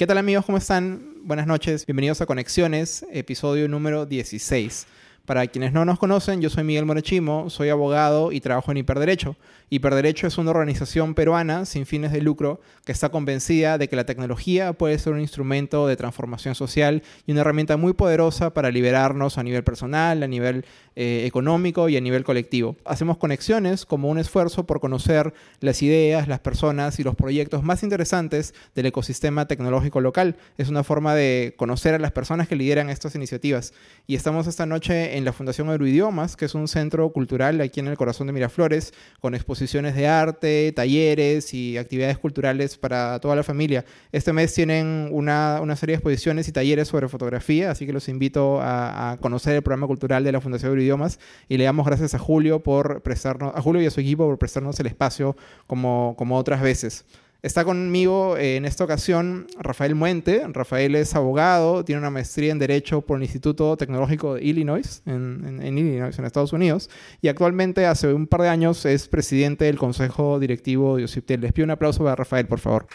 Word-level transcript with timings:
¿Qué 0.00 0.06
tal 0.06 0.16
amigos? 0.16 0.46
¿Cómo 0.46 0.56
están? 0.56 1.12
Buenas 1.24 1.46
noches. 1.46 1.84
Bienvenidos 1.84 2.22
a 2.22 2.24
Conexiones, 2.24 3.04
episodio 3.12 3.68
número 3.68 4.06
16. 4.06 4.86
Para 5.26 5.46
quienes 5.46 5.72
no 5.72 5.84
nos 5.84 5.98
conocen, 5.98 6.40
yo 6.40 6.50
soy 6.50 6.64
Miguel 6.64 6.86
Morechimo, 6.86 7.50
soy 7.50 7.68
abogado 7.68 8.32
y 8.32 8.40
trabajo 8.40 8.72
en 8.72 8.78
Hiperderecho. 8.78 9.36
Hiperderecho 9.68 10.26
es 10.26 10.36
una 10.38 10.50
organización 10.50 11.14
peruana 11.14 11.64
sin 11.64 11.86
fines 11.86 12.10
de 12.10 12.20
lucro 12.20 12.60
que 12.84 12.90
está 12.90 13.10
convencida 13.10 13.78
de 13.78 13.88
que 13.88 13.94
la 13.94 14.04
tecnología 14.04 14.72
puede 14.72 14.98
ser 14.98 15.12
un 15.12 15.20
instrumento 15.20 15.86
de 15.86 15.96
transformación 15.96 16.56
social 16.56 17.04
y 17.26 17.32
una 17.32 17.42
herramienta 17.42 17.76
muy 17.76 17.92
poderosa 17.92 18.52
para 18.52 18.72
liberarnos 18.72 19.38
a 19.38 19.44
nivel 19.44 19.62
personal, 19.62 20.24
a 20.24 20.26
nivel 20.26 20.64
eh, 20.96 21.22
económico 21.24 21.88
y 21.88 21.96
a 21.96 22.00
nivel 22.00 22.24
colectivo. 22.24 22.76
Hacemos 22.84 23.16
conexiones 23.16 23.86
como 23.86 24.08
un 24.08 24.18
esfuerzo 24.18 24.66
por 24.66 24.80
conocer 24.80 25.32
las 25.60 25.82
ideas, 25.82 26.26
las 26.26 26.40
personas 26.40 26.98
y 26.98 27.04
los 27.04 27.14
proyectos 27.14 27.62
más 27.62 27.84
interesantes 27.84 28.54
del 28.74 28.86
ecosistema 28.86 29.46
tecnológico 29.46 30.00
local. 30.00 30.36
Es 30.58 30.68
una 30.68 30.82
forma 30.82 31.14
de 31.14 31.54
conocer 31.56 31.94
a 31.94 32.00
las 32.00 32.10
personas 32.10 32.48
que 32.48 32.56
lideran 32.56 32.90
estas 32.90 33.14
iniciativas. 33.14 33.72
Y 34.08 34.16
estamos 34.16 34.48
esta 34.48 34.66
noche 34.66 35.09
en 35.16 35.24
la 35.24 35.32
Fundación 35.32 35.68
Euroidiomas, 35.68 36.36
que 36.36 36.44
es 36.44 36.54
un 36.54 36.68
centro 36.68 37.10
cultural 37.10 37.60
aquí 37.60 37.80
en 37.80 37.86
el 37.88 37.96
corazón 37.96 38.26
de 38.26 38.32
Miraflores, 38.32 38.92
con 39.20 39.34
exposiciones 39.34 39.94
de 39.94 40.06
arte, 40.06 40.72
talleres 40.72 41.52
y 41.54 41.78
actividades 41.78 42.18
culturales 42.18 42.76
para 42.76 43.18
toda 43.20 43.36
la 43.36 43.42
familia. 43.42 43.84
Este 44.12 44.32
mes 44.32 44.54
tienen 44.54 45.08
una, 45.12 45.60
una 45.62 45.76
serie 45.76 45.94
de 45.94 45.96
exposiciones 45.96 46.48
y 46.48 46.52
talleres 46.52 46.88
sobre 46.88 47.08
fotografía, 47.08 47.70
así 47.70 47.86
que 47.86 47.92
los 47.92 48.08
invito 48.08 48.60
a, 48.60 49.18
conocer 49.20 49.56
el 49.56 49.62
programa 49.62 49.86
cultural 49.86 50.24
de 50.24 50.32
la 50.32 50.40
Fundación 50.40 50.78
Idiomas 50.78 51.18
y 51.48 51.56
le 51.56 51.64
damos 51.64 51.86
gracias 51.86 52.14
a 52.14 52.18
Julio 52.18 52.60
por 52.60 53.02
prestarnos, 53.02 53.54
a 53.54 53.60
Julio 53.60 53.82
y 53.82 53.86
a 53.86 53.90
su 53.90 54.00
equipo 54.00 54.26
por 54.26 54.38
prestarnos 54.38 54.78
el 54.80 54.86
espacio 54.86 55.36
como, 55.66 56.14
como 56.16 56.36
otras 56.36 56.62
veces. 56.62 57.04
Está 57.42 57.64
conmigo 57.64 58.36
eh, 58.36 58.56
en 58.56 58.66
esta 58.66 58.84
ocasión 58.84 59.46
Rafael 59.58 59.94
Muente. 59.94 60.42
Rafael 60.48 60.94
es 60.94 61.14
abogado, 61.14 61.84
tiene 61.86 62.00
una 62.00 62.10
maestría 62.10 62.52
en 62.52 62.58
Derecho 62.58 63.00
por 63.00 63.16
el 63.16 63.22
Instituto 63.22 63.78
Tecnológico 63.78 64.34
de 64.34 64.44
Illinois, 64.44 65.02
en, 65.06 65.58
Illinois, 65.62 66.18
en 66.18 66.24
Estados 66.26 66.52
Unidos, 66.52 66.90
y 67.22 67.28
actualmente 67.28 67.86
hace 67.86 68.12
un 68.12 68.26
par 68.26 68.42
de 68.42 68.48
años 68.48 68.84
es 68.84 69.08
presidente 69.08 69.64
del 69.64 69.78
Consejo 69.78 70.38
Directivo 70.38 70.98
de 70.98 71.04
OCIPTEL. 71.04 71.40
Les 71.40 71.52
pido 71.54 71.64
un 71.64 71.70
aplauso 71.70 72.04
para 72.04 72.14
Rafael, 72.14 72.46
por 72.46 72.60
favor. 72.60 72.86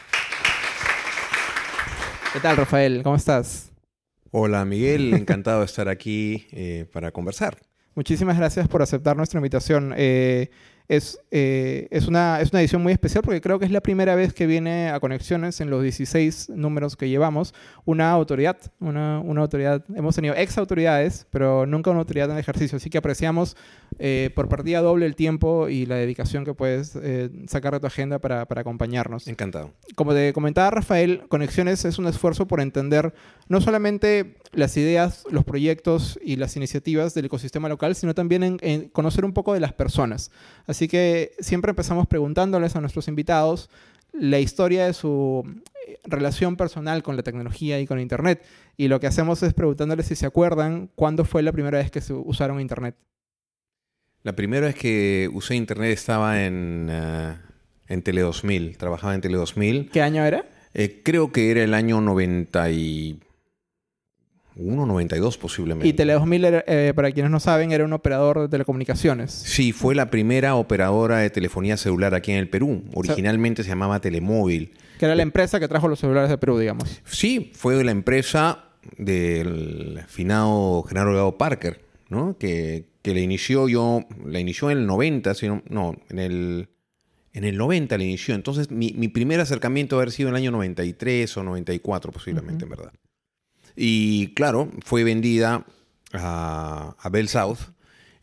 ¿Qué 2.32 2.40
tal, 2.40 2.58
Rafael? 2.58 3.02
¿Cómo 3.02 3.16
estás? 3.16 3.72
Hola, 4.30 4.64
Miguel. 4.64 5.14
Encantado 5.16 5.62
de 5.62 5.66
estar 5.66 5.90
aquí 5.90 6.46
eh, 6.52 6.86
para 6.94 7.12
conversar. 7.12 7.58
Muchísimas 7.96 8.38
gracias 8.38 8.68
por 8.68 8.84
aceptar 8.84 9.18
nuestra 9.18 9.40
invitación. 9.40 9.94
Eh, 9.98 10.52
es, 10.88 11.20
eh, 11.32 11.88
es, 11.92 12.08
una, 12.08 12.40
es 12.42 12.52
una 12.52 12.62
edición 12.62 12.84
muy 12.84 12.94
especial 12.94 13.24
porque 13.24 13.42
creo 13.42 13.60
que 13.60 13.66
es 13.66 13.72
la 13.72 13.82
primera 13.82 14.16
vez 14.16 14.34
que 14.34 14.46
viene 14.46 14.90
a 14.90 15.00
Conexiones 15.00 15.60
en 15.62 15.70
los 15.70 15.82
16 15.82 16.50
números 16.50 16.96
que 16.96 17.10
llevamos 17.10 17.54
una 17.86 18.12
autoridad, 18.12 18.58
una, 18.80 19.20
una 19.20 19.42
autoridad. 19.42 19.84
Hemos 19.96 20.16
tenido 20.16 20.36
ex 20.36 20.58
autoridades, 20.58 21.28
pero 21.32 21.66
nunca 21.66 21.90
una 21.90 22.00
autoridad 22.00 22.30
en 22.32 22.38
ejercicio. 22.38 22.78
Así 22.78 22.90
que 22.90 22.98
apreciamos 22.98 23.58
eh, 23.98 24.30
por 24.36 24.48
partida 24.48 24.82
doble 24.82 25.06
el 25.06 25.16
tiempo 25.16 25.70
y 25.70 25.86
la 25.86 25.96
dedicación 25.96 26.46
que 26.46 26.54
puedes 26.54 26.96
eh, 27.02 27.30
sacar 27.48 27.74
de 27.74 27.80
tu 27.80 27.88
agenda 27.88 28.20
para, 28.20 28.46
para 28.46 28.62
acompañarnos. 28.62 29.28
Encantado. 29.28 29.72
Como 29.96 30.14
te 30.14 30.34
comentaba 30.34 30.70
Rafael, 30.70 31.24
Conexiones 31.30 31.86
es 31.86 31.98
un 31.98 32.08
esfuerzo 32.08 32.48
por 32.48 32.62
entender 32.62 33.14
no 33.48 33.62
solamente 33.62 34.38
las 34.54 34.78
ideas, 34.78 35.24
los 35.30 35.44
proyectos 35.44 36.20
y 36.24 36.36
las 36.36 36.56
iniciativas 36.56 37.14
del 37.14 37.26
ecosistema 37.26 37.70
local, 37.70 37.96
sino 37.96 38.14
también 38.14 38.58
en, 38.62 38.90
conocer 38.90 39.26
un 39.26 39.34
poco 39.34 39.54
de 39.54 39.60
las 39.60 39.74
personas. 39.74 40.32
Así 40.68 40.88
que 40.88 41.34
siempre 41.40 41.72
empezamos 41.72 42.08
preguntándoles 42.08 42.76
a 42.76 42.82
nuestros 42.82 43.08
invitados 43.08 43.70
la 44.14 44.40
historia 44.40 44.86
de 44.86 44.94
su 44.94 45.44
eh, 45.88 46.00
relación 46.06 46.56
personal 46.56 47.04
con 47.04 47.18
la 47.18 47.24
tecnología 47.24 47.80
y 47.80 47.86
con 47.86 48.00
Internet. 48.00 48.44
Y 48.78 48.88
lo 48.88 49.00
que 49.00 49.08
hacemos 49.08 49.44
es 49.44 49.54
preguntándoles 49.54 50.08
si 50.08 50.16
se 50.16 50.26
acuerdan 50.26 50.90
cuándo 50.96 51.26
fue 51.26 51.44
la 51.44 51.52
primera 51.52 51.78
vez 51.78 51.92
que 51.92 52.02
se 52.02 52.14
usaron 52.14 52.62
Internet. 52.62 52.96
La 54.24 54.36
primera 54.36 54.68
vez 54.68 54.76
que 54.76 55.30
usé 55.34 55.56
Internet 55.56 55.92
estaba 55.92 56.44
en, 56.44 56.90
uh, 56.90 57.36
en 57.88 58.02
Tele 58.02 58.22
2000, 58.22 58.78
trabajaba 58.78 59.14
en 59.14 59.22
Tele 59.22 59.38
2000. 59.38 59.90
¿Qué 59.92 60.02
año 60.02 60.26
era? 60.26 60.46
Eh, 60.74 61.02
creo 61.04 61.32
que 61.32 61.52
era 61.52 61.64
el 61.64 61.74
año 61.74 62.02
90 62.02 62.72
y 62.72 63.20
1.92 64.58 65.38
posiblemente. 65.38 65.88
Y 65.88 65.94
Tele 65.94 66.14
2000, 66.14 66.64
eh, 66.68 66.94
para 66.96 67.12
quienes 67.12 67.32
no 67.32 67.40
saben, 67.40 67.72
era 67.72 67.84
un 67.84 67.94
operador 67.94 68.42
de 68.42 68.48
telecomunicaciones. 68.48 69.32
Sí, 69.32 69.72
fue 69.72 69.96
la 69.96 70.10
primera 70.10 70.56
operadora 70.56 71.20
de 71.20 71.30
telefonía 71.30 71.78
celular 71.78 72.16
aquí 72.16 72.32
en 72.32 72.38
el 72.38 72.50
Perú. 72.50 72.84
Originalmente 72.94 73.64
se 73.64 73.70
llamaba 73.70 74.00
Telemóvil. 74.00 74.72
Que 74.98 75.06
era 75.06 75.16
la 75.16 75.24
empresa 75.24 75.60
que 75.60 75.68
trajo 75.68 75.88
los 75.88 76.00
celulares 76.00 76.30
de 76.30 76.38
Perú, 76.38 76.58
digamos. 76.58 77.02
Sí, 77.06 77.52
fue 77.54 77.84
la 77.84 77.92
empresa 77.92 78.66
del 78.98 80.02
finado 80.08 80.84
Genaro 80.84 81.10
Delgado 81.10 81.38
Parker, 81.38 81.82
¿no? 82.10 82.38
Que, 82.38 82.86
que 83.02 83.14
le 83.14 83.22
inició 83.22 83.68
yo, 83.68 84.06
la 84.26 84.40
inició 84.40 84.72
en 84.72 84.80
el 84.80 84.86
90, 84.88 85.34
sino, 85.34 85.64
no, 85.68 85.96
en 86.10 86.20
el, 86.20 86.70
en 87.34 87.44
el 87.44 87.58
90 87.58 87.98
le 87.98 88.06
inició. 88.06 88.36
Entonces 88.36 88.72
mi, 88.72 88.94
mi 88.96 89.10
primer 89.10 89.42
acercamiento 89.42 89.98
haber 89.98 90.12
sido 90.12 90.30
en 90.30 90.36
el 90.36 90.42
año 90.42 90.52
93 90.52 91.36
o 91.36 91.44
94 91.44 92.12
posiblemente, 92.12 92.64
en 92.64 92.70
verdad. 92.70 92.94
Y 93.76 94.34
claro, 94.34 94.70
fue 94.84 95.04
vendida 95.04 95.66
a, 96.14 96.96
a 97.00 97.10
Bell 97.10 97.28
South 97.28 97.60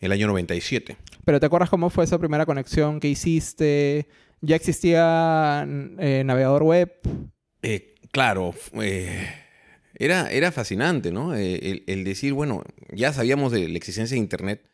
el 0.01 0.13
año 0.13 0.27
97. 0.27 0.97
Pero 1.25 1.41
¿te 1.41 1.47
acuerdas 1.47 1.71
cómo 1.71 1.91
fue 1.91 2.05
esa 2.05 2.19
primera 2.19 2.45
conexión 2.45 3.01
que 3.01 3.09
hiciste? 3.09 4.09
¿Ya 4.41 4.57
existía 4.57 5.65
eh, 5.99 6.23
navegador 6.25 6.65
web? 6.65 6.93
Eh, 7.63 7.95
claro, 8.11 8.55
eh, 8.81 9.29
era, 9.95 10.31
era 10.33 10.51
fascinante, 10.51 11.13
¿no? 11.13 11.35
El, 11.35 11.85
el, 11.87 12.05
decir, 12.05 12.33
bueno, 12.33 12.65
ya 12.91 13.13
sabíamos 13.13 13.53
de 13.53 13.69
la 13.69 13.77
existencia 13.77 14.17
de 14.17 14.21
Internet, 14.21 14.69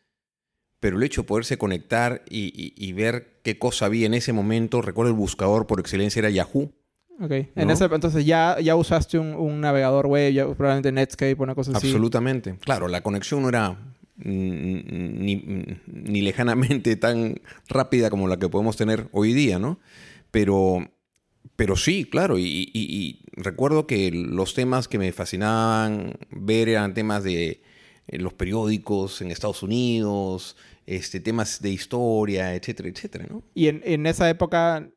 pero 0.79 0.97
el 0.97 1.03
hecho 1.03 1.21
de 1.21 1.27
poderse 1.27 1.59
conectar 1.59 2.23
y, 2.27 2.47
y, 2.55 2.73
y 2.75 2.93
ver 2.93 3.39
qué 3.43 3.59
cosa 3.59 3.85
había 3.85 4.07
en 4.07 4.15
ese 4.15 4.33
momento, 4.33 4.81
recuerdo 4.81 5.11
el 5.11 5.17
buscador 5.17 5.67
por 5.67 5.79
excelencia 5.79 6.19
era 6.19 6.31
Yahoo. 6.31 6.73
Ok. 7.21 7.31
En 7.55 7.69
ese, 7.69 7.85
entonces 7.85 8.25
ya, 8.25 8.57
ya 8.61 8.75
usaste 8.75 9.19
un, 9.19 9.59
navegador 9.59 10.07
web, 10.07 10.31
ya, 10.31 10.45
probablemente 10.45 10.91
Netscape 10.91 11.35
o 11.37 11.43
una 11.43 11.55
cosa 11.55 11.71
así. 11.75 11.87
Absolutamente. 11.87 12.57
Claro, 12.59 12.87
la 12.87 13.01
conexión 13.01 13.41
no 13.41 13.49
era 13.49 13.77
ni, 14.17 15.35
lejanamente 16.21 16.95
tan 16.95 17.41
rápida 17.67 18.09
como 18.09 18.27
la 18.27 18.37
que 18.37 18.49
podemos 18.49 18.77
tener 18.77 19.07
hoy 19.11 19.33
día, 19.33 19.59
¿no? 19.59 19.79
Pero, 20.31 20.89
pero 21.55 21.75
sí, 21.75 22.05
claro. 22.05 22.37
Y, 22.37 23.21
recuerdo 23.33 23.85
que 23.87 24.11
los 24.11 24.53
temas 24.53 24.87
que 24.87 24.97
me 24.97 25.11
fascinaban 25.11 26.13
ver 26.31 26.69
eran 26.69 26.93
temas 26.93 27.23
de 27.23 27.61
eh, 28.07 28.17
los 28.17 28.33
periódicos 28.33 29.21
en 29.21 29.31
Estados 29.31 29.63
Unidos, 29.63 30.57
este, 30.85 31.19
temas 31.19 31.61
de 31.61 31.69
historia, 31.69 32.55
etcétera, 32.55 32.89
etcétera, 32.89 33.25
¿no? 33.29 33.43
Y 33.53 33.67
en, 33.67 33.81
en 33.85 34.05
esa 34.05 34.29
época 34.29 34.89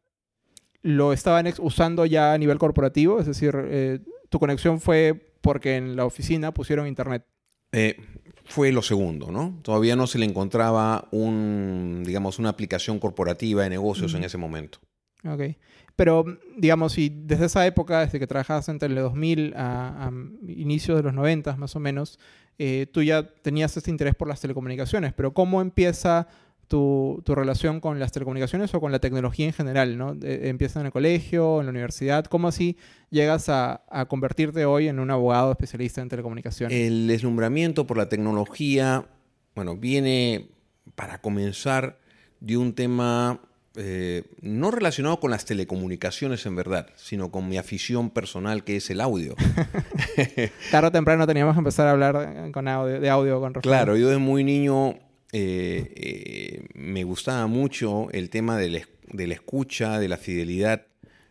lo 0.82 1.12
estaban 1.12 1.53
usando 1.60 2.06
ya 2.06 2.32
a 2.32 2.38
nivel 2.38 2.59
corporativo, 2.59 3.20
es 3.20 3.26
decir, 3.26 3.54
eh, 3.56 4.00
tu 4.28 4.38
conexión 4.38 4.81
fue 4.81 5.34
porque 5.41 5.76
en 5.76 5.97
la 5.97 6.04
oficina 6.04 6.53
pusieron 6.53 6.87
internet. 6.87 7.25
Eh, 7.72 7.97
fue 8.44 8.72
lo 8.72 8.82
segundo, 8.82 9.31
¿no? 9.31 9.59
Todavía 9.62 9.97
no 9.97 10.06
se 10.06 10.19
le 10.19 10.26
encontraba 10.26 11.09
un, 11.10 12.03
digamos, 12.04 12.38
una 12.38 12.50
aplicación 12.50 12.98
corporativa 12.98 13.62
de 13.62 13.70
negocios 13.70 14.15
en 14.15 14.25
ese 14.25 14.37
momento. 14.37 14.78
Ok. 15.25 15.56
Pero, 15.94 16.25
digamos, 16.56 16.93
si 16.94 17.09
desde 17.09 17.47
esa 17.47 17.66
época, 17.66 18.00
desde 18.00 18.19
que 18.19 18.26
trabajabas 18.26 18.69
entre 18.69 18.88
el 18.88 18.94
2000 18.97 19.54
a, 19.56 20.06
a 20.06 20.12
inicios 20.49 20.97
de 20.97 21.03
los 21.03 21.14
90 21.14 21.56
más 21.56 21.76
o 21.76 21.81
menos, 21.81 22.19
eh, 22.59 22.87
tú 22.93 23.03
ya 23.03 23.26
tenías 23.26 23.76
este 23.76 23.91
interés 23.91 24.14
por 24.14 24.28
las 24.28 24.41
telecomunicaciones, 24.41 25.12
pero 25.12 25.32
¿cómo 25.32 25.60
empieza 25.60 26.28
tu, 26.69 27.23
relación 27.27 27.81
con 27.81 27.99
las 27.99 28.12
telecomunicaciones 28.12 28.75
o 28.75 28.81
con 28.81 28.93
la 28.93 28.99
tecnología 28.99 29.47
en 29.47 29.53
general, 29.53 29.99
¿no? 29.99 30.17
empiezas 30.23 30.81
en 30.81 30.87
el 30.87 30.93
colegio, 30.93 31.61
en 31.61 31.67
la 31.67 31.71
universidad, 31.71 32.25
¿cómo 32.25 32.49
así 32.49 32.77
llegas 33.11 33.49
a, 33.49 33.82
convertirte 34.09 34.64
hoy 34.64 34.88
en 34.88 34.99
un 34.99 35.11
abogado 35.11 35.53
especialista 35.53 36.00
en 36.00 36.09
telecomunicaciones? 36.09 36.76
El 36.76 37.06
deslumbramiento 37.09 37.87
por 37.87 37.99
la 37.99 38.09
tecnología, 38.09 39.06
bueno, 39.55 39.76
viene 39.76 40.49
para 40.94 41.20
comenzar 41.20 41.99
de 42.41 42.56
un 42.56 42.75
tema 42.75 43.41
eh, 43.76 44.25
no 44.41 44.70
relacionado 44.70 45.19
con 45.20 45.31
las 45.31 45.44
telecomunicaciones 45.44 46.44
en 46.47 46.56
verdad, 46.56 46.88
sino 46.97 47.31
con 47.31 47.49
mi 47.49 47.58
afición 47.58 48.11
personal 48.11 48.65
que 48.65 48.76
es 48.76 48.91
el 48.91 49.00
audio. 49.00 49.35
Tarde 50.70 50.88
o 50.88 50.93
temprano 50.93 51.26
teníamos 51.26 51.55
que 51.55 51.58
empezar 51.58 51.87
a 51.87 51.93
hablar 51.93 52.50
con 52.53 52.69
audio, 52.69 53.00
de 53.00 53.11
audio 53.11 53.41
con 53.41 53.53
Claro, 53.55 53.97
yo 53.97 54.11
de 54.11 54.19
muy 54.19 54.44
niño 54.44 54.97
eh, 55.32 55.93
eh, 55.96 56.67
me 56.75 57.05
gustaba 57.05 57.46
mucho 57.46 58.08
el 58.12 58.29
tema 58.29 58.58
de 58.58 58.69
la, 58.69 59.34
escucha, 59.34 59.99
de 59.99 60.08
la 60.08 60.19
fidelidad 60.19 60.87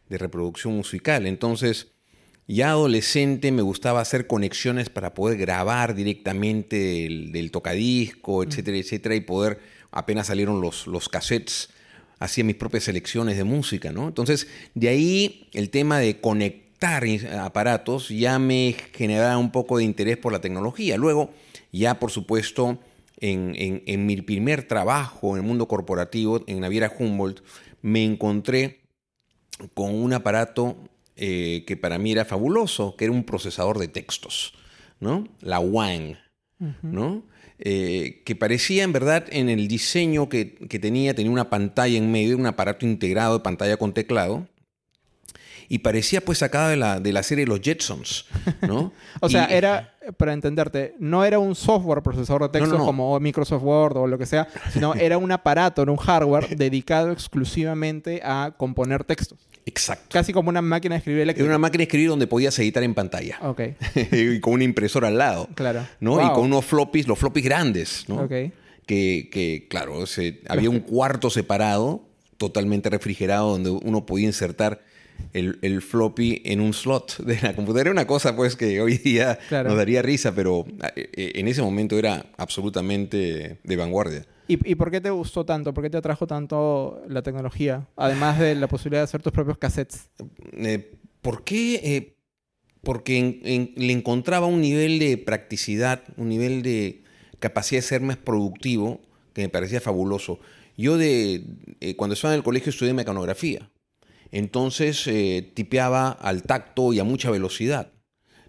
de 0.10 0.18
reproducción 0.18 0.76
musical. 0.76 1.28
Entonces, 1.28 1.92
ya 2.48 2.72
adolescente 2.72 3.52
me 3.52 3.62
gustaba 3.62 4.02
hacer 4.02 4.26
conexiones 4.26 4.90
para 4.90 5.14
poder 5.14 5.38
grabar 5.38 5.94
directamente 5.94 6.76
del, 7.32 7.52
tocadisco, 7.52 8.44
etcétera, 8.44 8.78
etcétera, 8.78 9.16
y 9.16 9.22
poder, 9.22 9.60
apenas 9.92 10.28
salieron 10.28 10.62
los, 10.62 10.88
los 10.88 11.08
cassettes, 11.08 11.70
hacía 12.20 12.44
mis 12.44 12.56
propias 12.56 12.86
selecciones 12.86 13.38
de 13.38 13.44
música, 13.44 13.92
¿no? 13.92 14.08
Entonces, 14.08 14.48
de 14.74 14.90
ahí 14.90 15.48
el 15.54 15.70
tema 15.70 16.00
de 16.00 16.20
conectar 16.20 17.04
aparatos 17.40 18.10
ya 18.10 18.40
me 18.40 18.76
generaba 18.94 19.38
un 19.38 19.52
poco 19.52 19.78
de 19.78 19.84
interés 19.84 20.18
por 20.18 20.34
la 20.34 20.42
tecnología. 20.42 20.98
Luego, 20.98 21.32
ya 21.72 22.00
por 22.00 22.10
supuesto, 22.12 22.80
en, 23.22 24.06
mi 24.06 24.22
primer 24.22 24.64
trabajo 24.68 25.36
en 25.36 25.44
el 25.44 25.48
mundo 25.48 25.68
corporativo, 25.68 26.44
en 26.48 26.60
Naviera 26.60 26.92
Humboldt, 26.98 27.42
me 27.82 28.04
encontré 28.04 28.82
con 29.74 29.94
un 29.94 30.14
aparato 30.14 30.78
eh, 31.16 31.64
que 31.68 31.78
para 31.78 32.00
mí 32.00 32.12
era 32.12 32.26
fabuloso, 32.26 32.96
que 32.98 33.06
era 33.06 33.14
un 33.14 33.24
procesador 33.24 33.78
de 33.78 33.88
textos, 33.88 34.54
¿no? 35.00 35.28
La 35.40 35.60
WANG, 35.60 36.18
¿no? 36.82 37.24
Eh, 37.60 38.24
que 38.26 38.36
parecía 38.36 38.84
en 38.84 38.92
verdad 38.92 39.26
en 39.30 39.48
el 39.50 39.68
diseño 39.68 40.30
que, 40.30 40.46
tenía, 40.82 41.14
tenía 41.14 41.32
una 41.32 41.52
pantalla 41.52 41.96
en 41.96 42.12
medio, 42.12 42.38
un 42.38 42.48
aparato 42.48 42.88
integrado 42.88 43.38
de 43.38 43.44
pantalla 43.44 43.78
con 43.78 43.94
teclado, 43.94 44.48
y 45.70 45.78
parecía 45.80 46.22
pues 46.22 46.40
sacada 46.40 46.70
de 46.70 46.78
la, 46.78 47.00
de 47.00 47.14
la 47.14 47.24
serie 47.24 47.46
Los 47.46 47.62
Jetsons, 47.62 48.26
¿no? 48.62 48.92
o 49.22 49.30
sea, 49.30 49.46
era, 49.46 49.91
para 50.18 50.34
entenderte, 50.34 50.96
no 51.00 51.24
era 51.26 51.40
un 51.40 51.56
software 51.56 52.02
procesador 52.02 52.44
de 52.44 52.60
texto 52.60 52.78
como 52.78 53.20
Microsoft 53.20 53.64
Word 53.64 53.98
o 53.98 54.08
lo 54.08 54.18
que 54.18 54.26
sea, 54.26 54.48
sino 54.74 54.94
era 54.96 55.18
un 55.18 55.32
aparato, 55.32 55.82
era 55.82 55.92
un 55.92 55.98
hardware 55.98 56.56
dedicado 56.56 57.12
exclusivamente 57.12 58.22
a 58.24 58.54
componer 58.58 59.04
textos. 59.04 59.40
Exacto. 59.66 60.08
Casi 60.10 60.34
como 60.34 60.50
una 60.50 60.62
máquina 60.62 60.96
de 60.96 61.00
escribir 61.00 61.22
eléctrica. 61.22 61.46
Era 61.46 61.56
una 61.56 61.60
máquina 61.60 61.80
de 61.80 61.84
escribir 61.84 62.10
donde 62.10 62.28
podías 62.28 62.58
editar 62.60 62.84
en 62.84 62.94
pantalla. 62.94 63.38
Ok. 63.42 63.62
y 64.12 64.40
con 64.40 64.54
una 64.54 64.64
impresora 64.64 65.10
al 65.10 65.18
lado. 65.18 65.50
Claro. 65.56 65.86
¿no? 66.00 66.26
Y 66.26 66.34
con 66.34 66.46
unos 66.46 66.66
floppies, 66.66 67.08
los 67.08 67.20
floppies 67.20 67.46
grandes, 67.46 68.06
¿no? 68.08 68.24
Ok. 68.24 68.32
Que, 68.86 69.30
que 69.32 69.68
claro, 69.70 70.04
había 70.50 70.70
un 70.70 70.80
cuarto 70.80 71.30
separado, 71.30 72.04
totalmente 72.38 72.90
refrigerado, 72.90 73.52
donde 73.52 73.70
uno 73.70 74.06
podía 74.06 74.26
insertar 74.26 74.82
el, 75.34 75.82
floppy 75.82 76.42
en 76.46 76.62
un 76.62 76.74
slot 76.74 77.18
de 77.18 77.40
la 77.42 77.56
computadora. 77.56 77.82
Era 77.82 77.92
una 77.92 78.08
cosa 78.08 78.36
pues 78.36 78.56
que 78.56 78.82
hoy 78.82 78.98
día 78.98 79.40
nos 79.50 79.76
daría 79.76 80.02
risa, 80.02 80.34
pero 80.34 80.66
eh, 80.96 81.10
eh, 81.14 81.32
en 81.36 81.48
ese 81.48 81.62
momento 81.62 81.98
era 81.98 82.26
absolutamente 82.38 83.60
de 83.64 83.76
vanguardia. 83.76 84.26
¿Y, 84.48 84.76
por 84.76 84.92
qué 84.92 85.00
te 85.00 85.10
gustó 85.10 85.46
tanto? 85.46 85.74
¿Por 85.74 85.84
qué 85.84 85.90
te 85.90 85.98
atrajo 85.98 86.28
tanto 86.28 87.02
la 87.08 87.22
tecnología? 87.22 87.88
Además 87.96 88.38
de 88.38 88.54
la 88.56 88.68
posibilidad 88.68 89.00
de 89.00 89.06
hacer 89.06 89.22
tus 89.22 89.32
propios 89.32 89.58
cassettes. 89.58 90.10
Eh, 90.54 90.92
¿Por 91.22 91.46
qué? 91.46 92.18
porque 92.84 93.72
le 93.76 93.94
encontraba 93.94 94.48
un 94.48 94.60
nivel 94.60 95.00
de 95.00 95.18
practicidad, 95.18 96.04
un 96.18 96.30
nivel 96.30 96.64
de 96.64 97.04
capacidad 97.40 97.78
de 97.78 97.88
ser 97.88 98.02
más 98.02 98.18
productivo 98.18 99.00
que 99.34 99.44
me 99.44 99.50
parecía 99.50 99.80
fabuloso. 99.80 100.40
Yo 100.78 100.98
de, 100.98 101.44
cuando 101.96 102.16
estaba 102.16 102.34
en 102.34 102.40
el 102.40 102.44
colegio 102.44 102.72
estudié 102.72 102.94
mecanografía 102.94 103.71
entonces 104.32 105.06
eh, 105.08 105.50
tipeaba 105.54 106.12
al 106.12 106.44
tacto 106.44 106.94
y 106.94 107.00
a 107.00 107.04
mucha 107.04 107.30
velocidad. 107.30 107.90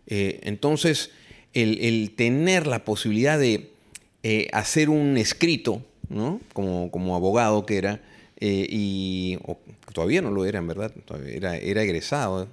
Eh, 0.07 0.41
entonces, 0.45 1.11
el, 1.53 2.13
tener 2.17 2.67
la 2.67 2.85
posibilidad 2.85 3.39
de 3.39 3.71
eh, 4.23 4.49
hacer 4.53 4.89
un 4.89 5.17
escrito, 5.17 5.83
¿no? 6.09 6.41
como, 6.53 6.91
como 6.91 7.17
abogado 7.17 7.67
que 7.67 7.79
era, 7.79 8.01
y 8.45 9.39
todavía 9.93 10.21
no 10.21 10.33
lo 10.33 10.45
era, 10.45 10.59
en 10.59 10.67
verdad, 10.67 10.93
era, 11.29 11.57
era 11.57 11.85
egresado. 11.85 12.49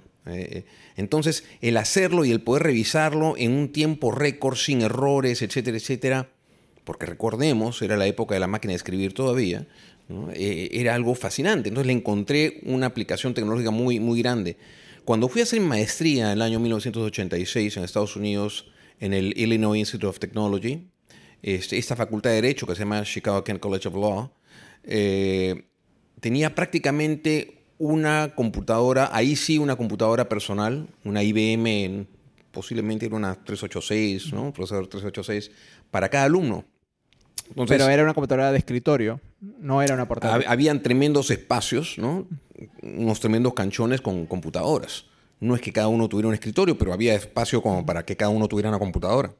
entonces, 0.96 1.42
el 1.60 1.76
hacerlo 1.76 2.24
y 2.24 2.30
el 2.30 2.40
poder 2.42 2.62
revisarlo 2.62 3.34
en 3.36 3.50
un 3.50 3.72
tiempo 3.72 4.12
récord, 4.12 4.54
sin 4.54 4.82
errores, 4.82 5.42
etcétera, 5.42 5.76
etcétera, 5.78 6.28
porque 6.84 7.06
recordemos, 7.06 7.82
era 7.82 7.96
la 7.96 8.06
época 8.06 8.34
de 8.34 8.40
la 8.40 8.46
máquina 8.46 8.70
de 8.70 8.76
escribir 8.76 9.14
todavía, 9.14 9.66
eh, 10.34 10.68
era 10.72 10.94
algo 10.94 11.14
fascinante. 11.14 11.68
Entonces 11.68 11.86
le 11.86 11.92
encontré 11.92 12.60
una 12.64 12.86
aplicación 12.86 13.34
tecnológica 13.34 13.70
muy, 13.70 14.00
muy 14.00 14.20
grande. 14.20 14.56
Cuando 15.04 15.28
fui 15.28 15.40
a 15.40 15.44
hacer 15.44 15.60
maestría 15.60 16.26
en 16.26 16.32
el 16.32 16.42
año 16.42 16.60
1986 16.60 17.76
en 17.76 17.84
Estados 17.84 18.16
Unidos, 18.16 18.70
en 19.00 19.14
el 19.14 19.36
Illinois 19.36 19.78
Institute 19.78 20.06
of 20.06 20.18
Technology, 20.18 20.88
este, 21.42 21.78
esta 21.78 21.96
facultad 21.96 22.30
de 22.30 22.36
Derecho 22.36 22.66
que 22.66 22.74
se 22.74 22.80
llama 22.80 23.02
Chicago 23.02 23.42
Kent 23.42 23.60
College 23.60 23.88
of 23.88 23.94
Law, 23.94 24.30
eh, 24.84 25.64
tenía 26.20 26.54
prácticamente 26.54 27.64
una 27.78 28.34
computadora, 28.34 29.08
ahí 29.12 29.36
sí 29.36 29.58
una 29.58 29.76
computadora 29.76 30.28
personal, 30.28 30.86
una 31.02 31.22
IBM, 31.22 32.06
posiblemente 32.50 33.06
era 33.06 33.16
una 33.16 33.34
386, 33.34 34.32
¿no? 34.32 34.52
procesador 34.52 34.86
386, 34.88 35.50
para 35.90 36.08
cada 36.08 36.24
alumno. 36.24 36.66
Pero 37.54 37.88
era 37.88 38.02
una 38.02 38.14
computadora 38.14 38.52
de 38.52 38.58
escritorio, 38.58 39.20
no 39.40 39.82
era 39.82 39.94
una 39.94 40.06
portátil. 40.06 40.46
Habían 40.46 40.82
tremendos 40.82 41.30
espacios, 41.30 41.98
¿no? 41.98 42.26
Unos 42.82 43.20
tremendos 43.20 43.54
canchones 43.54 44.00
con 44.00 44.26
computadoras. 44.26 45.06
No 45.40 45.54
es 45.54 45.60
que 45.60 45.72
cada 45.72 45.88
uno 45.88 46.08
tuviera 46.08 46.28
un 46.28 46.34
escritorio, 46.34 46.76
pero 46.78 46.92
había 46.92 47.14
espacio 47.14 47.62
como 47.62 47.84
para 47.84 48.04
que 48.04 48.16
cada 48.16 48.30
uno 48.30 48.46
tuviera 48.46 48.68
una 48.68 48.78
computadora. 48.78 49.34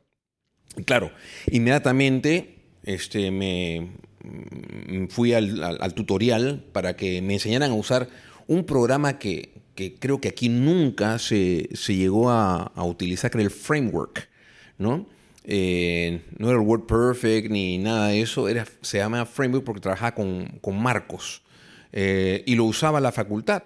Y 0.77 0.85
claro, 0.85 1.11
inmediatamente 1.51 2.57
este, 2.83 3.31
me 3.31 3.91
mm, 4.23 5.07
fui 5.09 5.35
al, 5.35 5.95
tutorial 5.95 6.65
para 6.73 6.97
que 6.97 7.21
me 7.23 7.35
enseñaran 7.35 7.71
a 7.71 7.75
usar 7.75 8.09
un 8.47 8.65
programa 8.65 9.19
que, 9.19 9.61
creo 9.99 10.21
que 10.21 10.29
aquí 10.29 10.49
nunca 10.49 11.19
se, 11.19 11.69
llegó 11.89 12.31
a, 12.31 12.73
a 12.75 12.85
utilizar, 12.85 13.31
que 13.31 13.39
era 13.39 13.45
el 13.45 13.51
framework, 13.51 14.29
¿no? 14.79 15.07
Eh, 15.53 16.23
no 16.39 16.49
era 16.49 16.61
el 16.61 16.65
Word 16.65 16.87
Perfect 16.87 17.51
ni 17.51 17.77
nada 17.77 18.07
de 18.07 18.21
eso, 18.21 18.49
era, 18.49 18.65
se 18.83 18.99
llama 18.99 19.27
Framework 19.27 19.65
porque 19.65 19.81
trabajaba 19.81 20.15
con, 20.15 20.61
marcos 20.81 21.43
eh, 21.91 22.45
y 22.47 22.55
lo 22.55 22.67
usaba 22.67 23.01
la 23.01 23.11
facultad. 23.11 23.65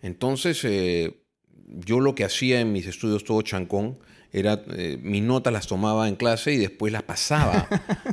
Entonces, 0.00 0.64
eh, 0.64 1.20
yo 1.66 2.00
lo 2.00 2.14
que 2.14 2.24
hacía 2.24 2.60
en 2.60 2.72
mis 2.72 2.86
estudios 2.86 3.24
todo 3.24 3.42
chancón 3.42 3.98
era 4.32 4.62
eh, 4.76 4.98
mis 5.02 5.22
notas 5.22 5.52
las 5.52 5.66
tomaba 5.66 6.06
en 6.06 6.16
clase 6.16 6.52
y 6.52 6.58
después 6.58 6.92
las 6.92 7.02
pasaba 7.02 7.66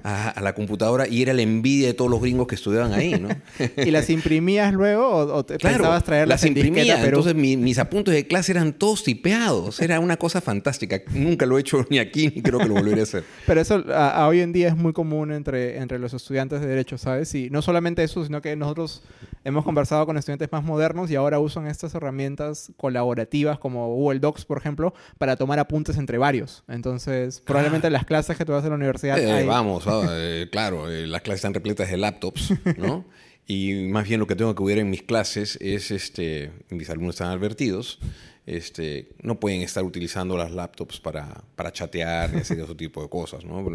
a, 0.04 0.40
la 0.42 0.56
computadora 0.56 1.08
y 1.08 1.22
era 1.22 1.34
la 1.34 1.42
envidia 1.42 1.88
de 1.88 1.94
todos 1.94 2.10
los 2.10 2.22
gringos 2.22 2.48
que 2.48 2.56
estudiaban 2.56 2.94
ahí, 2.94 3.20
¿no? 3.20 3.30
¿Y 3.78 3.92
las 3.92 4.10
imprimías 4.10 4.74
luego 4.74 5.08
o, 5.08 5.46
te 5.46 5.58
claro, 5.58 5.78
pensabas 5.78 6.04
traerlas 6.04 6.42
las 6.42 6.50
imprimía, 6.50 6.96
pero... 7.02 7.18
entonces 7.18 7.36
mis 7.36 7.78
apuntes 7.80 8.14
de 8.14 8.28
clase 8.28 8.54
eran 8.54 8.74
todos 8.74 9.04
tipeados, 9.04 9.82
era 9.82 10.00
una 10.00 10.18
cosa 10.18 10.40
fantástica. 10.40 11.02
Nunca 11.12 11.46
lo 11.46 11.58
he 11.58 11.62
hecho 11.62 11.86
ni 11.90 12.00
aquí 12.00 12.32
ni 12.34 12.42
creo 12.42 12.60
que 12.60 12.68
lo 12.68 12.76
volveré 12.76 13.02
a 13.02 13.04
hacer. 13.04 13.24
Pero 13.46 13.60
eso 13.60 13.84
a, 13.94 14.26
hoy 14.28 14.40
en 14.40 14.54
día 14.54 14.70
es 14.70 14.78
muy 14.78 14.94
común 14.94 15.32
entre, 15.32 15.78
entre 15.78 16.00
los 16.00 16.14
estudiantes 16.14 16.62
de 16.62 16.68
derecho, 16.68 16.98
¿sabes? 16.98 17.34
Y 17.36 17.50
no 17.50 17.62
solamente 17.62 18.04
eso, 18.04 18.24
sino 18.24 18.42
que 18.42 18.56
nosotros 18.56 19.04
hemos 19.44 19.64
conversado 19.64 20.06
con 20.06 20.18
estudiantes 20.18 20.52
más 20.52 20.64
modernos 20.64 21.12
y 21.12 21.16
ahora 21.16 21.40
usan 21.40 21.68
estas 21.68 21.94
herramientas 21.94 22.72
colaborativas 22.78 23.60
como 23.60 23.88
Google 23.94 24.20
Docs, 24.20 24.46
por 24.46 24.58
ejemplo, 24.58 24.94
para 25.18 25.36
tomar 25.36 25.60
apuntes 25.60 25.98
en 25.98 26.05
entre 26.06 26.20
varios. 26.20 26.64
Entonces, 26.68 27.42
probablemente 27.42 27.90
las 27.90 28.06
clases 28.06 28.38
que 28.38 28.46
tú 28.46 28.52
vas 28.52 28.64
a 28.64 28.70
la 28.70 28.76
universidad. 28.76 29.18
Eh, 29.18 29.44
vamos, 29.44 29.88
ah, 29.88 30.06
eh, 30.12 30.48
claro, 30.52 30.90
eh, 30.90 31.08
las 31.08 31.24
clases 31.24 31.40
están 31.40 31.56
repletas 31.56 31.90
de 31.90 31.98
laptops, 31.98 32.54
¿no? 32.78 33.06
y 33.48 33.88
más 33.90 34.08
bien 34.08 34.20
lo 34.20 34.28
que 34.28 34.36
tengo 34.36 34.54
que 34.54 34.62
cuidar 34.62 34.80
en 34.80 34.90
mis 34.90 35.02
clases 35.02 35.58
es, 35.62 35.90
este, 35.90 36.52
mis 36.70 36.90
alumnos 36.92 37.16
están 37.16 37.30
advertidos, 37.30 38.00
este, 38.46 39.10
no 39.24 39.40
pueden 39.40 39.62
estar 39.62 39.84
utilizando 39.84 40.38
las 40.38 40.52
laptops 40.52 41.00
para, 41.00 41.44
para 41.56 41.72
chatear 41.72 42.32
ni 42.32 42.42
hacer 42.42 42.60
ese 42.60 42.76
tipo 42.76 43.02
de 43.02 43.10
cosas, 43.10 43.44
¿no? 43.44 43.66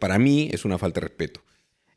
Para 0.00 0.18
mí 0.18 0.50
es 0.52 0.64
una 0.64 0.78
falta 0.78 1.00
de 1.00 1.06
respeto. 1.06 1.40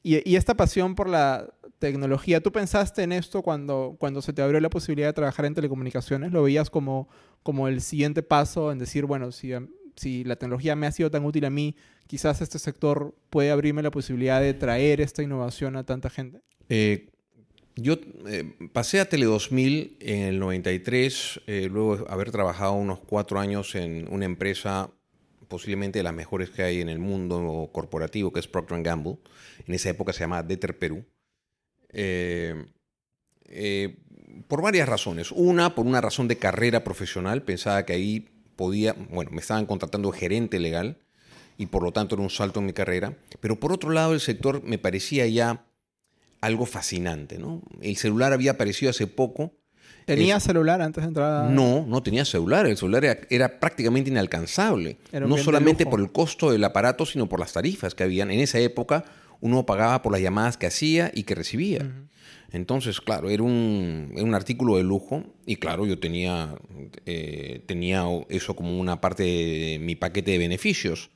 Y, 0.03 0.29
y, 0.29 0.35
esta 0.35 0.55
pasión 0.55 0.95
por 0.95 1.07
la 1.09 1.47
tecnología, 1.81 2.39
¿tú 2.39 2.51
pensaste 2.51 3.03
en 3.03 3.11
esto 3.11 3.41
cuando, 3.41 3.97
cuando 3.99 4.21
se 4.21 4.31
te 4.31 4.41
abrió 4.41 4.61
la 4.61 4.69
posibilidad 4.69 5.09
de 5.09 5.13
trabajar 5.13 5.45
en 5.45 5.55
telecomunicaciones? 5.55 6.31
¿Lo 6.31 6.43
veías 6.43 6.69
como, 6.69 7.09
como 7.43 7.67
el 7.67 7.81
siguiente 7.81 8.23
paso 8.23 8.71
en 8.71 8.77
decir, 8.77 9.05
bueno, 9.05 9.31
si, 9.33 9.51
si 9.95 10.23
la 10.23 10.37
tecnología 10.37 10.75
me 10.77 10.87
ha 10.87 10.91
sido 10.91 11.11
tan 11.11 11.25
útil 11.25 11.43
a 11.43 11.49
mí, 11.49 11.75
quizás 12.07 12.39
este 12.41 12.59
sector 12.59 13.15
puede 13.29 13.51
abrirme 13.51 13.81
la 13.81 13.91
posibilidad 13.91 14.39
de 14.39 14.53
traer 14.53 15.01
esta 15.01 15.23
innovación 15.23 15.75
a 15.75 15.83
tanta 15.83 16.09
gente? 16.09 16.39
Eh, 16.69 17.09
yo 17.75 17.95
eh, 18.27 18.53
pasé 18.71 18.99
a 18.99 19.09
Tele 19.09 19.25
2000 19.25 19.97
en 19.99 20.19
el 20.21 20.39
93, 20.39 21.41
eh, 21.47 21.67
luego 21.69 21.97
de 21.97 22.05
haber 22.07 22.31
trabajado 22.31 22.73
unos 22.73 22.99
cuatro 22.99 23.39
años 23.39 23.75
en 23.75 24.07
una 24.09 24.25
empresa 24.25 24.91
posiblemente 25.47 25.99
de 25.99 26.03
las 26.03 26.13
mejores 26.13 26.51
que 26.51 26.63
hay 26.63 26.79
en 26.79 26.89
el 26.89 26.99
mundo 26.99 27.69
corporativo, 27.73 28.31
que 28.31 28.39
es 28.39 28.47
Procter 28.47 28.81
Gamble. 28.83 29.17
En 29.65 29.73
esa 29.73 29.89
época 29.89 30.13
se 30.13 30.21
llamaba 30.21 30.43
Deter 30.43 30.77
Perú. 30.77 31.03
Eh, 31.93 32.65
eh, 33.45 33.97
por 34.47 34.61
varias 34.61 34.87
razones. 34.87 35.31
Una, 35.31 35.75
por 35.75 35.85
una 35.85 36.01
razón 36.01 36.27
de 36.27 36.37
carrera 36.37 36.83
profesional. 36.83 37.43
Pensaba 37.43 37.85
que 37.85 37.93
ahí 37.93 38.29
podía, 38.55 38.95
bueno, 39.09 39.31
me 39.31 39.41
estaban 39.41 39.65
contratando 39.65 40.11
gerente 40.11 40.59
legal 40.59 40.97
y 41.57 41.67
por 41.67 41.83
lo 41.83 41.91
tanto 41.91 42.15
era 42.15 42.23
un 42.23 42.29
salto 42.29 42.59
en 42.59 42.65
mi 42.65 42.73
carrera. 42.73 43.15
Pero 43.39 43.59
por 43.59 43.71
otro 43.71 43.91
lado, 43.91 44.13
el 44.13 44.19
sector 44.19 44.63
me 44.63 44.77
parecía 44.77 45.27
ya 45.27 45.65
algo 46.41 46.65
fascinante. 46.65 47.37
¿no? 47.37 47.61
El 47.81 47.97
celular 47.97 48.33
había 48.33 48.51
aparecido 48.51 48.89
hace 48.89 49.07
poco. 49.07 49.53
¿Tenía 50.05 50.39
celular 50.39 50.81
antes 50.81 51.03
de 51.03 51.09
entrar? 51.09 51.49
No, 51.51 51.85
no 51.87 52.01
tenía 52.01 52.25
celular. 52.25 52.65
El 52.65 52.75
celular 52.75 53.25
era, 53.29 53.59
prácticamente 53.59 54.09
inalcanzable. 54.09 54.97
no 55.11 55.37
solamente 55.37 55.85
por 55.85 55.99
el 55.99 56.11
costo 56.11 56.51
del 56.51 56.63
aparato, 56.63 57.05
sino 57.05 57.29
por 57.29 57.39
las 57.39 57.53
tarifas 57.53 57.93
que 57.93 58.03
habían. 58.03 58.31
En 58.31 58.39
esa 58.39 58.59
época 58.59 59.05
uno 59.41 59.65
pagaba 59.65 60.01
por 60.01 60.13
las 60.13 60.21
llamadas 60.21 60.57
que 60.57 60.67
hacía 60.67 61.11
y 61.13 61.23
que 61.23 61.35
recibía. 61.35 61.91
Entonces, 62.51 63.01
claro, 63.01 63.29
era 63.29 63.43
un, 63.43 64.11
era 64.13 64.23
un 64.23 64.35
artículo 64.35 64.77
de 64.77 64.83
lujo 64.83 65.23
y 65.45 65.55
claro, 65.55 65.85
yo 65.85 65.99
tenía, 65.99 66.55
eh, 67.05 67.63
tenía 67.65 68.03
eso 68.29 68.55
como 68.55 68.77
una 68.79 69.01
parte 69.01 69.23
de 69.23 69.79
mi 69.81 69.95
paquete 69.95 70.31
de 70.31 70.37
beneficios. 70.37 71.11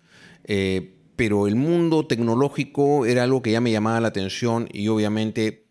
Eh, 0.45 0.95
pero 1.15 1.47
el 1.47 1.55
mundo 1.55 2.07
tecnológico 2.07 3.05
era 3.05 3.23
algo 3.23 3.41
que 3.41 3.51
ya 3.51 3.61
me 3.61 3.71
llamaba 3.71 4.01
la 4.01 4.09
atención 4.09 4.67
y 4.71 4.87
obviamente, 4.87 5.67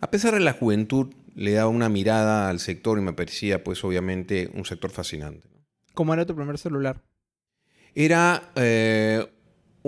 a 0.00 0.10
pesar 0.10 0.34
de 0.34 0.40
la 0.40 0.52
juventud, 0.52 1.14
le 1.34 1.52
daba 1.52 1.68
una 1.68 1.88
mirada 1.88 2.48
al 2.48 2.58
sector 2.58 2.98
y 2.98 3.02
me 3.02 3.12
parecía, 3.12 3.62
pues 3.62 3.84
obviamente, 3.84 4.50
un 4.54 4.64
sector 4.64 4.90
fascinante. 4.90 5.48
¿Cómo 5.94 6.14
era 6.14 6.26
tu 6.26 6.34
primer 6.34 6.58
celular? 6.58 7.02
Era 7.94 8.50
eh, 8.56 9.26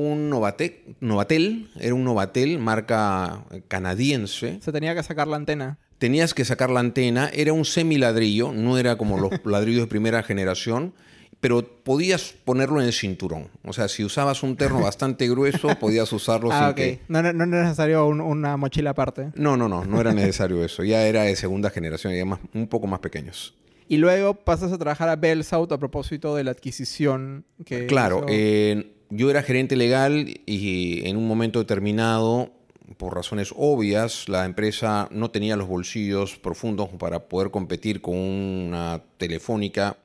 un 0.01 0.31
Novatel, 0.31 0.97
Novatel, 1.01 1.71
era 1.79 1.95
un 1.95 2.05
Novatel, 2.05 2.59
marca 2.59 3.45
canadiense. 3.69 4.59
Se 4.61 4.73
tenía 4.73 4.95
que 4.95 5.03
sacar 5.03 5.27
la 5.29 5.37
antena. 5.37 5.79
Tenías 5.99 6.33
que 6.35 6.45
sacar 6.45 6.71
la 6.71 6.81
antena, 6.81 7.31
era 7.33 7.53
un 7.53 7.65
semiladrillo, 7.65 8.53
no 8.53 8.79
era 8.79 8.97
como 8.97 9.19
los 9.19 9.31
ladrillos 9.45 9.83
de 9.83 9.87
primera 9.87 10.23
generación, 10.23 10.95
pero 11.41 11.63
podías 11.83 12.35
ponerlo 12.45 12.81
en 12.81 12.87
el 12.87 12.93
cinturón. 12.93 13.49
O 13.65 13.73
sea, 13.73 13.89
si 13.89 14.05
usabas 14.05 14.43
un 14.43 14.57
terno 14.57 14.81
bastante 14.83 15.29
grueso, 15.29 15.69
podías 15.79 16.13
usarlo 16.13 16.51
Ah, 16.53 16.69
sin 16.69 16.75
que... 16.77 17.01
No, 17.09 17.23
no, 17.23 17.33
no 17.33 17.45
era 17.45 17.63
necesario 17.65 18.07
un- 18.07 18.21
una 18.21 18.57
mochila 18.57 18.91
aparte. 18.91 19.31
No, 19.35 19.57
no, 19.57 19.69
no, 19.69 19.85
no 19.85 20.01
era 20.01 20.13
necesario 20.15 20.65
eso. 20.65 20.85
Ya 20.85 21.07
era 21.07 21.23
de 21.25 21.37
segunda 21.37 21.71
generación, 21.71 22.15
ya 22.15 22.25
más, 22.25 22.41
un 22.55 22.67
poco 22.67 22.87
más 22.87 23.01
pequeños. 23.01 23.55
Y 23.89 23.97
luego 23.97 24.35
pasas 24.35 24.71
a 24.73 24.79
trabajar 24.79 25.09
a 25.09 25.17
Bell 25.17 25.43
South 25.43 25.73
a 25.73 25.79
propósito 25.79 26.37
de 26.37 26.45
la 26.45 26.53
adquisición 26.53 27.45
que 27.65 27.87
Claro, 27.87 28.19
hizo- 28.19 28.27
eh, 28.29 28.93
yo 29.11 29.31
era 29.31 29.43
gerente 29.43 29.77
legal 29.77 30.41
y 30.47 31.07
en 31.07 31.17
un 31.17 31.27
momento 31.27 31.59
determinado, 31.59 32.53
por 32.97 33.15
razones 33.15 33.53
obvias, 33.57 34.29
la 34.29 34.45
empresa 34.45 35.09
no 35.11 35.31
tenía 35.31 35.57
los 35.57 35.69
bolsillos 35.69 36.37
profundos 36.37 36.89
para 36.99 37.29
poder 37.29 37.51
competir 37.51 38.01
con 38.01 38.17
una 38.17 39.03
telefónica 39.19 39.99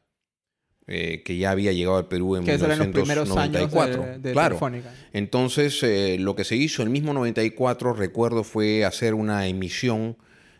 eh, 0.88 1.24
que 1.24 1.38
ya 1.38 1.51
había 1.51 1.71
llegado 1.71 1.97
al 1.97 2.07
Perú 2.07 2.35
en 2.35 2.45
que 2.45 2.53
esos 2.53 2.67
eran 2.67 2.77
los 2.77 2.88
primeros 2.89 3.29
años 3.31 3.71
1994. 3.71 4.03
de, 4.03 4.19
de 4.19 4.31
claro. 4.33 4.50
Telefónica. 4.50 4.93
Entonces, 5.13 5.81
eh, 5.81 6.17
lo 6.19 6.35
que 6.35 6.43
se 6.43 6.55
hizo 6.55 6.83
en 6.83 6.89
el 6.89 6.91
mismo 6.91 7.13
94, 7.13 7.93
recuerdo, 7.93 8.43
fue 8.43 8.85
hacer 8.85 9.15
una 9.15 9.47
emisión 9.47 10.17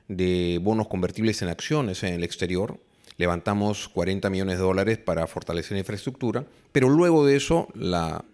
de 0.08 0.60
bonos 0.62 0.88
convertibles 0.88 1.42
en 1.42 1.50
acciones 1.50 2.04
en 2.04 2.14
el 2.14 2.24
exterior. 2.24 2.80
Levantamos 3.18 3.88
40 3.88 4.30
millones 4.30 4.58
de 4.58 4.64
dólares 4.64 4.98
para 4.98 5.26
fortalecer 5.28 5.74
la 5.74 5.80
infraestructura, 5.80 6.46
pero 6.72 6.90
luego 6.90 7.26
de 7.26 7.36
eso, 7.38 7.68
la, 7.76 8.26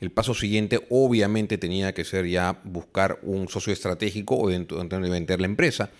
el 0.00 0.10
paso 0.10 0.34
siguiente 0.34 0.86
obviamente 0.90 1.58
tenía 1.58 1.94
que 1.94 2.04
ser 2.04 2.26
ya 2.26 2.60
buscar 2.64 3.18
un 3.22 3.48
socio 3.48 3.72
estratégico 3.72 4.36
o 4.38 4.46
vender 4.46 5.40
la 5.40 5.46
empresa. 5.46 5.90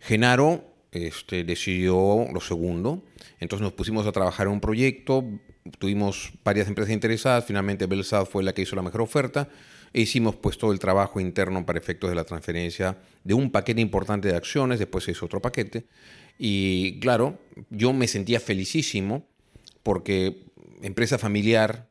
Genaro 0.00 0.64
este, 0.92 1.44
decidió 1.44 2.26
lo 2.32 2.40
segundo, 2.40 3.02
entonces 3.40 3.62
nos 3.62 3.72
pusimos 3.72 4.06
a 4.06 4.12
trabajar 4.12 4.46
en 4.46 4.52
un 4.52 4.60
proyecto, 4.60 5.24
tuvimos 5.78 6.32
varias 6.44 6.68
empresas 6.68 6.92
interesadas, 6.92 7.44
finalmente 7.46 7.86
Belsad 7.86 8.26
fue 8.26 8.42
la 8.42 8.52
que 8.52 8.62
hizo 8.62 8.76
la 8.76 8.82
mejor 8.82 9.00
oferta 9.00 9.48
e 9.92 10.02
hicimos 10.02 10.36
pues 10.36 10.58
todo 10.58 10.72
el 10.72 10.78
trabajo 10.78 11.20
interno 11.20 11.64
para 11.64 11.78
efectos 11.78 12.10
de 12.10 12.16
la 12.16 12.24
transferencia 12.24 12.98
de 13.24 13.34
un 13.34 13.50
paquete 13.50 13.80
importante 13.80 14.28
de 14.28 14.36
acciones, 14.36 14.78
después 14.78 15.04
se 15.04 15.12
hizo 15.12 15.26
otro 15.26 15.40
paquete 15.40 15.86
y 16.38 16.98
claro, 17.00 17.38
yo 17.70 17.92
me 17.92 18.08
sentía 18.08 18.40
felicísimo 18.40 19.26
porque 19.82 20.44
empresa 20.82 21.18
familiar, 21.18 21.88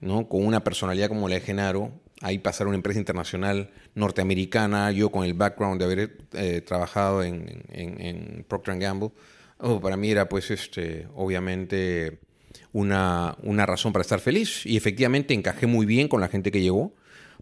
¿no? 0.00 0.28
con 0.28 0.44
una 0.44 0.64
personalidad 0.64 1.08
como 1.08 1.28
la 1.28 1.36
de 1.36 1.40
Genaro, 1.40 1.92
ahí 2.20 2.38
pasar 2.38 2.66
a 2.66 2.68
una 2.68 2.76
empresa 2.76 2.98
internacional 2.98 3.70
norteamericana, 3.94 4.90
yo 4.90 5.10
con 5.10 5.24
el 5.24 5.34
background 5.34 5.78
de 5.78 5.84
haber 5.84 6.18
eh, 6.32 6.60
trabajado 6.60 7.22
en, 7.22 7.64
en, 7.70 8.44
Procter 8.48 8.78
Gamble, 8.78 9.10
oh, 9.58 9.80
para 9.80 9.96
mí 9.96 10.10
era 10.10 10.28
pues 10.28 10.50
este, 10.50 11.06
obviamente 11.14 12.18
una, 12.72 13.36
una 13.42 13.66
razón 13.66 13.92
para 13.92 14.02
estar 14.02 14.20
feliz 14.20 14.66
y 14.66 14.76
efectivamente 14.76 15.34
encajé 15.34 15.66
muy 15.66 15.86
bien 15.86 16.08
con 16.08 16.20
la 16.20 16.28
gente 16.28 16.50
que 16.50 16.60
llegó 16.60 16.92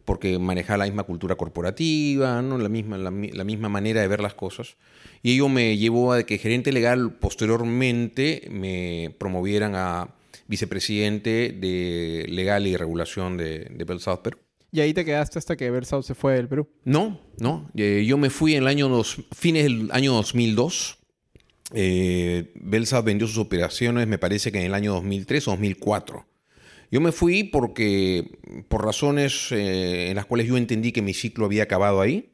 porque 0.05 0.39
manejaba 0.39 0.79
la 0.79 0.85
misma 0.85 1.03
cultura 1.03 1.35
corporativa, 1.35 2.41
¿no? 2.41 2.59
la, 2.59 2.69
misma, 2.69 2.97
la, 2.97 3.11
la 3.11 3.45
misma 3.45 3.69
manera 3.69 4.01
de 4.01 4.09
ver 4.09 4.21
las 4.21 4.35
cosas. 4.35 4.77
Y 5.23 5.35
ello 5.35 5.49
me 5.49 5.77
llevó 5.77 6.13
a 6.13 6.23
que 6.23 6.39
gerente 6.39 6.71
legal 6.71 7.15
posteriormente 7.15 8.47
me 8.49 9.13
promovieran 9.19 9.75
a 9.75 10.11
vicepresidente 10.49 11.57
de 11.59 12.27
legal 12.29 12.67
y 12.67 12.77
regulación 12.77 13.37
de, 13.37 13.69
de 13.71 13.85
Bell 13.85 14.01
South 14.01 14.21
Perú. 14.23 14.39
Y 14.73 14.81
ahí 14.81 14.93
te 14.93 15.05
quedaste 15.05 15.39
hasta 15.39 15.57
que 15.57 15.71
Bell 15.71 15.87
South 15.87 16.03
se 16.03 16.15
fue 16.15 16.35
del 16.35 16.49
Perú. 16.49 16.69
No, 16.85 17.21
no. 17.39 17.71
Eh, 17.77 18.05
yo 18.07 18.19
me 18.19 18.31
fui 18.31 18.55
en 18.55 18.63
el 18.63 18.69
año 18.69 18.89
dos, 18.89 19.23
fines 19.35 19.65
del 19.65 19.89
año 19.93 20.13
2002. 20.13 20.99
Eh, 21.73 22.53
Bell 22.57 22.87
South 22.87 23.05
vendió 23.05 23.27
sus 23.27 23.39
operaciones, 23.39 24.07
me 24.07 24.19
parece 24.19 24.53
que 24.53 24.59
en 24.59 24.67
el 24.67 24.75
año 24.75 24.93
2003 24.93 25.49
o 25.49 25.51
2004. 25.53 26.27
Yo 26.91 27.01
me 27.01 27.13
fui 27.13 27.45
porque, 27.45 28.39
por 28.69 28.85
razones 28.85 29.51
eh, 29.51 30.11
en 30.11 30.17
las 30.17 30.27
cuales 30.27 30.47
yo 30.47 30.57
entendí 30.57 30.93
que 30.93 31.03
mi 31.03 31.15
ciclo 31.15 31.47
había 31.47 31.65
acabado 31.65 32.01
ahí. 32.01 32.33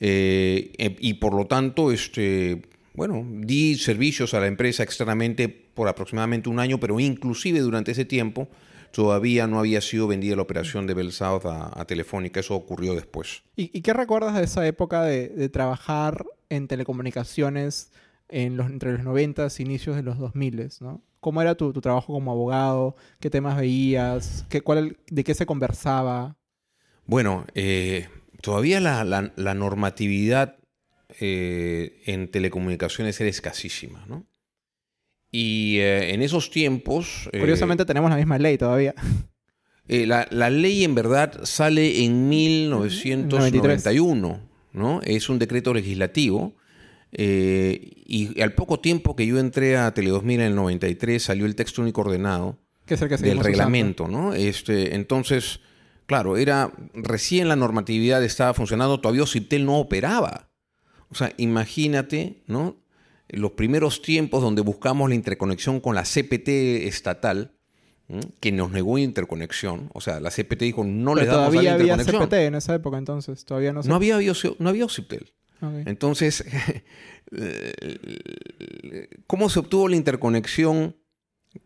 Eh, 0.00 0.72
eh, 0.78 0.96
y 0.98 1.14
por 1.14 1.34
lo 1.34 1.46
tanto, 1.46 1.92
este, 1.92 2.62
bueno, 2.94 3.26
di 3.30 3.76
servicios 3.76 4.34
a 4.34 4.40
la 4.40 4.46
empresa 4.46 4.82
externamente 4.82 5.48
por 5.80 5.88
aproximadamente 5.88 6.50
un 6.50 6.58
año, 6.58 6.78
pero 6.78 7.00
inclusive 7.00 7.60
durante 7.60 7.92
ese 7.92 8.04
tiempo 8.04 8.48
todavía 8.92 9.46
no 9.46 9.58
había 9.58 9.80
sido 9.80 10.06
vendida 10.06 10.36
la 10.36 10.42
operación 10.42 10.86
de 10.86 10.92
Bell 10.92 11.10
South 11.10 11.46
a, 11.46 11.70
a 11.80 11.86
Telefónica. 11.86 12.40
Eso 12.40 12.54
ocurrió 12.54 12.94
después. 12.94 13.44
¿Y, 13.56 13.70
y 13.72 13.80
qué 13.80 13.94
recuerdas 13.94 14.34
de 14.34 14.44
esa 14.44 14.66
época 14.66 15.04
de, 15.04 15.28
de 15.28 15.48
trabajar 15.48 16.26
en 16.50 16.68
telecomunicaciones 16.68 17.92
en 18.28 18.58
los, 18.58 18.66
entre 18.66 18.92
los 18.92 19.04
90 19.04 19.48
y 19.58 19.62
inicios 19.62 19.96
de 19.96 20.02
los 20.02 20.18
2000? 20.18 20.68
¿no? 20.80 21.00
¿Cómo 21.20 21.40
era 21.40 21.54
tu, 21.54 21.72
tu 21.72 21.80
trabajo 21.80 22.12
como 22.12 22.30
abogado? 22.30 22.94
¿Qué 23.20 23.30
temas 23.30 23.56
veías? 23.56 24.44
¿Qué, 24.50 24.60
cuál, 24.60 24.98
¿De 25.10 25.24
qué 25.24 25.32
se 25.32 25.46
conversaba? 25.46 26.36
Bueno, 27.06 27.46
eh, 27.54 28.06
todavía 28.42 28.80
la, 28.80 29.02
la- 29.04 29.32
la 29.34 29.54
normatividad 29.54 30.58
eh, 31.20 32.02
en 32.04 32.30
telecomunicaciones 32.30 33.18
era 33.20 33.30
escasísima, 33.30 34.04
¿no? 34.08 34.26
Y 35.32 35.78
eh, 35.78 36.12
en 36.14 36.22
esos 36.22 36.50
tiempos... 36.50 37.28
eh, 37.32 37.38
Curiosamente 37.38 37.84
tenemos 37.84 38.10
la 38.10 38.16
misma 38.16 38.38
ley 38.38 38.58
todavía. 38.58 38.94
eh, 39.88 40.06
la, 40.06 40.26
la 40.30 40.50
ley 40.50 40.84
en 40.84 40.94
verdad 40.94 41.40
sale 41.44 42.04
en 42.04 42.28
1991, 42.28 44.40
¿no? 44.72 45.00
Es 45.02 45.28
un 45.28 45.38
decreto 45.38 45.72
legislativo. 45.74 46.54
y 47.12 48.40
al 48.40 48.54
poco 48.54 48.80
tiempo 48.80 49.16
que 49.16 49.26
yo 49.26 49.38
entré 49.38 49.76
a 49.76 49.92
Tele 49.94 50.10
2000 50.10 50.40
en 50.40 50.46
el 50.46 50.54
93 50.54 51.22
salió 51.22 51.46
el 51.46 51.54
texto 51.56 51.82
único 51.82 52.02
ordenado 52.02 52.58
Que 52.86 52.94
es 52.94 53.02
el 53.02 53.08
que 53.08 53.16
del 53.16 53.24
usando. 53.32 53.42
reglamento, 53.42 54.08
¿no? 54.08 54.34
Este, 54.34 54.94
entonces, 54.94 55.60
claro, 56.06 56.36
era 56.36 56.72
recién 56.94 57.48
la 57.48 57.56
normatividad 57.56 58.22
estaba 58.24 58.54
funcionando, 58.54 59.00
todavía 59.00 59.24
Ociptel 59.24 59.64
no 59.64 59.78
operaba. 59.78 60.48
O 61.08 61.14
sea, 61.16 61.32
imagínate, 61.38 62.42
¿no? 62.46 62.76
Los 63.32 63.52
primeros 63.52 64.02
tiempos 64.02 64.42
donde 64.42 64.62
buscamos 64.62 65.08
la 65.08 65.14
interconexión 65.14 65.80
con 65.80 65.94
la 65.94 66.02
CPT 66.02 66.48
estatal, 66.86 67.56
que 68.40 68.50
nos 68.50 68.72
negó 68.72 68.98
interconexión. 68.98 69.88
O 69.94 70.00
sea, 70.00 70.18
la 70.18 70.30
CPT 70.30 70.62
dijo, 70.62 70.82
no 70.84 71.14
le 71.14 71.26
damos 71.26 71.38
a 71.38 71.42
la 71.42 71.50
todavía 71.50 71.74
había 71.74 71.92
interconexión. 71.94 72.22
CPT 72.28 72.32
en 72.48 72.54
esa 72.56 72.74
época 72.74 72.98
entonces. 72.98 73.44
Todavía 73.44 73.72
no 73.72 73.82
se... 73.84 73.88
No 73.88 73.94
había, 73.94 74.16
no 74.58 74.68
había. 74.68 74.86
Entonces, 75.86 76.44
¿cómo 79.26 79.48
se 79.48 79.58
obtuvo 79.60 79.88
la 79.88 79.96
interconexión 79.96 80.96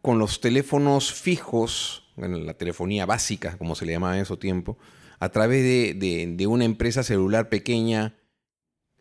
con 0.03 0.19
los 0.19 0.41
teléfonos 0.41 1.13
fijos, 1.13 2.05
en 2.17 2.47
la 2.47 2.55
telefonía 2.55 3.07
básica, 3.07 3.57
como 3.59 3.75
se 3.75 3.87
le 3.87 3.93
llamaba 3.93 4.17
en 4.17 4.23
ese 4.23 4.37
tiempo, 4.37 4.79
a 5.19 5.29
través 5.31 5.63
de, 5.63 5.95
de- 5.95 6.35
de 6.37 6.47
una 6.47 6.65
empresa 6.65 7.03
celular 7.03 7.49
pequeña, 7.49 8.17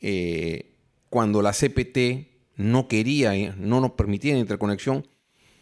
eh, 0.01 0.75
cuando 1.10 1.41
la 1.41 1.51
CPT 1.53 2.32
no 2.55 2.88
quería, 2.88 3.36
eh, 3.36 3.53
no 3.57 3.81
nos 3.81 3.91
permitía 3.91 4.33
la 4.33 4.39
interconexión? 4.39 5.07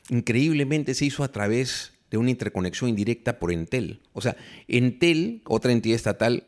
Increíblemente 0.10 0.94
se 0.94 1.06
hizo 1.06 1.24
a 1.24 1.32
través 1.32 1.94
de 2.10 2.18
una 2.18 2.30
interconexión 2.30 2.90
indirecta 2.90 3.40
por 3.40 3.52
Entel. 3.52 4.02
O 4.14 4.22
sea, 4.22 4.36
Entel, 4.68 5.42
otra 5.46 5.72
entidad 5.72 5.96
estatal, 5.96 6.48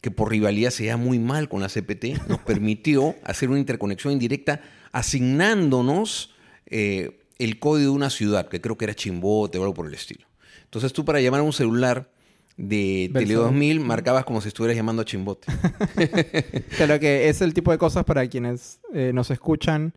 que 0.00 0.10
por 0.10 0.30
rivalidad 0.30 0.70
se 0.70 0.86
da 0.86 0.96
muy 0.96 1.18
mal 1.18 1.48
con 1.48 1.60
la 1.60 1.68
CPT, 1.68 2.26
nos 2.28 2.40
permitió 2.40 3.14
hacer 3.24 3.48
una 3.48 3.58
interconexión 3.58 4.12
indirecta 4.12 4.60
asignándonos 4.92 6.34
eh, 6.66 7.20
el 7.38 7.58
código 7.58 7.90
de 7.90 7.96
una 7.96 8.10
ciudad, 8.10 8.48
que 8.48 8.60
creo 8.60 8.76
que 8.76 8.86
era 8.86 8.94
Chimbote 8.94 9.58
o 9.58 9.62
algo 9.62 9.74
por 9.74 9.86
el 9.86 9.94
estilo. 9.94 10.26
Entonces 10.64 10.92
tú 10.92 11.04
para 11.04 11.20
llamar 11.20 11.40
a 11.40 11.44
un 11.44 11.52
celular 11.52 12.10
de 12.56 13.10
Tele 13.12 13.26
Verso. 13.26 13.42
2000 13.44 13.80
marcabas 13.80 14.24
como 14.24 14.40
si 14.40 14.48
estuvieras 14.48 14.76
llamando 14.76 15.02
a 15.02 15.04
Chimbote. 15.04 15.46
Claro 16.76 16.98
que 17.00 17.28
es 17.28 17.40
el 17.40 17.54
tipo 17.54 17.70
de 17.70 17.78
cosas 17.78 18.04
para 18.04 18.26
quienes 18.28 18.80
eh, 18.92 19.10
nos 19.14 19.30
escuchan. 19.30 19.92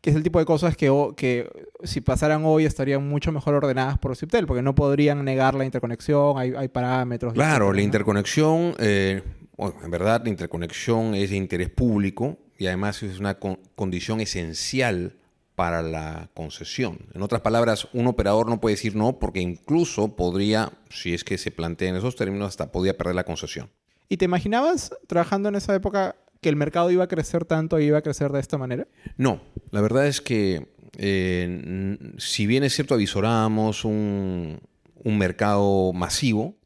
que 0.00 0.10
es 0.10 0.16
el 0.16 0.22
tipo 0.22 0.38
de 0.38 0.44
cosas 0.44 0.76
que, 0.76 0.90
que 1.16 1.48
si 1.84 2.00
pasaran 2.00 2.44
hoy 2.44 2.64
estarían 2.64 3.06
mucho 3.08 3.30
mejor 3.30 3.54
ordenadas 3.54 3.98
por 3.98 4.16
CIPTEL, 4.16 4.46
porque 4.46 4.62
no 4.62 4.74
podrían 4.74 5.24
negar 5.24 5.54
la 5.54 5.64
interconexión, 5.64 6.38
hay, 6.38 6.54
hay 6.56 6.68
parámetros. 6.68 7.34
Claro, 7.34 7.66
etcétera, 7.66 7.70
la 7.72 7.76
¿no? 7.76 7.82
interconexión, 7.84 8.74
eh, 8.78 9.22
bueno, 9.56 9.74
en 9.84 9.90
verdad 9.90 10.22
la 10.24 10.30
interconexión 10.30 11.14
es 11.14 11.30
de 11.30 11.36
interés 11.36 11.68
público 11.70 12.38
y 12.58 12.66
además 12.66 13.02
es 13.02 13.20
una 13.20 13.34
con- 13.38 13.58
condición 13.76 14.20
esencial 14.20 15.16
para 15.62 15.80
la 15.80 16.28
concesión. 16.34 16.98
En 17.14 17.22
otras 17.22 17.40
palabras, 17.40 17.86
un 17.92 18.08
operador 18.08 18.48
no 18.48 18.60
puede 18.60 18.74
decir 18.74 18.96
no 18.96 19.20
porque 19.20 19.38
incluso 19.38 20.16
podría, 20.16 20.72
si 20.90 21.14
es 21.14 21.22
que 21.22 21.38
se 21.38 21.52
plantea 21.52 21.90
en 21.90 21.94
esos 21.94 22.16
términos, 22.16 22.48
hasta 22.48 22.72
podría 22.72 22.98
perder 22.98 23.14
la 23.14 23.22
concesión. 23.22 23.70
¿Y 24.08 24.16
te 24.16 24.24
imaginabas 24.24 24.92
trabajando 25.06 25.50
en 25.50 25.54
esa 25.54 25.72
época 25.72 26.16
que 26.40 26.48
el 26.48 26.56
mercado 26.56 26.90
iba 26.90 27.04
a 27.04 27.06
crecer 27.06 27.44
tanto 27.44 27.78
y 27.78 27.84
iba 27.84 27.98
a 27.98 28.02
crecer 28.02 28.32
de 28.32 28.40
esta 28.40 28.58
manera? 28.58 28.88
No, 29.16 29.40
la 29.70 29.80
verdad 29.80 30.08
es 30.08 30.20
que 30.20 30.66
eh, 30.98 31.96
si 32.18 32.48
bien 32.48 32.64
es 32.64 32.74
cierto 32.74 32.94
avisorábamos 32.94 33.84
un, 33.84 34.58
un 34.96 35.16
mercado 35.16 35.92
masivo, 35.92 36.56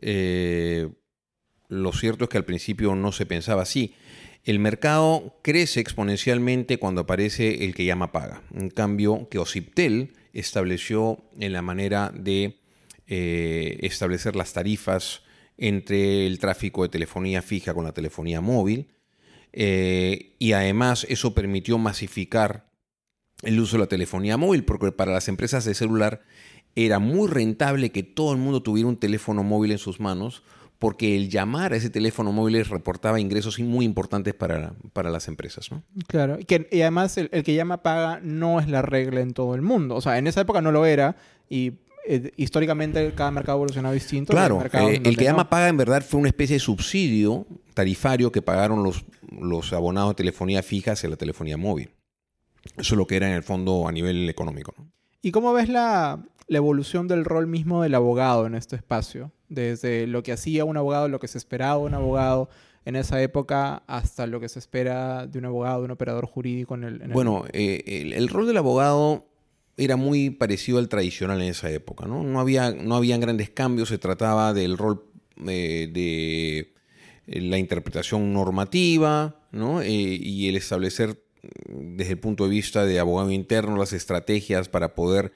eh, 0.00 0.88
lo 1.66 1.92
cierto 1.92 2.22
es 2.22 2.30
que 2.30 2.38
al 2.38 2.44
principio 2.44 2.94
no 2.94 3.10
se 3.10 3.26
pensaba 3.26 3.62
así. 3.62 3.92
El 4.44 4.58
mercado 4.58 5.38
crece 5.42 5.80
exponencialmente 5.80 6.78
cuando 6.78 7.02
aparece 7.02 7.64
el 7.64 7.74
que 7.74 7.86
llama 7.86 8.12
paga. 8.12 8.42
En 8.54 8.68
cambio, 8.68 9.28
que 9.30 9.38
Ociptel 9.38 10.12
estableció 10.34 11.24
en 11.40 11.52
la 11.52 11.62
manera 11.62 12.12
de 12.14 12.60
eh, 13.06 13.78
establecer 13.80 14.36
las 14.36 14.52
tarifas 14.52 15.22
entre 15.56 16.26
el 16.26 16.38
tráfico 16.38 16.82
de 16.82 16.88
telefonía 16.90 17.40
fija 17.40 17.72
con 17.72 17.84
la 17.84 17.92
telefonía 17.92 18.40
móvil. 18.40 18.88
eh, 19.52 20.34
y 20.40 20.52
además 20.52 21.06
eso 21.08 21.32
permitió 21.32 21.78
masificar 21.78 22.68
el 23.42 23.60
uso 23.60 23.76
de 23.76 23.84
la 23.84 23.88
telefonía 23.88 24.36
móvil, 24.36 24.64
porque 24.64 24.90
para 24.92 25.12
las 25.12 25.28
empresas 25.28 25.64
de 25.64 25.74
celular 25.74 26.22
era 26.74 26.98
muy 26.98 27.28
rentable 27.28 27.90
que 27.90 28.02
todo 28.02 28.32
el 28.32 28.38
mundo 28.38 28.62
tuviera 28.62 28.88
un 28.88 28.96
teléfono 28.96 29.42
móvil 29.42 29.72
en 29.72 29.78
sus 29.78 30.00
manos, 30.00 30.42
porque 30.84 31.16
el 31.16 31.30
llamar 31.30 31.72
a 31.72 31.76
ese 31.76 31.88
teléfono 31.88 32.30
móvil 32.30 32.62
reportaba 32.62 33.18
ingresos 33.18 33.58
muy 33.58 33.86
importantes 33.86 34.34
para, 34.34 34.74
para 34.92 35.08
las 35.08 35.28
empresas. 35.28 35.70
¿no? 35.70 35.82
Claro. 36.08 36.36
Y, 36.38 36.44
que- 36.44 36.68
y 36.70 36.82
además 36.82 37.16
el, 37.16 37.30
el 37.32 37.42
que 37.42 37.54
llama 37.54 37.82
paga 37.82 38.20
no 38.22 38.60
es 38.60 38.68
la 38.68 38.82
regla 38.82 39.22
en 39.22 39.32
todo 39.32 39.54
el 39.54 39.62
mundo. 39.62 39.94
O 39.94 40.02
sea, 40.02 40.18
en 40.18 40.26
esa 40.26 40.42
época 40.42 40.60
no 40.60 40.72
lo 40.72 40.84
era 40.84 41.16
y 41.48 41.72
eh, 42.06 42.32
históricamente 42.36 43.14
cada 43.14 43.30
mercado 43.30 43.56
ha 43.56 43.60
evolucionado 43.60 43.94
distinto. 43.94 44.30
Claro, 44.34 44.58
mercados 44.58 44.90
eh, 44.90 45.00
el 45.02 45.16
que 45.16 45.24
llama 45.24 45.48
paga 45.48 45.68
en 45.68 45.78
verdad 45.78 46.04
fue 46.06 46.20
una 46.20 46.28
especie 46.28 46.56
de 46.56 46.60
subsidio 46.60 47.46
tarifario 47.72 48.30
que 48.30 48.42
pagaron 48.42 48.82
los, 48.82 49.06
los 49.40 49.72
abonados 49.72 50.10
de 50.10 50.16
telefonía 50.16 50.62
fija 50.62 50.92
hacia 50.92 51.08
la 51.08 51.16
telefonía 51.16 51.56
móvil. 51.56 51.92
Eso 52.76 52.94
es 52.94 52.98
lo 52.98 53.06
que 53.06 53.16
era 53.16 53.26
en 53.26 53.34
el 53.36 53.42
fondo 53.42 53.88
a 53.88 53.92
nivel 53.92 54.28
económico. 54.28 54.74
¿no? 54.76 54.90
¿Y 55.22 55.30
cómo 55.30 55.54
ves 55.54 55.70
la, 55.70 56.22
la 56.46 56.56
evolución 56.58 57.08
del 57.08 57.24
rol 57.24 57.46
mismo 57.46 57.82
del 57.82 57.94
abogado 57.94 58.46
en 58.46 58.54
este 58.54 58.76
espacio? 58.76 59.32
Desde 59.54 60.06
lo 60.06 60.22
que 60.22 60.32
hacía 60.32 60.64
un 60.64 60.76
abogado, 60.76 61.08
lo 61.08 61.18
que 61.20 61.28
se 61.28 61.38
esperaba 61.38 61.78
de 61.80 61.84
un 61.86 61.94
abogado 61.94 62.48
en 62.84 62.96
esa 62.96 63.22
época, 63.22 63.82
hasta 63.86 64.26
lo 64.26 64.40
que 64.40 64.48
se 64.48 64.58
espera 64.58 65.26
de 65.26 65.38
un 65.38 65.46
abogado, 65.46 65.78
de 65.80 65.84
un 65.86 65.90
operador 65.92 66.26
jurídico 66.26 66.74
en 66.74 66.84
el... 66.84 66.94
en 66.96 67.02
el- 67.02 67.12
Bueno, 67.12 67.44
eh, 67.52 67.82
el, 67.86 68.12
el 68.12 68.28
rol 68.28 68.46
del 68.46 68.58
abogado 68.58 69.26
era 69.76 69.96
muy 69.96 70.30
parecido 70.30 70.78
al 70.78 70.88
tradicional 70.88 71.40
en 71.40 71.48
esa 71.48 71.70
época, 71.70 72.06
¿no? 72.06 72.22
No 72.22 72.40
había, 72.40 72.72
no 72.72 72.94
habían 72.96 73.20
grandes 73.20 73.48
cambios, 73.50 73.88
se 73.88 73.98
trataba 73.98 74.52
del 74.52 74.76
rol 74.76 75.02
eh, 75.48 75.88
de 75.92 76.58
eh, 77.26 77.40
la 77.40 77.56
interpretación 77.58 78.32
normativa, 78.34 79.40
¿no? 79.50 79.80
Eh, 79.82 79.88
y 79.90 80.48
el 80.48 80.56
establecer 80.56 81.24
mm, 81.68 81.96
desde 81.96 82.12
el 82.12 82.18
punto 82.18 82.44
de 82.44 82.50
vista 82.50 82.84
de 82.84 83.00
abogado 83.00 83.30
interno 83.30 83.76
las 83.76 83.92
estrategias 83.92 84.68
para 84.68 84.94
poder 84.94 85.32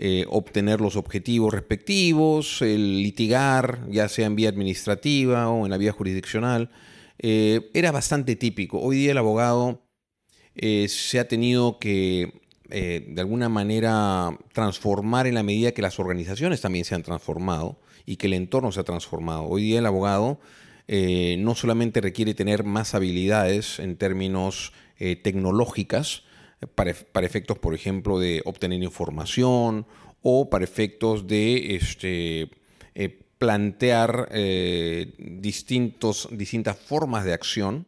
eh, 0.00 0.26
obtener 0.28 0.80
los 0.80 0.94
objetivos 0.94 1.52
respectivos, 1.52 2.62
el 2.62 3.02
litigar, 3.02 3.84
ya 3.90 4.08
sea 4.08 4.26
en 4.26 4.36
vía 4.36 4.48
administrativa 4.48 5.48
o 5.48 5.66
en 5.66 5.72
la 5.72 5.76
vía 5.76 5.90
jurisdiccional, 5.90 6.70
eh, 7.18 7.68
era 7.74 7.90
bastante 7.90 8.36
típico. 8.36 8.78
Hoy 8.78 8.98
día 8.98 9.10
el 9.10 9.18
abogado 9.18 9.82
eh, 10.54 10.86
se 10.88 11.18
ha 11.18 11.26
tenido 11.26 11.80
que 11.80 12.46
de 12.70 13.14
alguna 13.16 13.48
manera 13.48 14.38
transformar 14.52 15.26
en 15.26 15.36
la 15.36 15.42
medida 15.42 15.72
que 15.72 15.80
las 15.80 15.98
organizaciones 15.98 16.60
también 16.60 16.84
se 16.84 16.94
han 16.94 17.02
transformado 17.02 17.80
y 18.04 18.16
que 18.16 18.26
el 18.26 18.34
entorno 18.34 18.70
se 18.72 18.80
ha 18.80 18.84
transformado. 18.84 19.44
Hoy 19.44 19.62
día 19.62 19.78
el 19.78 19.86
abogado 19.86 20.38
no 20.86 21.54
solamente 21.54 22.02
requiere 22.02 22.34
tener 22.34 22.64
más 22.64 22.94
habilidades 22.94 23.78
en 23.78 23.96
términos 23.96 24.74
tecnológicas, 24.98 26.24
para, 26.74 26.94
para 27.12 27.26
efectos, 27.26 27.58
por 27.58 27.74
ejemplo, 27.74 28.18
de 28.18 28.42
obtener 28.44 28.82
información 28.82 29.86
o 30.22 30.50
para 30.50 30.64
efectos 30.64 31.26
de 31.26 31.76
este, 31.76 32.50
eh, 32.94 33.20
plantear 33.38 34.28
eh, 34.32 35.14
distintos, 35.18 36.28
distintas 36.32 36.76
formas 36.76 37.24
de 37.24 37.32
acción, 37.32 37.86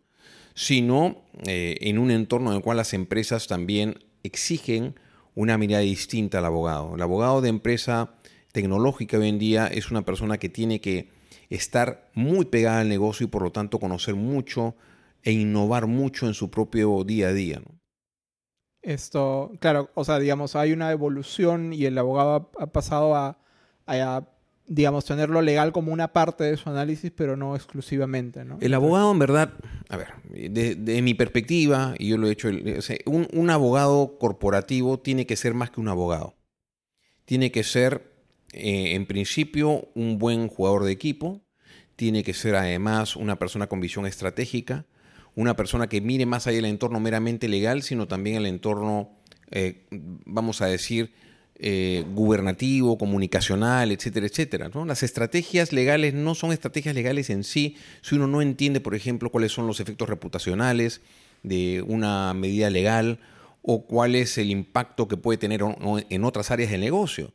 sino 0.55 1.23
eh, 1.47 1.79
en 1.81 1.99
un 1.99 2.11
entorno 2.11 2.51
en 2.51 2.57
el 2.57 2.63
cual 2.63 2.77
las 2.77 2.95
empresas 2.95 3.47
también 3.47 3.99
exigen 4.23 4.95
una 5.35 5.59
mirada 5.59 5.83
distinta 5.83 6.39
al 6.39 6.45
abogado. 6.45 6.95
El 6.95 7.03
abogado 7.03 7.41
de 7.41 7.49
empresa 7.49 8.15
tecnológica 8.53 9.19
hoy 9.19 9.29
en 9.29 9.39
día 9.39 9.67
es 9.67 9.91
una 9.91 10.03
persona 10.03 10.39
que 10.39 10.49
tiene 10.49 10.81
que 10.81 11.09
estar 11.49 12.11
muy 12.15 12.45
pegada 12.45 12.81
al 12.81 12.89
negocio 12.89 13.25
y 13.25 13.31
por 13.31 13.43
lo 13.43 13.51
tanto 13.51 13.79
conocer 13.81 14.15
mucho 14.15 14.77
e 15.23 15.33
innovar 15.33 15.87
mucho 15.87 16.27
en 16.27 16.35
su 16.35 16.51
propio 16.51 17.03
día 17.05 17.29
a 17.29 17.33
día. 17.33 17.63
Esto, 18.83 19.53
claro, 19.61 19.91
o 19.95 20.05
sea, 20.05 20.19
digamos, 20.19 20.57
hay 20.57 20.73
una 20.73 20.91
evolución 20.91 21.73
y 21.73 21.85
el 21.85 21.99
abogado 21.99 22.51
ha, 22.59 22.67
pasado 22.69 23.15
a, 23.15 23.39
a, 23.87 24.23
digamos, 24.67 25.05
tenerlo 25.05 25.43
legal 25.43 25.73
como 25.73 25.93
una 25.93 26.13
parte 26.13 26.45
de 26.45 26.57
su 26.57 26.71
análisis, 26.71 27.11
pero 27.15 27.37
no 27.37 27.55
exclusivamente, 27.55 28.45
¿no? 28.45 28.57
El 28.61 28.73
abogado, 28.73 29.13
en 29.13 29.19
verdad, 29.19 29.53
a 29.89 29.97
ver, 29.99 30.09
de, 30.51 31.03
mi 31.03 31.13
perspectiva, 31.13 31.95
y 31.99 32.09
yo 32.09 32.17
lo 32.17 32.29
he 32.29 32.33
hecho, 32.33 32.49
o 32.49 32.81
sea, 32.81 32.97
un, 33.05 33.29
un 33.33 33.51
abogado 33.51 34.17
corporativo 34.19 34.99
tiene 34.99 35.27
que 35.27 35.37
ser 35.37 35.53
más 35.53 35.71
que 35.71 35.81
un 35.81 35.89
abogado. 35.89 36.37
Tiene 37.31 37.53
que 37.53 37.63
ser, 37.63 38.13
eh, 38.53 38.95
en 38.95 39.07
principio, 39.07 39.89
un 39.95 40.19
buen 40.19 40.49
jugador 40.49 40.85
de 40.85 40.93
equipo. 40.93 41.43
Tiene 41.97 42.25
que 42.25 42.35
ser, 42.35 42.57
además, 42.57 43.15
una 43.15 43.39
persona 43.39 43.69
con 43.69 43.81
visión 43.81 44.07
estratégica. 44.07 44.87
Una 45.41 45.57
persona 45.57 45.87
que 45.89 46.03
mire 46.03 46.27
más 46.27 46.47
allá 46.47 46.57
del 46.57 46.67
entorno 46.67 47.01
meramente 47.01 47.49
legal, 47.49 47.83
sino 47.83 48.07
también 48.07 48.37
el 48.37 48.45
entorno, 48.45 49.09
eh, 49.51 49.87
vamos 49.91 50.61
a 50.61 50.67
decir, 50.67 51.15
eh, 51.55 52.05
gubernativo, 52.13 52.99
comunicacional, 52.99 53.91
etcétera, 53.91 54.27
etcétera. 54.27 54.71
Las 54.85 55.03
estrategias 55.03 55.73
legales 55.73 56.13
no 56.13 56.35
son 56.35 56.53
estrategias 56.53 56.95
legales 56.95 57.31
en 57.31 57.45
sí 57.45 57.79
si 58.03 58.17
uno 58.17 58.27
no 58.27 58.43
entiende, 58.43 58.83
por 58.83 58.95
ejemplo, 58.95 59.31
cuáles 59.31 59.51
son 59.51 59.67
los 59.67 59.81
efectos 59.81 60.11
reputacionales 60.11 61.01
de 61.43 61.83
una 61.89 62.35
medida 62.35 62.69
legal 62.69 63.19
o 63.63 63.87
cuál 63.87 64.17
es 64.17 64.37
el 64.37 64.51
impacto 64.51 65.09
que 65.09 65.17
puede 65.17 65.39
tener 65.39 65.63
en 66.11 66.25
otras 66.25 66.51
áreas 66.51 66.71
del 66.71 66.83
negocio. 66.83 67.33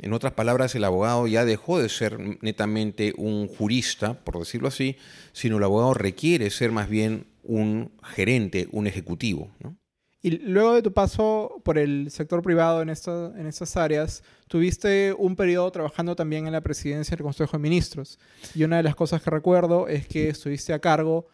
En 0.00 0.12
otras 0.12 0.32
palabras, 0.32 0.74
el 0.74 0.82
abogado 0.82 1.28
ya 1.28 1.44
dejó 1.44 1.78
de 1.78 1.88
ser 1.88 2.18
netamente 2.42 3.14
un 3.16 3.46
jurista, 3.46 4.24
por 4.24 4.40
decirlo 4.40 4.66
así, 4.66 4.96
sino 5.32 5.58
el 5.58 5.62
abogado 5.62 5.94
requiere 5.94 6.50
ser 6.50 6.72
más 6.72 6.88
bien 6.88 7.32
un 7.44 7.92
gerente, 8.02 8.68
un 8.72 8.86
ejecutivo. 8.86 9.50
¿no? 9.60 9.76
Y 10.22 10.30
luego 10.38 10.74
de 10.74 10.80
tu 10.82 10.92
paso 10.92 11.60
por 11.64 11.76
el 11.78 12.10
sector 12.10 12.40
privado 12.42 12.80
en, 12.80 12.88
esta- 12.88 13.32
en 13.38 13.46
estas 13.46 13.76
áreas, 13.76 14.22
tuviste 14.48 15.12
un 15.18 15.36
periodo 15.36 15.70
trabajando 15.70 16.16
también 16.16 16.46
en 16.46 16.52
la 16.52 16.62
presidencia 16.62 17.14
del 17.16 17.24
Consejo 17.24 17.52
de 17.58 17.62
Ministros. 17.62 18.18
Y 18.54 18.64
una 18.64 18.78
de 18.78 18.82
las 18.84 18.94
cosas 18.96 19.22
que 19.22 19.30
recuerdo 19.30 19.86
es 19.88 20.06
que 20.08 20.28
estuviste 20.30 20.72
a 20.72 20.78
cargo, 20.78 21.26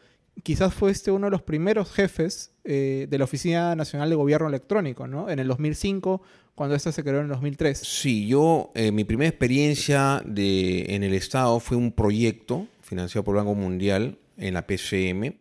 quizás 0.43 0.75
fuiste 0.75 1.11
uno 1.13 1.27
de 1.29 1.31
los 1.31 1.43
primeros 1.43 1.93
jefes 1.93 2.53
eh, 2.65 3.07
de 3.09 3.19
la 3.19 3.25
Oficina 3.25 3.77
Nacional 3.77 4.11
de 4.11 4.17
Gobierno 4.17 4.49
Electrónico, 4.49 5.07
¿no? 5.07 5.31
En 5.31 5.39
el 5.39 5.47
2005, 5.49 6.21
cuando 6.57 6.75
esta 6.75 6.91
se 6.91 7.03
creó 7.05 7.19
en 7.19 7.25
el 7.27 7.29
2003. 7.31 7.79
Sí, 7.79 8.27
yo, 8.27 8.73
eh, 8.75 8.91
mi 8.91 9.05
primera 9.05 9.29
experiencia 9.29 10.21
de, 10.27 10.87
en 10.95 11.05
el 11.05 11.15
Estado 11.15 11.61
fue 11.61 11.77
un 11.77 11.93
proyecto 11.93 12.67
financiado 12.83 13.23
por 13.25 13.37
el 13.37 13.45
Banco 13.45 13.55
Mundial 13.55 14.19
en 14.37 14.55
la 14.55 14.67
PCM, 14.67 15.37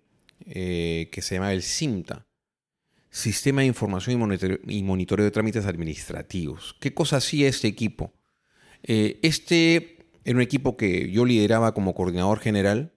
eh, 0.45 1.10
que 1.12 1.21
se 1.21 1.36
llamaba 1.36 1.54
el 1.54 1.63
CIMTA, 1.63 2.28
Sistema 3.12 3.62
de 3.62 3.67
Información 3.67 4.21
y 4.67 4.84
Monitoreo, 4.84 5.25
de 5.25 5.32
Trámites 5.32 5.65
Administrativos. 5.65 6.75
¿Qué 6.80 6.93
cosa 6.93 7.17
hacía 7.17 7.47
este 7.47 7.67
equipo? 7.67 8.13
Eh, 8.84 9.19
este 9.23 10.06
era 10.23 10.36
un 10.36 10.43
equipo 10.43 10.78
que 10.78 11.10
yo 11.10 11.25
lideraba 11.25 11.73
como 11.73 11.95
coordinador 11.95 12.39
general 12.39 12.93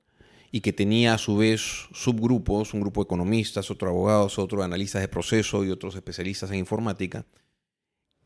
y 0.50 0.60
que 0.60 0.74
tenía 0.74 1.14
a 1.14 1.18
su 1.18 1.38
vez 1.38 1.88
subgrupos, 1.92 2.74
un 2.74 2.82
grupo 2.82 3.00
de 3.00 3.06
economistas, 3.06 3.70
otro 3.70 3.88
abogados, 3.88 4.38
otro 4.38 4.62
analistas 4.62 5.00
de 5.00 5.08
proceso 5.08 5.64
y 5.64 5.70
otros 5.70 5.94
especialistas 5.94 6.50
en 6.50 6.58
informática 6.58 7.24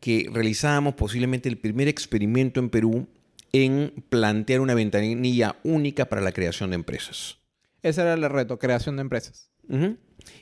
que 0.01 0.29
realizábamos 0.31 0.95
posiblemente 0.95 1.49
el 1.49 1.59
primer 1.59 1.89
experimento 1.89 2.61
en 2.61 2.71
Perú 2.71 3.09
en 3.53 4.05
plantear 4.09 4.61
una 4.61 4.75
ventanilla 4.75 5.57
única 5.65 6.07
para 6.07 6.21
la 6.21 6.33
creación 6.33 6.71
de 6.71 6.77
empresas. 6.77 7.39
Ese 7.83 8.01
era 8.01 8.15
el 8.15 8.29
reto, 8.29 8.59
creación 8.59 8.97
de 8.97 9.03
empresas. 9.03 9.51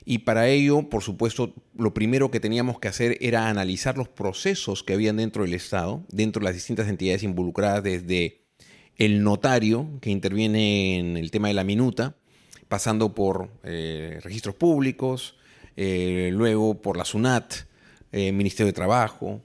Y 0.05 0.19
para 0.19 0.49
ello, 0.49 0.89
por 0.89 1.03
supuesto, 1.03 1.55
lo 1.77 1.95
primero 1.95 2.31
que 2.31 2.41
teníamos 2.41 2.79
que 2.79 2.89
hacer 2.89 3.17
era 3.21 3.49
analizar 3.49 3.97
los 3.97 4.09
procesos 4.09 4.83
que 4.83 4.93
habían 4.93 5.17
dentro 5.17 5.45
del 5.45 5.55
Estado, 5.55 6.05
dentro 6.11 6.41
de 6.41 6.45
las 6.45 6.55
distintas 6.55 6.89
entidades 6.89 7.23
involucradas, 7.23 7.83
desde 7.83 8.43
el 8.97 9.23
notario, 9.23 9.89
que 10.01 10.11
interviene 10.11 10.99
en 10.99 11.17
el 11.17 11.31
tema 11.31 11.49
de 11.49 11.55
la 11.55 11.65
minuta, 11.65 12.17
pasando 12.69 13.15
por 13.15 13.51
eh, 13.63 14.21
registros 14.23 14.55
públicos, 14.55 15.37
eh, 15.77 16.31
luego 16.33 16.81
por 16.81 16.97
la 16.97 17.05
SUNAT, 17.05 17.55
eh, 18.13 18.33
Ministerio 18.33 18.69
de 18.69 18.75
Trabajo, 18.75 19.43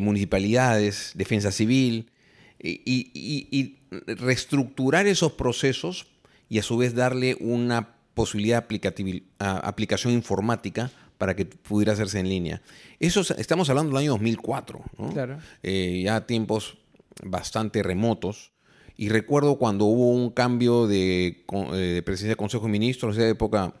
municipalidades, 0.00 1.12
defensa 1.14 1.52
civil, 1.52 2.10
y 2.58 3.76
reestructurar 3.90 5.06
esos 5.06 5.32
procesos 5.32 6.09
y 6.50 6.58
a 6.58 6.62
su 6.62 6.76
vez 6.76 6.94
darle 6.94 7.36
una 7.40 7.94
posibilidad 8.12 8.66
de 8.68 9.22
aplicación 9.38 10.12
informática 10.12 10.90
para 11.16 11.34
que 11.34 11.46
pudiera 11.46 11.92
hacerse 11.94 12.18
en 12.18 12.28
línea. 12.28 12.60
Eso 12.98 13.20
es- 13.20 13.30
estamos 13.32 13.70
hablando 13.70 13.90
del 13.92 13.98
año 13.98 14.10
2004, 14.12 14.80
¿no? 14.98 15.10
Claro. 15.12 15.38
Eh, 15.62 16.02
ya 16.04 16.26
tiempos 16.26 16.76
bastante 17.22 17.82
remotos. 17.82 18.52
Y 18.96 19.08
recuerdo 19.08 19.56
cuando 19.58 19.84
hubo 19.86 20.10
un 20.12 20.30
cambio 20.30 20.86
de, 20.86 21.26
eh, 21.28 21.76
de 21.76 22.02
presidencia 22.02 22.28
del 22.30 22.36
Consejo 22.36 22.64
de 22.66 22.72
Ministros, 22.72 23.16
en 23.16 23.22
esa 23.22 23.30
época 23.30 23.74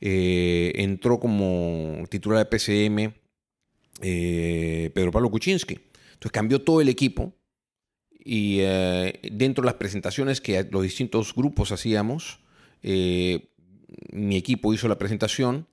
eh, 0.00 0.72
entró 0.76 1.18
como 1.18 2.04
titular 2.10 2.38
de 2.38 2.44
PCM 2.46 3.14
eh, 4.02 4.90
Pedro 4.94 5.10
Pablo 5.10 5.30
Kuczynski. 5.30 5.74
Entonces 5.74 6.32
cambió 6.32 6.60
todo 6.62 6.80
el 6.80 6.88
equipo 6.88 7.32
y 8.24 8.58
eh, 8.60 9.20
dentro 9.32 9.62
de 9.62 9.66
las 9.66 9.74
presentaciones 9.74 10.40
que 10.40 10.66
los 10.70 10.82
distintos 10.82 11.34
grupos 11.34 11.72
hacíamos, 11.72 12.40
eh, 12.82 13.48
mi 14.12 14.36
equipo 14.36 14.72
hizo 14.74 14.88
la 14.88 14.98
presentación 14.98 15.66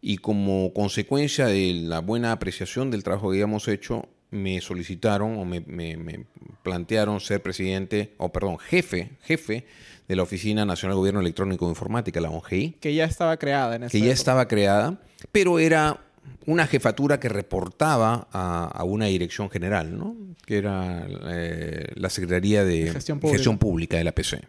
y 0.00 0.18
como 0.18 0.72
consecuencia 0.74 1.46
de 1.46 1.72
la 1.74 2.00
buena 2.00 2.32
apreciación 2.32 2.90
del 2.90 3.02
trabajo 3.02 3.30
que 3.30 3.36
habíamos 3.36 3.66
hecho, 3.68 4.08
me 4.30 4.60
solicitaron 4.60 5.38
o 5.38 5.44
me, 5.44 5.60
me- 5.60 5.96
me 5.96 6.26
plantearon 6.62 7.20
ser 7.20 7.42
presidente, 7.42 8.12
o 8.18 8.30
perdón, 8.32 8.58
jefe, 8.58 9.10
jefe 9.22 9.64
de 10.08 10.16
la 10.16 10.22
Oficina 10.24 10.64
Nacional 10.64 10.94
de 10.96 10.98
Gobierno 10.98 11.20
Electrónico 11.20 11.66
e 11.66 11.70
Informática, 11.70 12.20
la 12.20 12.30
ONGI 12.30 12.76
Que 12.80 12.94
ya 12.94 13.04
estaba 13.04 13.36
creada 13.38 13.76
en 13.76 13.84
esa 13.84 13.92
que 13.92 14.00
ya 14.00 14.12
estaba 14.12 14.46
creada, 14.48 15.00
pero 15.32 15.58
era 15.58 16.00
una 16.46 16.66
jefatura 16.66 17.18
que 17.20 17.28
reportaba 17.28 18.28
a, 18.32 18.66
a 18.66 18.84
una 18.84 19.06
dirección 19.06 19.50
general, 19.50 19.96
¿no? 19.98 20.16
que 20.46 20.58
era 20.58 21.06
eh, 21.28 21.86
la 21.96 22.08
Secretaría 22.08 22.64
de 22.64 22.90
Gestión 22.92 23.20
Gestión 23.20 23.58
Pública. 23.58 23.96
De 23.96 24.04
la 24.04 24.12
PCM. 24.12 24.42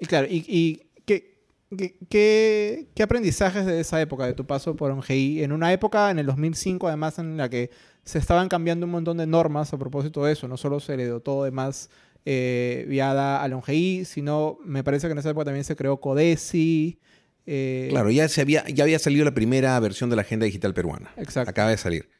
Y 0.00 0.06
claro, 0.06 0.26
¿y, 0.30 0.44
y 0.48 0.82
qué, 1.04 1.44
qué, 1.76 1.96
qué- 2.08 2.88
qué 2.94 3.02
aprendizajes 3.02 3.66
de 3.66 3.80
esa 3.80 4.00
época, 4.00 4.26
de 4.26 4.34
tu 4.34 4.46
paso 4.46 4.76
por 4.76 4.90
ONGI? 4.90 5.42
En 5.42 5.52
una 5.52 5.72
época, 5.72 6.10
en 6.10 6.18
el 6.18 6.26
2005, 6.26 6.86
además, 6.88 7.18
en 7.18 7.36
la 7.36 7.48
que 7.48 7.70
se 8.04 8.18
estaban 8.18 8.48
cambiando 8.48 8.86
un 8.86 8.92
montón 8.92 9.16
de 9.18 9.26
normas 9.26 9.72
a 9.72 9.78
propósito 9.78 10.24
de 10.24 10.32
eso. 10.32 10.48
No 10.48 10.56
solo 10.56 10.80
se 10.80 10.96
le 10.96 11.06
dotó 11.06 11.44
de 11.44 11.50
más 11.52 11.88
eh, 12.24 12.84
viada 12.88 13.42
a 13.42 13.48
la 13.48 13.56
ONGI, 13.56 14.04
sino 14.04 14.58
me 14.64 14.82
parece 14.84 15.06
que 15.08 15.12
en 15.12 15.18
esa 15.18 15.30
época 15.30 15.44
también 15.46 15.64
se 15.64 15.76
creó 15.76 15.98
CODESI. 16.00 16.98
Eh, 17.46 17.88
Claro, 17.90 18.10
ya, 18.10 18.28
se 18.28 18.40
había, 18.40 18.64
ya 18.68 18.84
había 18.84 18.98
salido 18.98 19.24
la 19.24 19.34
primera 19.34 19.78
versión 19.80 20.10
de 20.10 20.16
la 20.16 20.22
Agenda 20.22 20.46
Digital 20.46 20.74
Peruana. 20.74 21.12
Exacto. 21.16 21.50
Acaba 21.50 21.70
de 21.70 21.76
salir. 21.76 22.10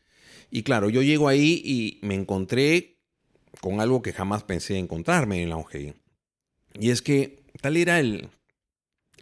Y 0.50 0.62
claro, 0.62 0.90
yo 0.90 1.02
llego 1.02 1.28
ahí 1.28 1.62
y 1.64 1.98
me 2.06 2.14
encontré 2.14 2.98
con 3.61 3.80
algo 3.80 4.02
que 4.02 4.12
jamás 4.12 4.44
pensé 4.44 4.78
encontrarme 4.78 5.42
en 5.42 5.48
la 5.48 5.56
ONGI. 5.56 5.94
Y 6.78 6.90
es 6.90 7.02
que 7.02 7.42
tal 7.61 7.76
era 7.76 8.00
el, 8.00 8.28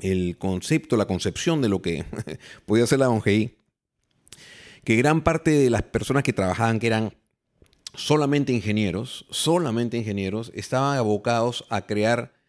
el 0.00 0.36
concepto, 0.38 0.96
la 0.96 1.06
concepción 1.06 1.62
de 1.62 1.68
lo 1.68 1.82
que 1.82 2.04
podía 2.66 2.86
ser 2.86 3.00
la 3.00 3.10
ONGI, 3.10 3.58
que 4.84 4.96
gran 4.96 5.22
parte 5.22 5.50
de 5.50 5.70
las 5.70 5.82
personas 5.82 6.22
que 6.22 6.32
trabajaban, 6.32 6.78
que 6.78 6.86
eran 6.86 7.14
solamente 7.94 8.52
ingenieros, 8.52 9.26
solamente 9.30 9.96
ingenieros, 9.96 10.52
estaban 10.54 10.96
abocados 10.96 11.64
a 11.70 11.86
crear 11.86 12.39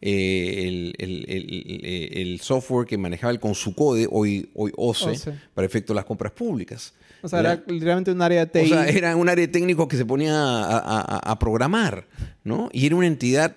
eh, 0.00 0.64
el, 0.68 0.94
el- 0.98 1.24
el- 1.28 1.80
el- 1.84 2.18
el 2.32 2.40
software 2.40 2.86
que 2.86 2.96
manejaba 2.98 3.32
el 3.32 3.40
Consucode, 3.40 4.06
hoy, 4.10 4.50
hoy 4.54 4.72
OCE, 4.76 5.10
OCE. 5.10 5.32
para 5.54 5.66
efecto 5.66 5.92
de 5.92 5.96
las 5.96 6.04
compras 6.04 6.32
públicas. 6.32 6.94
O 7.22 7.28
sea, 7.28 7.40
era 7.40 7.54
¿Ya? 7.56 7.64
literalmente 7.72 8.12
un 8.12 8.22
área 8.22 8.46
TI. 8.46 8.60
O 8.60 8.66
sea, 8.66 8.86
era 8.88 9.16
un 9.16 9.28
área 9.28 9.50
técnico 9.50 9.88
que 9.88 9.96
se 9.96 10.04
ponía 10.04 10.34
a, 10.34 10.78
a- 10.78 11.00
a- 11.00 11.32
a 11.32 11.38
programar, 11.40 12.06
¿no? 12.44 12.68
Y 12.72 12.86
era 12.86 12.94
una 12.94 13.08
entidad, 13.08 13.56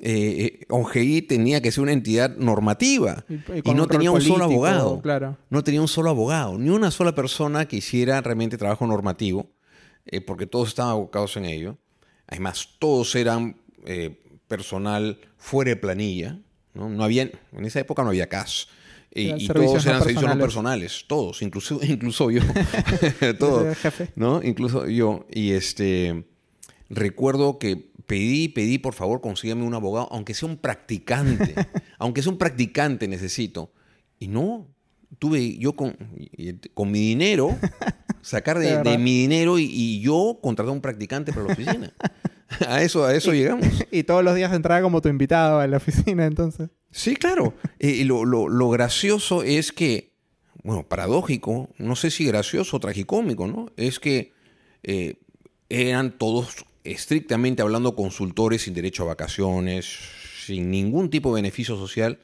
eh, 0.00 0.58
eh, 0.60 0.66
ONGI 0.70 1.20
tenía 1.22 1.60
que 1.60 1.70
ser 1.70 1.82
una 1.82 1.92
entidad 1.92 2.34
normativa 2.36 3.24
Y- 3.28 3.34
y 3.34 3.58
y, 3.58 3.62
con 3.62 3.76
no 3.76 3.86
tenía 3.86 4.10
un 4.10 4.20
solo 4.22 4.44
abogado. 4.44 5.02
claro. 5.02 5.36
No 5.50 5.62
tenía 5.62 5.82
un 5.82 5.88
solo 5.88 6.08
abogado, 6.10 6.56
ni 6.58 6.70
una 6.70 6.90
sola 6.90 7.14
persona 7.14 7.68
que 7.68 7.76
hiciera 7.76 8.20
realmente 8.22 8.56
trabajo 8.56 8.86
normativo, 8.86 9.50
eh, 10.06 10.22
porque 10.22 10.46
todos 10.46 10.68
estaban 10.68 10.92
abocados 10.92 11.36
en 11.36 11.44
ello. 11.44 11.76
Además, 12.26 12.70
todos 12.78 13.14
eran 13.16 13.56
eh, 13.86 14.18
personal 14.48 15.18
fuera 15.36 15.70
de 15.70 15.76
planilla, 15.76 16.38
¿no? 16.74 16.88
No 16.88 17.04
había, 17.04 17.22
en 17.22 17.64
esa 17.64 17.80
época 17.80 18.02
no 18.02 18.08
había 18.10 18.28
CAS. 18.28 18.68
Y, 19.16 19.46
todos 19.46 19.84
no 19.84 19.90
eran 19.90 20.02
servicios 20.02 20.22
no 20.22 20.38
personales. 20.38 20.42
personales, 20.42 21.04
todos, 21.06 21.42
incluso, 21.42 21.78
incluso 21.82 22.30
yo. 22.30 22.42
todos. 23.38 23.76
¿no? 24.16 24.42
Incluso 24.42 24.88
yo. 24.88 25.24
Y 25.30 25.52
este, 25.52 26.24
recuerdo 26.90 27.60
que 27.60 27.92
pedí, 28.06 28.48
pedí, 28.48 28.78
por 28.78 28.94
favor, 28.94 29.20
consígueme 29.20 29.62
un 29.62 29.74
abogado, 29.74 30.08
aunque 30.10 30.34
sea 30.34 30.48
un 30.48 30.56
practicante. 30.56 31.54
aunque 31.98 32.22
sea 32.22 32.32
un 32.32 32.38
practicante 32.38 33.06
necesito. 33.06 33.72
Y 34.18 34.26
no, 34.26 34.66
tuve 35.20 35.58
yo 35.58 35.74
con, 35.74 35.96
con 36.74 36.90
mi 36.90 36.98
dinero, 36.98 37.56
sacar 38.20 38.58
De 38.58 38.64
de, 38.64 38.70
de 38.70 38.76
verdad. 38.78 38.98
mi 38.98 39.16
dinero 39.16 39.60
y, 39.60 39.64
y 39.70 40.00
yo 40.00 40.40
contratar 40.42 40.72
un 40.72 40.80
practicante 40.80 41.32
para 41.32 41.46
la 41.46 41.52
oficina. 41.52 41.92
a 42.68 42.82
eso, 42.82 43.04
a 43.04 43.14
eso 43.14 43.32
llegamos. 43.32 43.66
Y 43.90 44.02
todos 44.04 44.24
los 44.24 44.34
días 44.34 44.52
entraba 44.52 44.82
como 44.82 45.00
tu 45.00 45.08
invitado 45.08 45.60
a 45.60 45.66
la 45.66 45.76
oficina, 45.78 46.26
entonces. 46.26 46.70
Sí, 46.90 47.16
claro. 47.16 47.54
Y 47.78 48.04
lo, 48.04 48.24
lo- 48.24 48.48
lo 48.48 48.70
gracioso 48.70 49.42
es 49.42 49.72
que, 49.72 50.12
bueno, 50.62 50.82
paradójico, 50.86 51.70
no 51.78 51.96
sé 51.96 52.10
si 52.10 52.24
gracioso 52.24 52.76
o 52.76 52.80
tragicómico, 52.80 53.46
¿no? 53.46 53.70
Es 53.76 53.98
que 54.00 54.32
eh, 54.82 55.16
eran 55.68 56.18
todos 56.18 56.64
estrictamente 56.84 57.62
hablando 57.62 57.96
consultores 57.96 58.62
sin 58.62 58.74
derecho 58.74 59.02
a 59.04 59.06
vacaciones, 59.06 59.98
sin 60.44 60.70
ningún 60.70 61.10
tipo 61.10 61.30
de 61.34 61.40
beneficio 61.42 61.76
social. 61.76 62.18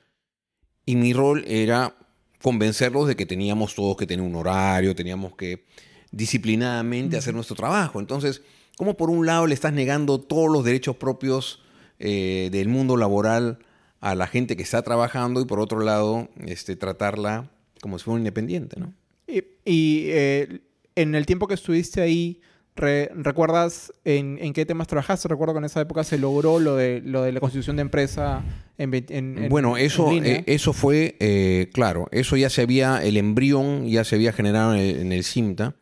Y 0.86 0.96
mi 0.96 1.12
rol 1.12 1.44
era 1.46 1.96
convencerlos 2.42 3.06
de 3.08 3.16
que 3.16 3.26
teníamos 3.26 3.74
todos 3.74 3.96
que 3.96 4.06
tener 4.06 4.24
un 4.24 4.34
horario, 4.34 4.94
teníamos 4.94 5.34
que 5.36 5.64
disciplinadamente 6.10 7.16
hacer 7.16 7.34
nuestro 7.34 7.56
trabajo. 7.56 8.00
Entonces, 8.00 8.42
¿cómo 8.80 8.96
por 8.96 9.10
un 9.10 9.26
lado 9.26 9.46
le 9.46 9.52
estás 9.52 9.74
negando 9.74 10.18
todos 10.18 10.50
los 10.50 10.64
derechos 10.64 10.96
propios 10.96 11.62
eh, 11.98 12.48
del 12.50 12.68
mundo 12.68 12.96
laboral 12.96 13.58
a 14.00 14.14
la 14.14 14.26
gente 14.26 14.56
que 14.56 14.62
está 14.62 14.80
trabajando 14.80 15.42
y 15.42 15.44
por 15.44 15.60
otro 15.60 15.80
lado 15.80 16.30
este, 16.46 16.76
tratarla 16.76 17.50
como 17.82 17.98
si 17.98 18.06
fuera 18.06 18.14
un 18.14 18.20
independiente, 18.20 18.80
¿no? 18.80 18.94
Y, 19.26 19.44
y, 19.66 20.04
eh, 20.08 20.60
en 20.94 21.14
el 21.14 21.26
tiempo 21.26 21.46
que 21.46 21.52
estuviste 21.52 22.00
ahí, 22.00 22.40
re- 22.74 23.10
¿recuerdas 23.14 23.92
en, 24.06 24.38
en 24.40 24.54
qué 24.54 24.64
temas 24.64 24.86
trabajaste? 24.86 25.28
Recuerdo 25.28 25.52
que 25.52 25.58
en 25.58 25.64
esa 25.66 25.82
época 25.82 26.02
se 26.02 26.16
logró 26.16 26.58
lo 26.58 26.74
de, 26.76 27.02
lo 27.04 27.20
de 27.22 27.32
la 27.32 27.40
constitución 27.40 27.76
de 27.76 27.82
empresa 27.82 28.42
en, 28.78 28.94
en- 28.94 29.36
en- 29.44 29.48
bueno, 29.50 29.76
eso, 29.76 30.10
línea. 30.10 30.36
eh, 30.36 30.44
eso 30.46 30.72
fue, 30.72 31.16
eh, 31.20 31.68
claro, 31.74 32.08
eso 32.12 32.34
ya 32.38 32.48
se 32.48 32.62
había, 32.62 33.04
el 33.04 33.18
embrión 33.18 33.86
ya 33.86 34.04
se 34.04 34.14
había 34.16 34.32
generado 34.32 34.74
en 34.74 34.80
el, 34.80 35.12
el 35.12 35.22
CIMTA, 35.24 35.74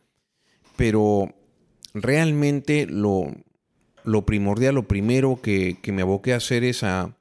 pero 0.75 1.33
realmente 1.93 2.85
lo, 2.85 3.27
lo 4.03 4.25
primordial, 4.25 4.75
lo 4.75 4.87
primero 4.87 5.41
que, 5.41 5.77
que 5.81 5.91
me 5.91 6.01
aboqué 6.01 6.33
a 6.33 6.37
hacer 6.37 6.63
es 6.63 6.83
a, 6.83 7.15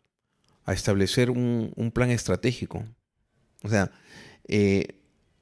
a 0.65 0.73
establecer 0.73 1.31
un, 1.31 1.73
un 1.77 1.91
plan 1.91 2.11
estratégico. 2.11 2.85
O 3.63 3.69
sea, 3.69 3.91
eh, 4.47 4.87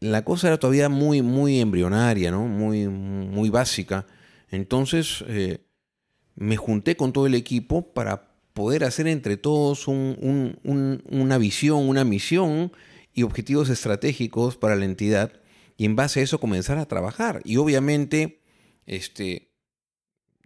la 0.01 0.25
cosa 0.25 0.49
era 0.49 0.59
todavía 0.59 0.89
muy, 0.89 1.23
muy 1.23 1.61
embrionaria, 1.61 2.31
¿no? 2.31 2.47
Muy, 2.47 2.87
muy 2.89 3.51
básica. 3.51 4.07
Entonces, 4.51 5.25
eh, 5.29 5.59
me 6.35 6.57
junté 6.57 6.97
con 6.97 7.13
todo 7.13 7.27
el 7.27 7.35
equipo 7.35 7.93
para 7.95 8.29
poder 8.53 8.85
hacer 8.85 9.07
entre 9.07 9.37
todos 9.37 9.89
un- 9.89 10.17
un- 10.21 10.59
un- 10.65 11.03
una 11.11 11.39
visión, 11.39 11.89
una 11.89 12.05
misión 12.05 12.73
y 13.13 13.23
objetivos 13.23 13.69
estratégicos 13.71 14.57
para 14.57 14.77
la 14.77 14.85
entidad 14.85 15.33
y 15.77 15.85
en 15.85 15.97
base 15.97 16.21
a 16.21 16.23
eso 16.23 16.41
comenzar 16.41 16.79
a 16.79 16.87
trabajar. 16.87 17.41
Y 17.45 17.57
obviamente, 17.57 18.41
este, 18.87 19.51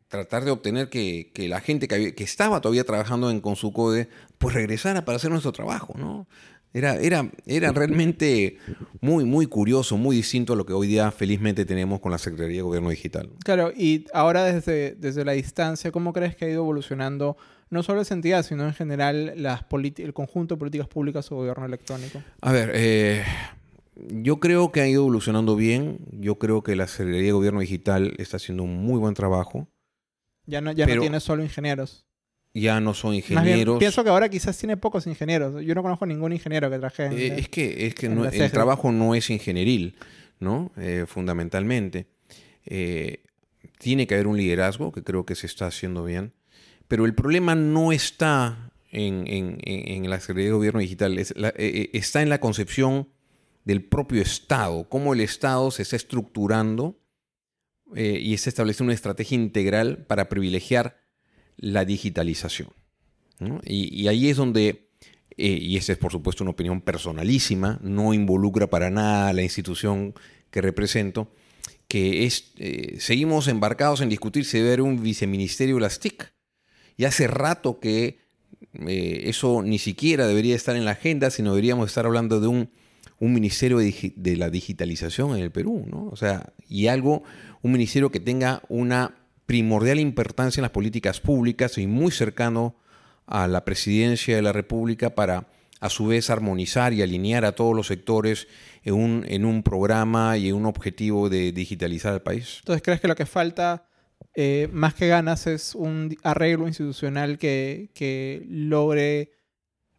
tratar 0.08 0.44
de 0.44 0.50
obtener 0.50 0.88
que, 0.88 1.30
que 1.32 1.48
la 1.48 1.60
gente 1.60 1.86
que, 1.86 1.94
había- 1.94 2.14
que 2.14 2.24
estaba 2.24 2.60
todavía 2.60 2.84
trabajando 2.84 3.30
en 3.30 3.40
Consucode, 3.40 4.08
pues 4.38 4.54
regresara 4.54 5.04
para 5.04 5.16
hacer 5.16 5.30
nuestro 5.30 5.52
trabajo, 5.52 5.94
¿no? 5.96 6.26
Era, 6.72 6.94
era, 7.00 7.28
era 7.46 7.72
realmente 7.72 8.56
muy, 9.00 9.24
muy 9.24 9.46
curioso, 9.46 9.96
muy 9.96 10.14
distinto 10.14 10.52
a 10.52 10.56
lo 10.56 10.64
que 10.64 10.72
hoy 10.72 10.86
día 10.86 11.10
felizmente 11.10 11.64
tenemos 11.64 11.98
con 12.00 12.12
la 12.12 12.18
Secretaría 12.18 12.58
de 12.58 12.62
Gobierno 12.62 12.90
Digital. 12.90 13.28
Claro, 13.44 13.72
y 13.76 14.06
ahora 14.12 14.44
desde, 14.44 14.92
desde 14.94 15.24
la 15.24 15.32
distancia, 15.32 15.90
¿cómo 15.90 16.12
crees 16.12 16.36
que 16.36 16.44
ha 16.44 16.48
ido 16.48 16.62
evolucionando 16.62 17.36
no 17.70 17.82
solo 17.82 18.00
esa 18.02 18.14
entidad, 18.14 18.44
sino 18.44 18.66
en 18.66 18.74
general 18.74 19.32
las 19.36 19.62
el 19.98 20.12
conjunto 20.14 20.54
de 20.54 20.58
políticas 20.60 20.86
públicas 20.86 21.30
o 21.32 21.36
gobierno 21.36 21.66
electrónico? 21.66 22.22
A 22.40 22.52
ver, 22.52 22.70
eh, 22.74 23.24
yo 24.08 24.40
creo 24.40 24.72
que 24.72 24.80
ha 24.80 24.88
ido 24.88 25.02
evolucionando 25.02 25.56
bien. 25.56 25.98
Yo 26.12 26.38
creo 26.38 26.62
que 26.62 26.76
la 26.76 26.86
Secretaría 26.86 27.26
de 27.26 27.32
Gobierno 27.32 27.60
Digital 27.60 28.14
está 28.18 28.36
haciendo 28.36 28.62
un 28.62 28.76
muy 28.76 28.98
buen 28.98 29.14
trabajo. 29.14 29.68
Ya 30.46 30.60
no, 30.60 30.72
ya 30.72 30.86
no 30.86 31.00
tiene 31.00 31.20
solo 31.20 31.42
ingenieros 31.42 32.06
ya 32.54 32.80
no 32.80 32.94
son 32.94 33.14
ingenieros. 33.14 33.78
pienso 33.78 34.02
que 34.02 34.10
ahora 34.10 34.28
quizás 34.28 34.58
tiene 34.58 34.76
pocos 34.76 35.06
ingenieros. 35.06 35.64
Yo 35.64 35.74
no 35.74 35.82
conozco 35.82 36.06
ningún 36.06 36.32
ingeniero 36.32 36.70
que 36.70 36.78
traje. 36.78 37.06
Eh, 37.06 37.34
es 37.38 37.48
que, 37.48 37.86
es 37.86 37.94
que 37.94 38.06
el 38.06 38.50
trabajo 38.50 38.90
no 38.92 39.14
es 39.14 39.30
ingenieril, 39.30 39.96
¿no? 40.40 40.72
Eh, 40.76 41.04
fundamentalmente. 41.06 42.06
Eh, 42.66 43.22
tiene 43.78 44.06
que 44.06 44.14
haber 44.14 44.26
un 44.26 44.36
liderazgo, 44.36 44.92
que 44.92 45.02
creo 45.02 45.24
que 45.24 45.34
se 45.34 45.46
está 45.46 45.66
haciendo 45.66 46.04
bien. 46.04 46.32
Pero 46.88 47.04
el 47.04 47.14
problema 47.14 47.54
no 47.54 47.92
está 47.92 48.72
en, 48.90 49.24
en, 49.28 50.10
la 50.10 50.18
Secretaría 50.18 50.46
de 50.46 50.54
Gobierno 50.54 50.80
Digital, 50.80 51.18
está 51.18 52.22
en 52.22 52.28
la 52.28 52.40
concepción 52.40 53.08
del 53.64 53.84
propio 53.84 54.22
Estado, 54.22 54.88
cómo 54.88 55.14
el 55.14 55.20
Estado 55.20 55.70
se 55.70 55.82
está 55.82 55.96
estructurando 55.96 56.98
y 57.94 58.34
está 58.34 58.48
estableciendo 58.48 58.90
una 58.90 58.94
estrategia 58.94 59.34
integral 59.34 60.06
para 60.06 60.28
privilegiar 60.28 61.00
la 61.56 61.84
digitalización. 61.84 62.70
Y, 63.64 64.06
ahí 64.08 64.28
es 64.28 64.36
donde, 64.36 64.90
eh, 65.36 65.58
y 65.60 65.76
esa 65.76 65.92
es 65.92 65.98
por 65.98 66.12
supuesto 66.12 66.44
una 66.44 66.50
opinión 66.50 66.80
personalísima, 66.80 67.78
no 67.82 68.12
involucra 68.12 68.68
para 68.68 68.90
nada 68.90 69.28
a 69.28 69.32
la 69.32 69.42
institución 69.42 70.14
que 70.50 70.60
represento, 70.60 71.32
que 71.88 72.26
es, 72.26 72.52
eh, 72.58 72.96
seguimos 73.00 73.48
embarcados 73.48 74.00
en 74.00 74.08
discutir 74.08 74.44
si 74.44 74.58
debe 74.58 74.68
haber 74.70 74.82
un 74.82 75.02
viceministerio 75.02 75.76
de 75.76 75.80
las 75.80 76.00
TIC. 76.00 76.32
Y 76.96 77.04
hace 77.04 77.26
rato 77.26 77.80
que 77.80 78.20
eh, 78.74 79.22
eso 79.24 79.62
ni 79.62 79.78
siquiera 79.78 80.26
debería 80.26 80.54
estar 80.54 80.76
en 80.76 80.84
la 80.84 80.92
agenda, 80.92 81.30
sino 81.30 81.52
deberíamos 81.52 81.88
estar 81.88 82.04
hablando 82.04 82.40
de 82.40 82.46
un, 82.46 82.70
un 83.20 83.32
ministerio 83.32 83.78
de, 83.78 84.36
la 84.36 84.50
digitalización 84.50 85.36
en 85.36 85.42
el 85.42 85.52
Perú, 85.52 85.86
¿no? 85.86 86.08
O 86.08 86.16
sea, 86.16 86.52
y 86.68 86.88
algo, 86.88 87.22
un 87.62 87.72
ministerio 87.72 88.10
que 88.10 88.18
tenga 88.18 88.62
una 88.68 89.14
primordial 89.46 90.00
importancia 90.00 90.60
en 90.60 90.62
las 90.62 90.72
políticas 90.72 91.20
públicas 91.20 91.78
y 91.78 91.86
muy 91.86 92.10
cercano 92.10 92.76
a 93.26 93.46
la 93.46 93.64
presidencia 93.64 94.34
de 94.34 94.42
la 94.42 94.52
República 94.52 95.14
para 95.14 95.46
a 95.80 95.88
su 95.88 96.06
vez 96.06 96.28
armonizar 96.28 96.92
y 96.92 97.00
alinear 97.00 97.44
a 97.44 97.52
todos 97.52 97.74
los 97.74 97.86
sectores 97.86 98.48
en 98.84 98.94
un, 98.94 99.24
en 99.28 99.44
un 99.44 99.62
programa 99.62 100.36
y 100.36 100.48
en 100.48 100.54
un 100.54 100.66
objetivo 100.66 101.30
de 101.30 101.52
digitalizar 101.52 102.12
el 102.12 102.20
país. 102.20 102.58
Entonces, 102.60 102.82
¿crees 102.82 103.00
que 103.00 103.08
lo 103.08 103.14
que 103.14 103.24
falta 103.24 103.86
eh, 104.34 104.68
más 104.72 104.94
que 104.94 105.08
ganas 105.08 105.46
es 105.46 105.74
un 105.74 106.16
arreglo 106.22 106.68
institucional 106.68 107.38
que, 107.38 108.46
logre 108.48 109.32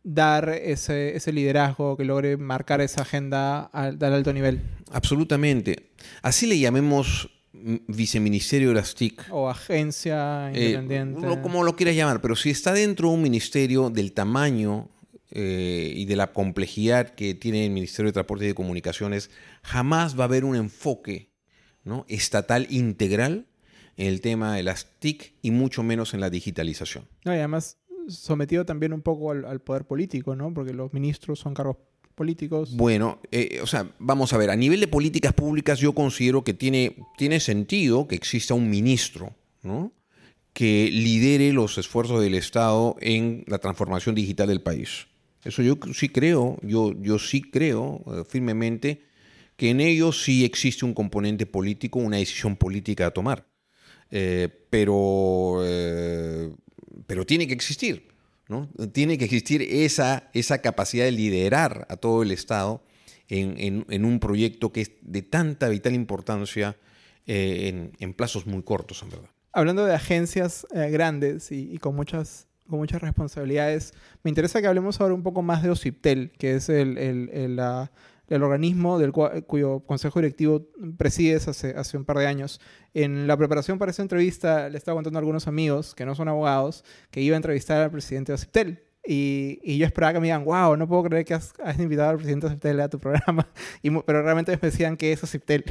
dar 0.03 0.49
ese, 0.49 1.15
ese, 1.15 1.31
liderazgo, 1.31 1.97
que 1.97 2.05
logre 2.05 2.37
marcar 2.37 2.81
esa 2.81 3.01
agenda 3.03 3.63
al, 3.65 3.97
al 4.01 4.13
alto 4.13 4.33
nivel? 4.33 4.61
Absolutamente. 4.91 5.91
Así 6.21 6.47
le 6.47 6.57
llamemos 6.59 7.29
viceministerio 7.53 8.69
de 8.69 8.75
las 8.75 8.95
TIC. 8.95 9.27
O 9.31 9.49
agencia 9.49 10.51
eh, 10.51 10.71
independiente. 10.71 11.41
como 11.41 11.63
lo 11.63 11.75
quieras 11.75 11.95
llamar, 11.95 12.21
pero 12.21 12.35
si 12.35 12.49
está 12.49 12.73
dentro 12.73 13.09
de 13.09 13.15
un 13.15 13.21
ministerio 13.21 13.89
del 13.89 14.13
tamaño 14.13 14.89
eh, 15.31 15.93
y 15.95 16.05
de 16.05 16.15
la 16.15 16.33
complejidad 16.33 17.09
que 17.09 17.33
tiene 17.33 17.65
el 17.65 17.71
Ministerio 17.71 18.09
de 18.09 18.13
Transporte 18.13 18.45
y 18.45 18.47
de 18.49 18.55
Comunicaciones, 18.55 19.29
jamás 19.63 20.17
va 20.17 20.23
a 20.23 20.27
haber 20.27 20.45
un 20.45 20.55
enfoque 20.55 21.31
¿no? 21.83 22.05
estatal 22.07 22.67
integral 22.69 23.47
en 23.97 24.07
el 24.07 24.21
tema 24.21 24.55
de 24.55 24.63
las 24.63 24.87
TIC 24.99 25.35
y 25.41 25.51
mucho 25.51 25.83
menos 25.83 26.13
en 26.13 26.21
la 26.21 26.29
digitalización. 26.29 27.07
y 27.25 27.29
además 27.29 27.77
sometido 28.17 28.65
también 28.65 28.93
un 28.93 29.01
poco 29.01 29.31
al, 29.31 29.45
al 29.45 29.61
poder 29.61 29.85
político, 29.85 30.35
¿no? 30.35 30.53
Porque 30.53 30.73
los 30.73 30.93
ministros 30.93 31.39
son 31.39 31.53
cargos 31.53 31.77
políticos? 32.21 32.75
Bueno, 32.75 33.19
eh, 33.31 33.59
o 33.63 33.67
sea, 33.67 33.89
vamos 33.99 34.33
a 34.33 34.37
ver, 34.37 34.49
a 34.49 34.55
nivel 34.55 34.79
de 34.79 34.87
políticas 34.87 35.33
públicas 35.33 35.79
yo 35.79 35.93
considero 35.93 36.43
que 36.43 36.53
tiene, 36.53 36.95
tiene 37.17 37.39
sentido 37.39 38.07
que 38.07 38.15
exista 38.15 38.53
un 38.53 38.69
ministro, 38.69 39.33
¿no? 39.63 39.91
que 40.53 40.89
lidere 40.91 41.53
los 41.53 41.77
esfuerzos 41.77 42.21
del 42.21 42.35
Estado 42.35 42.97
en 42.99 43.43
la 43.47 43.57
transformación 43.57 44.15
digital 44.15 44.49
del 44.49 44.61
país. 44.61 45.07
Eso 45.43 45.63
yo 45.63 45.77
sí 45.93 46.09
creo, 46.09 46.59
yo, 46.61 46.93
yo 47.01 47.17
sí 47.17 47.41
creo 47.41 48.03
eh, 48.05 48.23
firmemente 48.27 49.01
que 49.55 49.69
en 49.69 49.79
ello 49.79 50.11
sí 50.11 50.43
existe 50.43 50.85
un 50.85 50.93
componente 50.93 51.45
político, 51.45 51.99
una 51.99 52.17
decisión 52.17 52.55
política 52.55 53.07
a 53.07 53.11
tomar. 53.11 53.47
Eh, 54.11 54.49
pero, 54.69 55.61
pero 57.07 57.25
tiene 57.25 57.47
que 57.47 57.53
existir. 57.53 58.11
Tiene 58.91 59.17
que 59.17 59.25
existir 59.25 59.61
esa, 59.61 60.29
esa 60.33 60.59
capacidad 60.59 61.05
de 61.05 61.11
liderar 61.11 61.85
a 61.89 61.95
todo 61.95 62.21
el 62.23 62.31
Estado 62.31 62.83
en, 63.29 64.05
un 64.05 64.19
proyecto 64.19 64.71
que 64.71 64.81
es 64.81 64.91
de 65.01 65.21
tanta 65.21 65.69
vital 65.69 65.93
importancia 65.93 66.75
eh, 67.27 67.91
en, 67.97 68.13
plazos 68.13 68.45
muy 68.45 68.61
cortos, 68.63 69.01
en 69.03 69.09
verdad. 69.09 69.29
Hablando 69.53 69.85
de 69.85 69.95
agencias 69.95 70.67
eh, 70.73 70.89
grandes 70.89 71.51
y, 71.51 71.77
con, 71.77 71.95
muchas, 71.95 72.47
con 72.67 72.79
muchas 72.79 73.01
responsabilidades, 73.01 73.93
me 74.23 74.29
interesa 74.29 74.61
que 74.61 74.67
hablemos 74.67 74.99
ahora 74.99 75.13
un 75.13 75.23
poco 75.23 75.41
más 75.41 75.63
de 75.63 75.69
OCIPTEL, 75.69 76.31
que 76.37 76.55
es 76.55 76.67
el, 76.67 77.55
la, 77.55 77.91
el 78.31 78.43
organismo 78.43 78.97
del 78.97 79.11
cuyo 79.11 79.81
consejo 79.81 80.19
directivo 80.19 80.65
presides 80.97 81.49
hace, 81.49 81.71
hace 81.75 81.97
un 81.97 82.05
par 82.05 82.17
de 82.17 82.27
años. 82.27 82.61
En 82.93 83.27
la 83.27 83.35
preparación 83.35 83.77
para 83.77 83.91
esa 83.91 84.01
entrevista 84.01 84.69
le 84.69 84.77
estaba 84.77 84.95
contando 84.95 85.17
a 85.17 85.21
algunos 85.21 85.47
amigos 85.47 85.93
que 85.93 86.05
no 86.05 86.15
son 86.15 86.29
abogados 86.29 86.85
que 87.11 87.21
iba 87.21 87.35
a 87.35 87.37
entrevistar 87.37 87.81
al 87.81 87.91
presidente 87.91 88.31
de 88.31 88.35
Ociptel. 88.35 88.83
Y, 89.05 89.59
y, 89.63 89.79
yo 89.79 89.87
esperaba 89.87 90.13
que 90.13 90.19
me 90.19 90.27
digan, 90.27 90.45
wow, 90.45 90.77
no 90.77 90.87
puedo 90.87 91.03
creer 91.03 91.25
que 91.25 91.33
has, 91.33 91.53
invitado 91.79 92.11
al 92.11 92.17
presidente 92.17 92.47
de 92.47 92.81
a 92.81 92.87
tu 92.87 92.99
programa. 92.99 93.47
Y, 93.81 93.89
pero 93.89 94.21
realmente 94.21 94.51
me 94.51 94.59
decían 94.61 94.95
que 94.95 95.11
es 95.11 95.23
Ociptel. 95.23 95.65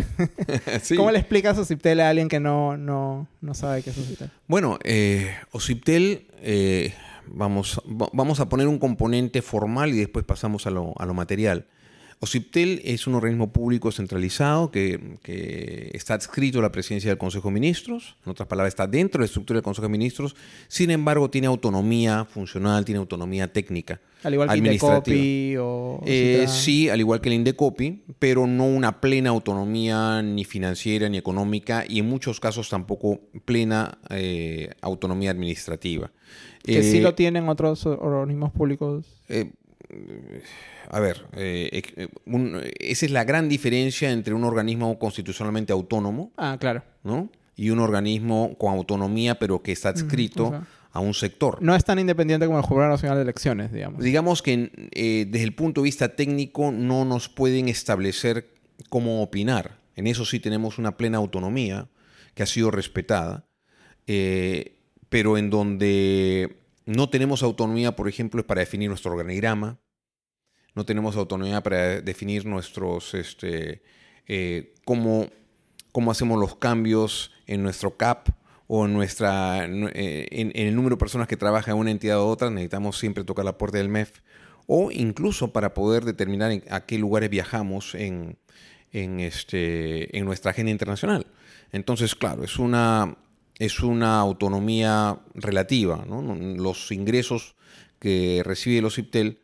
¿Cómo 0.97 1.13
le 1.13 1.21
explicas 1.21 1.57
Ociptel 1.57 2.01
a 2.01 2.11
alguien 2.11 2.29
que 2.29 2.41
no, 2.41 2.77
no, 2.77 3.29
no 3.41 3.55
sabe 3.55 3.83
qué 3.83 3.91
es 3.91 3.99
Ociptel? 3.99 4.31
Bueno, 4.49 4.79
eh, 4.83 5.31
Ociptel, 5.53 6.27
eh, 6.43 6.93
vamos, 7.27 7.81
vamos 7.87 8.41
a 8.41 8.49
poner 8.49 8.67
un 8.67 8.81
componente 8.81 9.43
formal 9.43 9.91
y 9.91 10.01
después 10.01 10.25
pasamos 10.25 10.67
a 10.67 10.71
lo, 10.71 10.93
a 10.99 11.07
lo 11.07 11.15
material. 11.15 11.67
OCIPTEL 12.23 12.83
es 12.85 13.07
un 13.07 13.15
organismo 13.15 13.51
público 13.51 13.91
centralizado 13.91 14.71
que, 14.71 15.19
está 15.95 16.15
adscrito 16.15 16.59
a 16.59 16.63
la 16.63 16.71
presidencia 16.71 17.11
del 17.11 17.17
Consejo 17.17 17.49
de 17.49 17.55
Ministros, 17.55 18.17
en 18.27 18.33
otras 18.33 18.47
palabras, 18.47 18.73
está 18.73 18.87
dentro 18.87 19.21
de 19.21 19.23
la 19.23 19.27
estructura 19.27 19.57
del 19.57 19.65
Consejo 19.65 19.87
de 19.87 19.93
Ministros, 19.93 20.37
sin 20.69 20.91
embargo, 20.91 21.31
tiene 21.31 21.47
autonomía 21.47 22.27
funcional, 22.27 22.85
tiene 22.85 22.99
autonomía 22.99 23.51
técnica. 23.51 24.01
Al 24.23 24.35
igual 24.35 24.51
que 24.51 24.55
el 24.55 24.67
Indecopi 24.67 25.57
o... 25.59 26.03
Eh, 26.05 26.45
sí, 26.47 26.91
al 26.91 27.01
igual 27.01 27.23
que 27.23 27.31
el 27.31 27.37
Indecopi, 27.37 28.03
pero 28.19 28.47
no 28.47 28.67
una 28.67 29.01
plena 29.01 29.31
autonomía 29.31 30.21
ni 30.21 30.45
financiera 30.45 31.09
ni 31.09 31.17
económica 31.17 31.87
y 31.89 32.01
en 32.01 32.09
muchos 32.09 32.39
casos 32.39 32.69
tampoco 32.69 33.21
plena 33.47 33.99
eh, 34.11 34.75
autonomía 34.83 35.31
administrativa. 35.31 36.11
Que 36.63 36.83
sí 36.83 36.99
eh, 36.99 37.01
lo 37.01 37.15
tienen 37.15 37.49
otros 37.49 37.87
organismos 37.87 38.53
públicos 38.53 39.07
a 40.93 40.99
ver, 40.99 41.25
eh, 41.37 41.83
eh, 41.97 42.09
esa 42.81 43.07
es 43.07 43.13
la 43.13 43.23
gran 43.23 43.49
diferencia 43.49 44.11
entre 44.11 44.35
un 44.35 44.43
organismo 44.43 44.99
constitucionalmente 44.99 45.73
autónomo. 45.73 46.33
Ah, 46.37 46.57
claro. 46.59 46.83
¿no? 47.05 47.31
Y 47.55 47.71
un 47.71 47.79
organismo 47.79 48.57
con 48.59 48.73
autonomía, 48.73 49.39
pero 49.39 49.63
que 49.63 49.71
está 49.71 49.91
adscrito 49.91 50.53
a 50.91 50.99
un 50.99 51.15
sector. 51.15 51.59
No 51.63 51.77
es 51.77 51.85
tan 51.85 52.01
independiente 52.01 52.47
como 52.47 52.59
el 52.59 52.65
Jurado 52.65 52.91
Nacional 52.91 53.19
de 53.19 53.23
Elecciones, 53.23 53.73
digamos. 53.73 54.03
Digamos 54.03 54.43
que 54.43 54.73
eh, 54.93 55.27
desde 55.29 55.45
el 55.45 55.55
punto 55.55 55.83
de 55.83 55.85
vista 55.85 56.17
técnico 56.17 56.73
no 56.73 57.05
nos 57.05 57.29
pueden 57.29 57.69
establecer 57.69 58.49
cómo 58.89 59.23
opinar. 59.23 59.79
En 59.95 60.09
eso 60.09 60.25
sí 60.25 60.41
tenemos 60.41 60.79
una 60.79 60.97
plena 60.97 61.19
autonomía 61.19 61.87
que 62.35 62.43
ha 62.43 62.47
sido 62.47 62.73
respetada, 62.73 63.45
pero 65.09 65.39
en 65.39 65.51
donde 65.51 66.57
no 66.85 67.11
tenemos 67.11 67.45
autonomía, 67.45 67.95
por 67.95 68.09
ejemplo, 68.09 68.41
es 68.41 68.47
para 68.47 68.61
definir 68.61 68.89
nuestro 68.89 69.13
organigrama, 69.13 69.79
no 70.75 70.85
tenemos 70.85 71.17
autonomía 71.17 71.63
para 71.63 72.01
definir 72.01 72.47
nuestros, 72.47 73.15
este, 73.15 73.83
eh, 74.27 74.75
cómo, 74.85 75.27
cómo, 75.93 76.11
hacemos 76.11 76.39
los 76.39 76.57
cambios 76.57 77.33
en 77.47 77.63
nuestro 77.63 77.97
CAP 77.97 78.29
o 78.67 78.87
en, 78.87 78.93
nuestra, 78.93 79.65
eh, 79.65 80.29
en, 80.31 80.53
el 80.55 80.75
número 80.77 80.97
de 80.97 81.01
personas 81.01 81.27
que 81.27 81.37
trabajan 81.37 81.75
en 81.75 81.81
una 81.81 81.91
entidad 81.91 82.19
u 82.19 82.27
otra, 82.27 82.51
necesitamos 82.51 82.99
siempre 82.99 83.25
tocar 83.25 83.45
la 83.45 83.59
puerta 83.59 83.79
del 83.79 83.89
MEF, 83.89 84.21
o 84.67 84.93
incluso 84.93 85.53
para 85.53 85.75
poder 85.75 86.05
determinar 86.05 86.53
a 86.71 86.87
qué 86.87 86.99
lugares 86.99 87.31
viajamos 87.31 87.97
en, 87.97 88.39
en, 88.93 89.21
este, 89.21 90.17
en 90.17 90.25
nuestra 90.25 90.53
agenda 90.53 90.71
internacional. 90.71 91.27
Entonces, 91.73 92.15
claro, 92.15 92.45
es 92.45 92.59
una, 92.59 93.17
es 93.59 93.81
una 93.81 94.21
autonomía 94.21 95.21
relativa. 95.35 96.05
Los 96.07 96.91
ingresos 96.93 97.57
que 97.99 98.43
recibe 98.45 98.79
el 98.79 98.87
OCIPTEL 98.87 99.41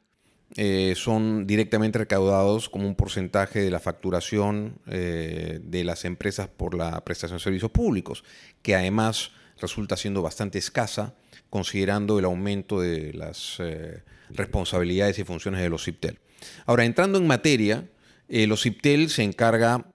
eh, 0.55 0.95
son 0.97 1.47
directamente 1.47 1.99
recaudados 1.99 2.69
como 2.69 2.87
un 2.87 2.95
porcentaje 2.95 3.61
de 3.61 3.71
la 3.71 3.81
facturación 3.81 4.79
eh, 4.87 5.61
de 5.63 5.85
las 5.85 6.05
empresas 6.05 6.49
por 6.49 6.75
la 6.75 7.05
prestación 7.05 7.39
de 7.39 7.43
servicios 7.45 7.73
públicos, 7.73 8.25
que 8.63 8.77
además 8.77 9.33
resulta 9.61 9.97
siendo 9.97 10.23
bastante 10.23 10.59
escasa 10.59 11.15
considerando 11.51 12.19
el 12.19 12.25
aumento 12.25 12.81
de 12.81 13.13
las 13.13 13.57
eh, 13.59 14.03
responsabilidades 14.31 15.19
y 15.19 15.25
funciones 15.25 15.61
de 15.61 15.69
los 15.69 15.85
CIPTEL. 15.85 16.19
Ahora, 16.65 16.85
entrando 16.85 17.19
en 17.19 17.27
materia, 17.27 17.89
los 18.29 18.63
CIPTEL 18.63 19.11
se 19.11 19.23
encarga 19.23 19.87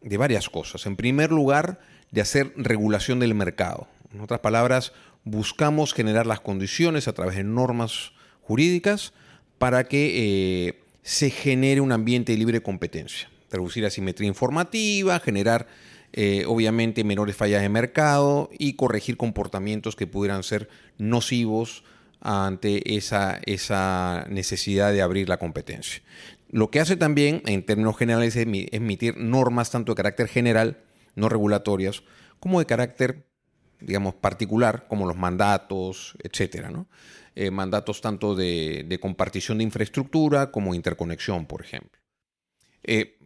de 0.00 0.16
varias 0.16 0.48
cosas. 0.48 0.86
En 0.86 0.96
primer 0.96 1.32
lugar, 1.32 1.80
de 2.10 2.20
hacer 2.20 2.52
regulación 2.56 3.18
del 3.18 3.34
mercado. 3.34 3.88
En 4.12 4.20
otras 4.20 4.40
palabras, 4.40 4.92
buscamos 5.24 5.92
generar 5.92 6.26
las 6.26 6.40
condiciones 6.40 7.08
a 7.08 7.12
través 7.12 7.36
de 7.36 7.44
normas 7.44 8.12
jurídicas 8.42 9.12
para 9.58 9.84
que 9.84 10.68
eh, 10.68 10.80
se 11.02 11.30
genere 11.30 11.80
un 11.80 11.92
ambiente 11.92 12.32
de 12.32 12.38
libre 12.38 12.62
competencia. 12.62 13.28
Reducir 13.50 13.84
asimetría 13.84 14.28
informativa, 14.28 15.18
generar 15.20 15.66
eh, 16.12 16.44
obviamente 16.46 17.04
menores 17.04 17.36
fallas 17.36 17.62
de 17.62 17.68
mercado 17.68 18.50
y 18.58 18.74
corregir 18.74 19.16
comportamientos 19.16 19.96
que 19.96 20.06
pudieran 20.06 20.42
ser 20.42 20.68
nocivos 20.96 21.84
ante 22.20 22.96
esa, 22.96 23.40
esa 23.44 24.26
necesidad 24.28 24.92
de 24.92 25.02
abrir 25.02 25.28
la 25.28 25.38
competencia. 25.38 26.02
Lo 26.50 26.70
que 26.70 26.80
hace 26.80 26.96
también, 26.96 27.42
en 27.46 27.62
términos 27.62 27.96
generales, 27.96 28.34
es 28.36 28.46
emitir 28.72 29.16
normas 29.18 29.70
tanto 29.70 29.92
de 29.92 29.96
carácter 29.96 30.28
general, 30.28 30.78
no 31.14 31.28
regulatorias, 31.28 32.02
como 32.40 32.58
de 32.58 32.66
carácter, 32.66 33.26
digamos, 33.80 34.14
particular, 34.14 34.86
como 34.88 35.06
los 35.06 35.16
mandatos, 35.16 36.16
etcétera, 36.22 36.70
¿no? 36.70 36.86
Eh, 37.40 37.52
mandatos 37.52 38.00
tanto 38.00 38.34
de, 38.34 38.98
compartición 39.00 39.58
de 39.58 39.64
infraestructura 39.64 40.50
como 40.50 40.74
interconexión, 40.74 41.46
por 41.46 41.62
ejemplo. 41.62 42.00
Eh, 42.82 43.16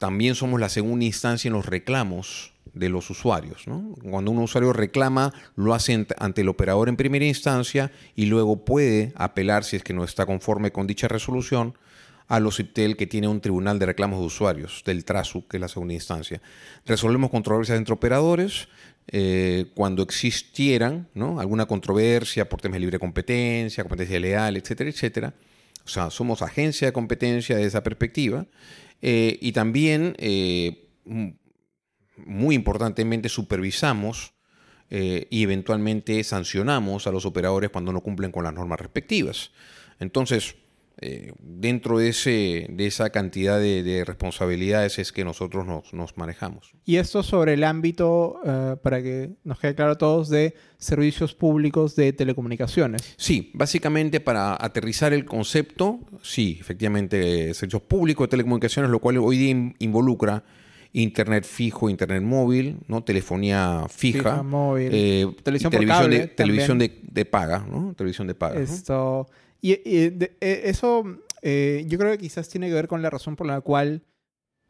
también 0.00 0.34
somos 0.34 0.58
la 0.58 0.68
segunda 0.68 1.04
instancia 1.04 1.48
en 1.48 1.52
los 1.52 1.66
reclamos 1.66 2.52
de 2.74 2.88
los 2.88 3.08
usuarios. 3.10 3.66
Cuando 4.02 4.32
un 4.32 4.38
usuario 4.38 4.72
reclama, 4.72 5.32
lo 5.54 5.72
hace 5.72 6.04
ante 6.18 6.40
el 6.40 6.48
operador 6.48 6.88
en 6.88 6.96
primera 6.96 7.24
instancia 7.24 7.92
y 8.16 8.26
luego 8.26 8.64
puede 8.64 9.12
apelar, 9.14 9.62
si 9.62 9.76
es 9.76 9.84
que 9.84 9.94
no 9.94 10.02
está 10.02 10.26
conforme 10.26 10.72
con 10.72 10.88
dicha 10.88 11.06
resolución, 11.06 11.74
a 12.26 12.40
los 12.40 12.58
IPTEL 12.58 12.96
que 12.96 13.06
tiene 13.06 13.28
un 13.28 13.40
tribunal 13.40 13.78
de 13.78 13.86
reclamos 13.86 14.18
de 14.18 14.26
usuarios, 14.26 14.82
del 14.84 15.04
TRASU, 15.04 15.46
que 15.46 15.58
es 15.58 15.60
la 15.60 15.68
segunda 15.68 15.94
instancia. 15.94 16.42
Resolvemos 16.86 17.30
controversias 17.30 17.78
entre 17.78 17.94
operadores, 17.94 18.68
eh, 19.12 19.66
cuando 19.74 20.04
existieran 20.04 21.08
alguna 21.40 21.66
controversia 21.66 22.48
por 22.48 22.60
temas 22.60 22.76
de 22.76 22.80
libre 22.80 23.00
competencia, 23.00 23.82
competencia 23.82 24.20
leal, 24.20 24.56
etcétera, 24.56 24.88
etcétera. 24.88 25.34
O 25.84 25.88
sea, 25.88 26.10
somos 26.10 26.42
agencia 26.42 26.86
de 26.86 26.92
competencia 26.92 27.56
de 27.56 27.64
esa 27.64 27.82
perspectiva 27.82 28.46
eh, 29.02 29.36
y 29.40 29.50
también, 29.50 30.14
eh, 30.18 30.86
muy 32.16 32.54
importantemente, 32.54 33.28
supervisamos 33.28 34.32
y 34.92 35.44
eventualmente 35.44 36.24
sancionamos 36.24 37.06
a 37.06 37.12
los 37.12 37.24
operadores 37.24 37.70
cuando 37.70 37.92
no 37.92 38.00
cumplen 38.00 38.32
con 38.32 38.42
las 38.42 38.52
normas 38.52 38.80
respectivas. 38.80 39.52
Entonces, 40.00 40.56
eh, 40.98 41.32
dentro 41.38 41.98
de, 41.98 42.10
ese, 42.10 42.66
de 42.68 42.86
esa 42.86 43.10
cantidad 43.10 43.58
de, 43.58 44.04
responsabilidades 44.06 44.98
es 44.98 45.12
que 45.12 45.24
nosotros 45.24 45.66
nos, 45.66 46.16
manejamos. 46.16 46.72
Y 46.84 46.96
esto 46.96 47.22
sobre 47.22 47.54
el 47.54 47.64
ámbito, 47.64 48.40
eh, 48.44 48.76
para 48.82 49.02
que 49.02 49.30
nos 49.44 49.58
quede 49.58 49.74
claro 49.74 49.92
a 49.92 49.98
todos, 49.98 50.28
de 50.28 50.54
servicios 50.78 51.34
públicos 51.34 51.96
de 51.96 52.12
telecomunicaciones. 52.12 53.14
Sí, 53.16 53.50
básicamente 53.54 54.20
para 54.20 54.56
aterrizar 54.62 55.12
el 55.12 55.24
concepto, 55.24 56.00
sí, 56.22 56.58
efectivamente, 56.60 57.54
servicios 57.54 57.82
públicos 57.82 58.26
de 58.26 58.30
telecomunicaciones, 58.32 58.90
lo 58.90 58.98
cual 58.98 59.18
hoy 59.18 59.38
día 59.38 59.74
involucra 59.78 60.44
internet 60.92 61.44
fijo, 61.44 61.88
internet 61.88 62.22
móvil, 62.22 62.78
¿no? 62.88 63.02
telefonía 63.02 63.84
fija, 63.88 64.42
móvil, 64.42 64.90
eh, 64.92 65.26
televisión, 65.42 65.70
televisión, 65.70 66.10
de, 66.10 66.26
televisión 66.26 66.78
de, 66.78 67.24
paga, 67.24 67.66
¿no? 67.70 67.94
televisión 67.94 68.26
de 68.26 68.34
paga. 68.34 68.60
Esto, 68.60 69.28
y, 69.60 69.72
e, 69.72 70.30
eso 70.40 71.04
eh, 71.42 71.84
yo 71.88 71.98
creo 71.98 72.12
que 72.12 72.18
quizás 72.18 72.48
tiene 72.48 72.68
que 72.68 72.74
ver 72.74 72.88
con 72.88 73.02
la 73.02 73.10
razón 73.10 73.36
por 73.36 73.46
la 73.46 73.60
cual 73.60 74.02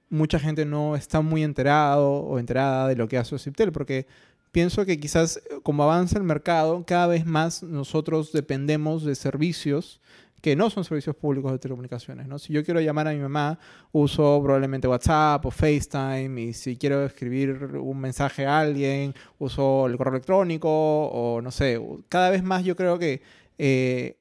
mucha 0.08 0.38
gente 0.38 0.64
no 0.64 0.96
está 0.96 1.20
muy 1.20 1.42
enterado 1.42 2.10
o 2.10 2.38
enterada 2.38 2.88
de 2.88 2.96
lo 2.96 3.08
que 3.08 3.18
hace 3.18 3.34
Ociptel, 3.34 3.72
porque 3.72 4.06
pienso 4.52 4.84
que 4.84 4.98
quizás 4.98 5.36
eh, 5.36 5.60
como 5.62 5.84
avanza 5.84 6.18
el 6.18 6.24
mercado, 6.24 6.84
cada 6.86 7.06
vez 7.06 7.24
más 7.26 7.62
nosotros 7.62 8.32
dependemos 8.32 9.04
de 9.04 9.14
servicios 9.14 10.00
que 10.40 10.56
no 10.56 10.70
son 10.70 10.84
servicios 10.84 11.14
públicos 11.16 11.52
de 11.52 11.58
telecomunicaciones. 11.58 12.26
¿no? 12.26 12.38
Si 12.38 12.52
yo 12.52 12.64
quiero 12.64 12.80
llamar 12.80 13.08
a 13.08 13.12
mi 13.12 13.18
mamá, 13.18 13.58
uso 13.92 14.40
probablemente 14.42 14.88
WhatsApp 14.88 15.44
o 15.44 15.50
FaceTime, 15.50 16.40
y 16.40 16.52
si 16.54 16.76
quiero 16.76 17.04
escribir 17.04 17.50
un 17.76 18.00
mensaje 18.00 18.46
a 18.46 18.60
alguien, 18.60 19.14
uso 19.38 19.86
el 19.86 19.96
correo 19.98 20.14
electrónico, 20.14 20.68
o 20.70 21.42
no 21.42 21.50
sé, 21.50 21.78
cada 22.08 22.30
vez 22.30 22.42
más 22.42 22.64
yo 22.64 22.74
creo 22.74 22.98
que 22.98 23.20
eh, 23.58 24.16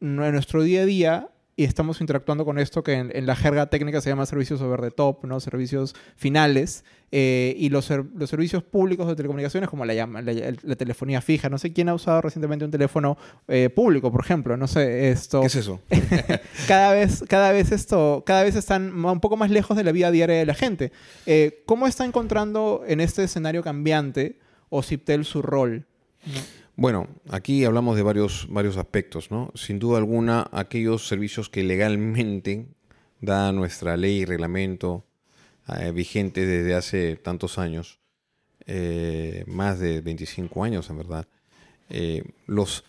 nuestro 0.00 0.62
día 0.62 0.82
a 0.82 0.86
día 0.86 1.28
y 1.58 1.64
estamos 1.64 2.00
interactuando 2.00 2.44
con 2.44 2.56
esto 2.60 2.84
que 2.84 2.92
en, 2.94 3.26
la 3.26 3.34
jerga 3.34 3.66
técnica 3.66 4.00
se 4.00 4.08
llama 4.08 4.26
servicios 4.26 4.60
over 4.60 4.80
the 4.80 4.92
top, 4.92 5.24
¿no? 5.24 5.40
servicios 5.40 5.96
finales, 6.14 6.84
eh, 7.10 7.56
y 7.58 7.68
los, 7.70 7.90
los, 8.14 8.30
servicios 8.30 8.62
públicos 8.62 9.08
de 9.08 9.16
telecomunicaciones, 9.16 9.68
como 9.68 9.84
la, 9.84 9.92
llama, 9.92 10.22
la, 10.22 10.76
telefonía 10.76 11.20
fija. 11.20 11.48
No 11.48 11.58
sé 11.58 11.72
quién 11.72 11.88
ha 11.88 11.94
usado 11.94 12.20
recientemente 12.20 12.64
un 12.64 12.70
teléfono 12.70 13.18
eh, 13.48 13.70
público, 13.70 14.12
por 14.12 14.20
ejemplo. 14.20 14.56
No 14.56 14.68
sé, 14.68 15.10
esto... 15.10 15.40
¿Qué 15.40 15.48
es 15.48 15.56
eso? 15.56 15.80
cada, 16.68 16.92
vez, 16.92 17.24
cada 17.26 17.50
vez 17.50 17.72
esto, 17.72 18.22
cada 18.24 18.44
vez 18.44 18.54
están 18.54 19.04
un 19.04 19.20
poco 19.20 19.36
más 19.36 19.50
lejos 19.50 19.76
de 19.76 19.82
la 19.82 19.90
vida 19.90 20.12
diaria 20.12 20.36
de 20.36 20.46
la 20.46 20.54
gente. 20.54 20.92
Eh, 21.26 21.64
¿Cómo 21.66 21.88
está 21.88 22.04
encontrando 22.04 22.84
en 22.86 23.00
este 23.00 23.24
escenario 23.24 23.64
cambiante 23.64 24.38
Ociptel 24.68 25.24
su 25.24 25.42
rol? 25.42 25.86
Bueno, 26.80 27.08
aquí 27.28 27.64
hablamos 27.64 27.96
de 27.96 28.04
varios, 28.04 28.46
varios 28.48 28.76
aspectos, 28.76 29.32
¿no? 29.32 29.50
Sin 29.56 29.80
duda 29.80 29.98
alguna, 29.98 30.48
aquellos 30.52 31.08
servicios 31.08 31.50
que 31.50 31.64
legalmente 31.64 32.68
da 33.20 33.50
nuestra 33.50 33.96
ley 33.96 34.18
y 34.18 34.24
reglamento 34.24 35.04
eh, 35.76 35.90
vigente 35.90 36.46
desde 36.46 36.76
hace 36.76 37.16
tantos 37.16 37.58
años, 37.58 37.98
eh, 38.64 39.42
más 39.48 39.80
de 39.80 40.02
25 40.02 40.62
años 40.62 40.88
en 40.88 40.98
verdad, 40.98 41.26
eh, 41.90 42.22
los 42.46 42.84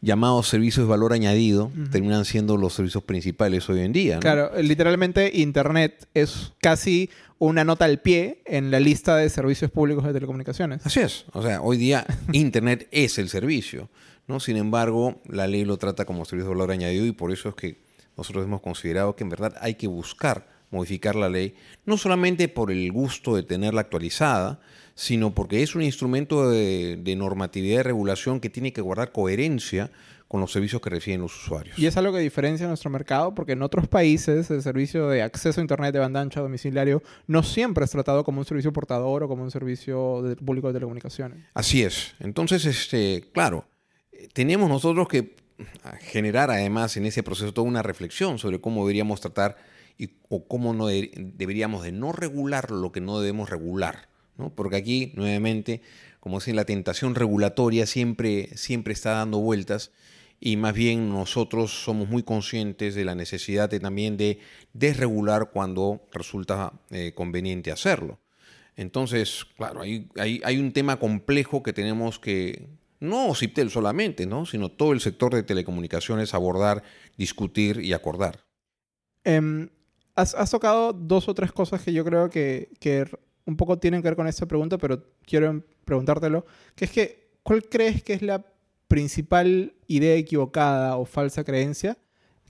llamados 0.00 0.48
servicios 0.48 0.86
de 0.86 0.90
valor 0.90 1.12
añadido 1.12 1.70
terminan 1.90 2.24
siendo 2.24 2.56
los 2.56 2.74
servicios 2.74 3.04
principales 3.04 3.68
hoy 3.68 3.80
en 3.80 3.92
día. 3.92 4.18
Claro, 4.20 4.50
literalmente 4.60 5.30
Internet 5.34 6.08
es 6.14 6.52
casi 6.60 7.10
una 7.38 7.64
nota 7.64 7.84
al 7.84 8.00
pie 8.00 8.42
en 8.44 8.70
la 8.70 8.80
lista 8.80 9.16
de 9.16 9.28
servicios 9.28 9.70
públicos 9.70 10.04
de 10.04 10.12
telecomunicaciones. 10.12 10.84
Así 10.84 11.00
es. 11.00 11.24
O 11.32 11.42
sea, 11.42 11.60
hoy 11.62 11.76
día 11.76 12.06
Internet 12.32 12.88
es 12.90 13.18
el 13.18 13.28
servicio. 13.28 13.88
¿no? 14.26 14.40
Sin 14.40 14.56
embargo, 14.56 15.20
la 15.26 15.46
ley 15.46 15.64
lo 15.64 15.76
trata 15.76 16.04
como 16.04 16.24
servicio 16.24 16.50
de 16.50 16.54
valor 16.54 16.70
añadido 16.70 17.06
y 17.06 17.12
por 17.12 17.32
eso 17.32 17.48
es 17.48 17.54
que 17.54 17.80
nosotros 18.16 18.44
hemos 18.44 18.60
considerado 18.60 19.16
que 19.16 19.24
en 19.24 19.30
verdad 19.30 19.54
hay 19.60 19.74
que 19.74 19.86
buscar 19.86 20.46
modificar 20.70 21.16
la 21.16 21.28
ley, 21.28 21.54
no 21.84 21.96
solamente 21.96 22.48
por 22.48 22.70
el 22.70 22.90
gusto 22.92 23.34
de 23.34 23.42
tenerla 23.42 23.82
actualizada, 23.82 24.60
sino 25.00 25.34
porque 25.34 25.62
es 25.62 25.74
un 25.74 25.80
instrumento 25.80 26.50
de, 26.50 27.14
normatividad 27.16 27.80
y 27.80 27.82
regulación 27.82 28.38
que 28.38 28.50
tiene 28.50 28.74
que 28.74 28.82
guardar 28.82 29.12
coherencia 29.12 29.90
con 30.28 30.42
los 30.42 30.52
servicios 30.52 30.82
que 30.82 30.90
reciben 30.90 31.22
los 31.22 31.34
usuarios. 31.34 31.78
Y 31.78 31.86
es 31.86 31.96
algo 31.96 32.12
que 32.12 32.18
diferencia 32.18 32.68
nuestro 32.68 32.90
mercado 32.90 33.34
porque 33.34 33.52
en 33.52 33.62
otros 33.62 33.88
países 33.88 34.50
el 34.50 34.60
servicio 34.60 35.08
de 35.08 35.22
acceso 35.22 35.58
a 35.58 35.62
Internet 35.62 35.94
de 35.94 36.00
banda 36.00 36.20
ancha 36.20 36.42
domiciliario 36.42 37.02
no 37.26 37.42
siempre 37.42 37.86
es 37.86 37.90
tratado 37.90 38.24
como 38.24 38.40
un 38.40 38.44
servicio 38.44 38.74
portador 38.74 39.22
o 39.22 39.28
como 39.28 39.42
un 39.42 39.50
servicio 39.50 40.20
de, 40.20 40.36
público 40.36 40.66
de 40.66 40.74
telecomunicaciones. 40.74 41.46
Así 41.54 41.82
es. 41.82 42.12
Entonces, 42.20 42.66
este, 42.66 43.24
claro, 43.32 43.64
tenemos 44.34 44.68
nosotros 44.68 45.08
que 45.08 45.34
generar 46.02 46.50
además 46.50 46.98
en 46.98 47.06
ese 47.06 47.22
proceso 47.22 47.54
toda 47.54 47.66
una 47.66 47.82
reflexión 47.82 48.38
sobre 48.38 48.60
cómo 48.60 48.82
deberíamos 48.82 49.22
tratar 49.22 49.56
y, 49.96 50.10
o 50.28 50.46
cómo 50.46 50.74
no 50.74 50.88
deberíamos 50.88 51.84
de 51.84 51.92
no 51.92 52.12
regular 52.12 52.70
lo 52.70 52.92
que 52.92 53.00
no 53.00 53.18
debemos 53.18 53.48
regular. 53.48 54.09
Porque 54.48 54.76
aquí, 54.76 55.12
nuevamente, 55.14 55.82
como 56.20 56.38
dicen, 56.38 56.56
la 56.56 56.64
tentación 56.64 57.14
regulatoria 57.14 57.84
siempre, 57.86 58.48
siempre 58.56 58.94
está 58.94 59.10
dando 59.12 59.38
vueltas 59.40 59.92
y 60.40 60.56
más 60.56 60.72
bien 60.72 61.10
nosotros 61.10 61.84
somos 61.84 62.08
muy 62.08 62.22
conscientes 62.22 62.94
de 62.94 63.04
la 63.04 63.14
necesidad 63.14 63.68
también 63.68 64.16
de 64.16 64.38
desregular 64.72 65.50
cuando 65.52 66.08
resulta 66.12 66.72
eh, 66.90 67.12
conveniente 67.14 67.70
hacerlo. 67.70 68.18
Entonces, 68.74 69.44
claro, 69.56 69.82
hay, 69.82 70.08
hay, 70.16 70.58
un 70.58 70.72
tema 70.72 70.98
complejo 70.98 71.62
que 71.62 71.74
tenemos 71.74 72.18
que, 72.18 72.68
no 72.98 73.34
CIPTEL 73.34 73.68
solamente, 73.68 74.24
¿no? 74.24 74.46
sino 74.46 74.70
todo 74.70 74.92
el 74.92 75.00
sector 75.00 75.34
de 75.34 75.42
telecomunicaciones 75.42 76.32
abordar, 76.32 76.82
discutir 77.18 77.80
y 77.84 77.92
acordar. 77.92 78.40
Em, 79.24 79.68
has, 80.14 80.50
tocado 80.50 80.94
dos 80.94 81.28
o 81.28 81.34
tres 81.34 81.52
cosas 81.52 81.82
que 81.82 81.92
yo 81.92 82.04
creo 82.06 82.30
que 82.30 82.70
un 83.50 83.56
poco 83.56 83.78
tienen 83.78 84.00
que 84.02 84.08
ver 84.08 84.16
con 84.16 84.26
esta 84.28 84.46
pregunta, 84.46 84.78
pero 84.78 85.02
quiero 85.26 85.62
preguntártelo, 85.84 86.46
que 86.74 86.84
es 86.86 86.90
que, 86.90 87.30
¿cuál 87.42 87.64
crees 87.68 88.02
que 88.02 88.12
es 88.14 88.22
la 88.22 88.44
principal 88.88 89.74
idea 89.86 90.14
equivocada 90.14 90.96
o 90.96 91.04
falsa 91.04 91.44
creencia 91.44 91.98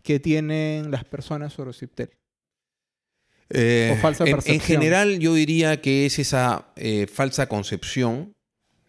que 0.03 0.20
tienen 0.20 0.90
las 0.90 1.05
personas 1.05 1.53
sobre 1.53 1.70
Ociptel? 1.70 2.11
Eh, 3.51 3.90
O 3.92 3.96
falsa 4.01 4.24
en- 4.24 4.28
en, 4.28 4.34
percepción. 4.36 4.61
general, 4.61 5.18
yo 5.18 5.34
diría 5.34 5.80
que 5.80 6.07
es 6.07 6.18
esa 6.18 6.68
eh, 6.76 7.07
falsa 7.12 7.48
concepción 7.48 8.32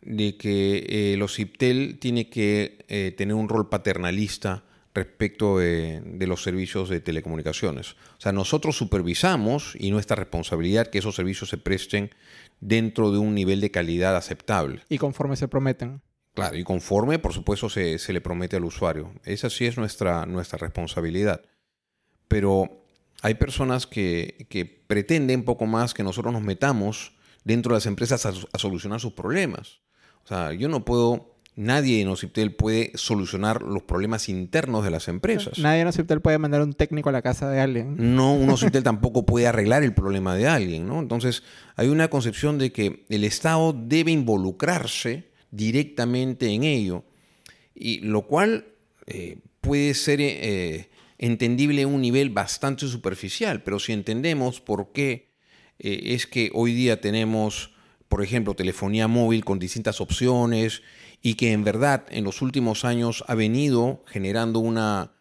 de 0.02 0.38
que 0.38 0.78
eh, 0.88 1.14
el 1.14 1.22
OCIPTEL 1.22 1.98
tiene 2.00 2.30
que 2.30 2.86
eh, 2.88 3.14
tener 3.18 3.36
un 3.36 3.50
rol 3.50 3.70
paternalista 3.70 4.64
respecto 4.94 5.58
de, 5.60 6.02
de 6.04 6.28
los 6.28 6.44
servicios 6.44 6.90
de 6.90 7.00
telecomunicaciones. 7.00 7.94
O 7.94 8.20
sea, 8.20 8.32
nosotros 8.32 8.76
supervisamos 8.76 9.76
y 9.80 9.92
nuestra 9.92 10.16
responsabilidad 10.16 10.88
que 10.88 11.00
esos 11.00 11.16
servicios 11.16 11.50
se 11.50 11.58
presten 11.58 12.12
dentro 12.60 13.12
de 13.12 13.18
un 13.18 13.34
nivel 13.34 13.62
de 13.62 13.72
calidad 13.72 14.16
aceptable. 14.16 14.82
Y 14.90 14.98
conforme 14.98 15.36
se 15.36 15.48
prometen. 15.48 16.02
Claro, 16.34 16.58
y 16.58 16.64
conforme, 16.64 17.20
por 17.20 17.34
supuesto, 17.34 17.70
se, 17.70 18.00
se 18.00 18.14
le 18.14 18.22
promete 18.22 18.56
al 18.56 18.64
usuario. 18.64 19.14
Esa 19.26 19.50
sí 19.50 19.66
es 19.66 19.78
nuestra, 19.78 20.26
nuestra 20.26 20.58
responsabilidad. 20.58 21.42
Pero 22.28 22.86
hay 23.22 23.34
personas 23.34 23.86
que, 23.86 24.48
que 24.50 24.66
pretenden 24.66 25.44
poco 25.44 25.66
más 25.66 25.94
que 25.94 26.04
nosotros 26.04 26.34
nos 26.34 26.44
metamos 26.44 27.14
dentro 27.44 27.74
de 27.74 27.78
las 27.78 27.86
empresas 27.86 28.26
a, 28.26 28.30
a 28.30 28.60
solucionar 28.60 29.00
sus 29.02 29.14
problemas. 29.14 29.82
O 30.24 30.28
sea, 30.28 30.54
yo 30.54 30.70
no 30.70 30.86
puedo, 30.86 31.31
nadie 31.56 32.02
en 32.02 32.08
Ociptel 32.08 32.54
puede 32.54 32.92
solucionar 32.96 33.62
los 33.62 33.84
problemas 33.84 34.30
internos 34.30 34.84
de 34.84 34.92
las 34.92 35.08
empresas. 35.08 35.60
Nadie 35.60 35.82
en 35.82 35.88
Ociptel 35.88 36.22
puede 36.22 36.38
mandar 36.38 36.62
un 36.62 36.74
técnico 36.74 37.10
a 37.10 37.12
la 37.12 37.22
casa 37.22 37.50
de 37.50 37.60
alguien. 37.60 37.96
No, 38.16 38.34
un 38.34 38.50
Ociptel 38.52 38.84
tampoco 38.84 39.26
puede 39.26 39.48
arreglar 39.48 39.84
el 39.84 39.94
problema 39.94 40.36
de 40.36 40.48
alguien, 40.48 40.88
¿no? 40.88 41.00
Entonces, 41.00 41.44
hay 41.76 41.88
una 41.88 42.10
concepción 42.10 42.58
de 42.58 42.72
que 42.72 43.06
el 43.10 43.24
Estado 43.24 43.74
debe 43.74 44.12
involucrarse 44.12 45.32
directamente 45.52 46.48
en 46.48 46.64
ello, 46.64 47.04
y 47.76 48.00
lo 48.00 48.24
cual 48.24 48.66
eh, 49.08 49.40
puede 49.60 49.94
ser 49.94 50.20
eh, 50.22 50.90
entendible 51.18 51.82
en 51.82 51.90
un 51.90 52.02
nivel 52.02 52.30
bastante 52.30 52.88
superficial, 52.88 53.64
pero 53.64 53.80
si 53.80 53.94
entendemos 53.94 54.62
por 54.62 54.92
qué 54.92 55.32
eh, 55.80 56.14
es 56.14 56.28
que 56.28 56.52
hoy 56.54 56.74
día 56.74 57.02
tenemos, 57.02 57.74
por 58.08 58.24
ejemplo, 58.24 58.56
telefonía 58.56 59.08
móvil 59.08 59.44
con 59.44 59.60
distintas 59.60 60.00
opciones 60.02 60.82
y 61.22 61.36
que 61.36 61.52
en 61.52 61.64
verdad 61.64 62.06
en 62.10 62.24
los 62.24 62.42
últimos 62.42 62.86
años 62.86 63.24
ha 63.28 63.36
venido 63.36 64.04
generando 64.08 64.60
una, 64.60 65.14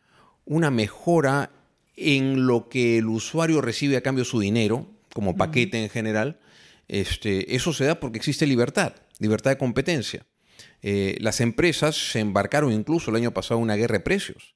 una 0.45 0.71
mejora 0.71 1.51
en 1.97 2.47
lo 2.47 2.69
que 2.69 2.99
el 2.99 3.07
usuario 3.07 3.61
recibe 3.61 3.97
a 3.97 4.03
cambio 4.03 4.25
de 4.25 4.31
su 4.31 4.41
dinero, 4.41 4.87
como 5.13 5.37
paquete 5.37 5.83
en 5.83 5.91
general, 5.91 6.41
este, 6.89 7.55
eso 7.55 7.73
se 7.73 7.85
da 7.85 8.01
porque 8.01 8.19
existe 8.19 8.47
libertad, 8.47 8.95
libertad 9.19 9.51
de 9.51 9.59
competencia. 9.59 10.27
Eh, 10.83 11.17
las 11.21 11.41
empresas 11.41 11.95
se 11.95 12.21
embarcaron 12.21 12.73
incluso 12.73 13.11
el 13.11 13.17
año 13.17 13.33
pasado 13.33 13.59
en 13.59 13.65
una 13.65 13.77
guerra 13.77 13.99
de 13.99 14.01
precios. 14.01 14.55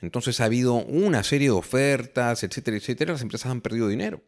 Entonces 0.00 0.40
ha 0.40 0.44
habido 0.44 0.74
una 0.74 1.22
serie 1.22 1.48
de 1.48 1.52
ofertas, 1.52 2.42
etcétera, 2.42 2.76
etcétera. 2.76 3.12
Las 3.12 3.22
empresas 3.22 3.50
han 3.50 3.62
perdido 3.62 3.88
dinero. 3.88 4.22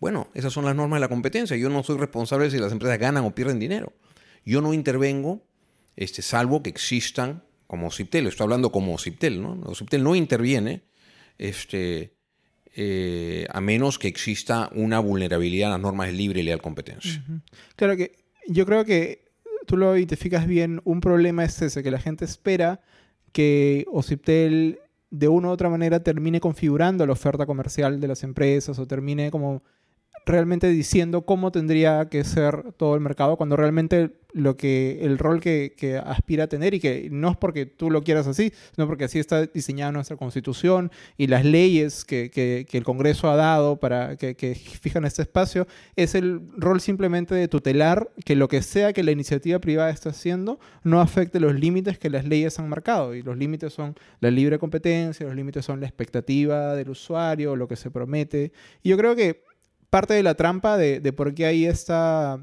Bueno, 0.00 0.28
esas 0.34 0.52
son 0.52 0.64
las 0.64 0.74
normas 0.74 0.96
de 0.96 1.02
la 1.02 1.08
competencia. 1.08 1.56
Yo 1.56 1.70
no 1.70 1.84
soy 1.84 1.96
responsable 1.96 2.50
si 2.50 2.58
las 2.58 2.72
empresas 2.72 2.98
ganan 2.98 3.24
o 3.24 3.34
pierden 3.34 3.60
dinero. 3.60 3.92
Yo 4.44 4.60
no 4.60 4.74
intervengo, 4.74 5.46
este, 5.96 6.22
salvo 6.22 6.62
que 6.62 6.70
existan 6.70 7.44
como 7.66 7.90
Ciptel. 7.90 8.26
Estoy 8.26 8.44
hablando 8.44 8.70
como 8.70 8.98
Ciptel, 8.98 9.40
¿no? 9.40 9.74
Ciptel 9.74 10.04
no 10.04 10.14
interviene 10.14 10.82
este, 11.38 12.14
eh, 12.74 13.46
a 13.50 13.60
menos 13.60 13.98
que 13.98 14.08
exista 14.08 14.70
una 14.74 14.98
vulnerabilidad 14.98 15.70
a 15.70 15.72
las 15.72 15.80
normas 15.80 16.08
de 16.08 16.14
libre 16.14 16.40
y 16.40 16.42
leal 16.42 16.62
competencia. 16.62 17.22
Claro 17.76 17.96
que 17.96 18.16
yo 18.46 18.66
creo 18.66 18.84
que 18.84 19.32
tú 19.66 19.76
lo 19.76 19.96
identificas 19.96 20.46
bien. 20.46 20.80
Un 20.84 21.00
problema 21.00 21.44
es 21.44 21.60
ese, 21.62 21.82
que 21.82 21.90
la 21.90 21.98
gente 21.98 22.24
espera 22.24 22.80
que 23.32 23.86
Ociptel 23.90 24.78
de 25.10 25.28
una 25.28 25.48
u 25.48 25.50
otra 25.50 25.68
manera 25.68 26.02
termine 26.02 26.40
configurando 26.40 27.06
la 27.06 27.12
oferta 27.12 27.44
comercial 27.44 28.00
de 28.00 28.08
las 28.08 28.22
empresas 28.22 28.78
o 28.78 28.86
termine 28.86 29.30
como 29.30 29.62
realmente 30.26 30.68
diciendo 30.68 31.22
cómo 31.22 31.52
tendría 31.52 32.08
que 32.08 32.24
ser 32.24 32.72
todo 32.76 32.94
el 32.94 33.00
mercado 33.00 33.36
cuando 33.36 33.56
realmente 33.56 34.12
lo 34.32 34.56
que 34.56 35.00
el 35.02 35.18
rol 35.18 35.40
que, 35.40 36.00
aspira 36.04 36.44
a 36.44 36.46
tener 36.46 36.74
y 36.74 36.80
que 36.80 37.08
no 37.10 37.30
es 37.30 37.36
porque 37.36 37.66
tú 37.66 37.90
lo 37.90 38.02
quieras 38.02 38.26
así, 38.26 38.52
sino 38.74 38.86
porque 38.86 39.04
así 39.04 39.18
está 39.18 39.46
diseñada 39.46 39.92
nuestra 39.92 40.16
constitución 40.16 40.90
y 41.16 41.26
las 41.26 41.44
leyes 41.44 42.04
que, 42.04 42.66
el 42.72 42.84
Congreso 42.84 43.30
ha 43.30 43.36
dado 43.36 43.76
para 43.78 44.16
que, 44.16 44.54
fijan 44.80 45.04
este 45.04 45.22
espacio, 45.22 45.66
es 45.96 46.14
el 46.14 46.40
rol 46.56 46.80
simplemente 46.80 47.34
de 47.34 47.48
tutelar 47.48 48.10
que 48.24 48.36
lo 48.36 48.48
que 48.48 48.62
sea 48.62 48.92
que 48.92 49.02
la 49.02 49.10
iniciativa 49.10 49.58
privada 49.58 49.90
esté 49.90 50.08
haciendo 50.08 50.58
no 50.82 51.00
afecte 51.00 51.40
los 51.40 51.54
límites 51.54 51.98
que 51.98 52.10
las 52.10 52.26
leyes 52.26 52.58
han 52.58 52.68
marcado. 52.68 53.14
Y 53.14 53.22
los 53.22 53.36
límites 53.36 53.72
son 53.72 53.94
la 54.20 54.30
libre 54.30 54.58
competencia, 54.58 55.26
los 55.26 55.36
límites 55.36 55.64
son 55.64 55.80
la 55.80 55.86
expectativa 55.86 56.74
del 56.74 56.90
usuario, 56.90 57.56
lo 57.56 57.68
que 57.68 57.76
se 57.76 57.90
promete. 57.90 58.52
Y 58.82 58.90
yo 58.90 58.96
creo 58.96 59.14
que 59.14 59.51
parte 59.92 60.14
de 60.14 60.22
la 60.22 60.34
trampa 60.34 60.78
de, 60.78 61.00
de 61.00 61.12
por 61.12 61.34
qué 61.34 61.44
hay 61.44 61.66
esta, 61.66 62.42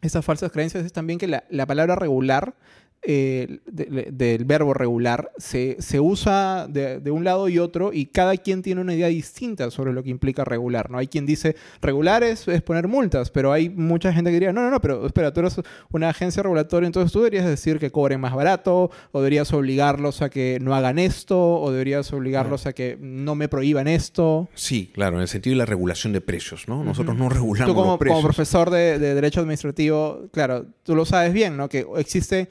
estas 0.00 0.24
falsas 0.24 0.52
creencias 0.52 0.84
es 0.84 0.92
también 0.92 1.18
que 1.18 1.26
la, 1.26 1.42
la 1.50 1.66
palabra 1.66 1.96
regular, 1.96 2.54
eh, 3.02 3.60
de- 3.66 3.84
de- 3.84 4.08
del 4.12 4.44
verbo 4.44 4.74
regular, 4.74 5.30
se, 5.38 5.76
se 5.80 6.00
usa 6.00 6.66
de, 6.68 7.00
de 7.00 7.10
un 7.10 7.24
lado 7.24 7.48
y 7.48 7.58
otro 7.58 7.92
y 7.92 8.06
cada 8.06 8.36
quien 8.36 8.60
tiene 8.62 8.80
una 8.80 8.94
idea 8.94 9.06
distinta 9.08 9.70
sobre 9.70 9.92
lo 9.92 10.02
que 10.02 10.10
implica 10.10 10.44
regular. 10.44 10.90
¿no? 10.90 10.98
Hay 10.98 11.06
quien 11.06 11.24
dice 11.24 11.56
regular 11.80 12.22
es, 12.24 12.46
es 12.48 12.60
poner 12.62 12.88
multas, 12.88 13.30
pero 13.30 13.52
hay 13.52 13.68
mucha 13.70 14.12
gente 14.12 14.30
que 14.30 14.34
diría, 14.34 14.52
no, 14.52 14.62
no, 14.62 14.70
no, 14.70 14.80
pero 14.80 15.06
espera, 15.06 15.32
tú 15.32 15.40
eres 15.40 15.60
una 15.90 16.08
agencia 16.10 16.42
regulatoria, 16.42 16.86
entonces 16.86 17.12
tú 17.12 17.20
deberías 17.20 17.46
decir 17.46 17.78
que 17.78 17.90
cobren 17.90 18.20
más 18.20 18.34
barato, 18.34 18.90
o 19.12 19.20
deberías 19.20 19.52
obligarlos 19.52 20.20
a 20.22 20.28
que 20.28 20.58
no 20.60 20.74
hagan 20.74 20.98
esto, 20.98 21.60
o 21.60 21.70
deberías 21.70 22.12
obligarlos 22.12 22.66
a 22.66 22.72
que 22.72 22.98
no 23.00 23.34
me 23.34 23.48
prohíban 23.48 23.88
esto. 23.88 24.48
Sí, 24.54 24.90
claro, 24.92 25.16
en 25.16 25.22
el 25.22 25.28
sentido 25.28 25.54
de 25.54 25.58
la 25.58 25.66
regulación 25.66 26.12
de 26.12 26.20
precios, 26.20 26.66
¿no? 26.68 26.82
Nosotros 26.84 27.16
no 27.16 27.28
regulamos 27.28 27.68
Tú 27.72 27.74
como, 27.74 27.90
los 27.92 27.98
precios. 27.98 28.16
como 28.18 28.28
profesor 28.28 28.70
de, 28.70 28.98
de 28.98 29.14
Derecho 29.14 29.40
Administrativo, 29.40 30.26
claro, 30.32 30.66
tú 30.82 30.94
lo 30.94 31.04
sabes 31.04 31.32
bien, 31.32 31.56
¿no? 31.56 31.68
Que 31.68 31.86
existe 31.96 32.48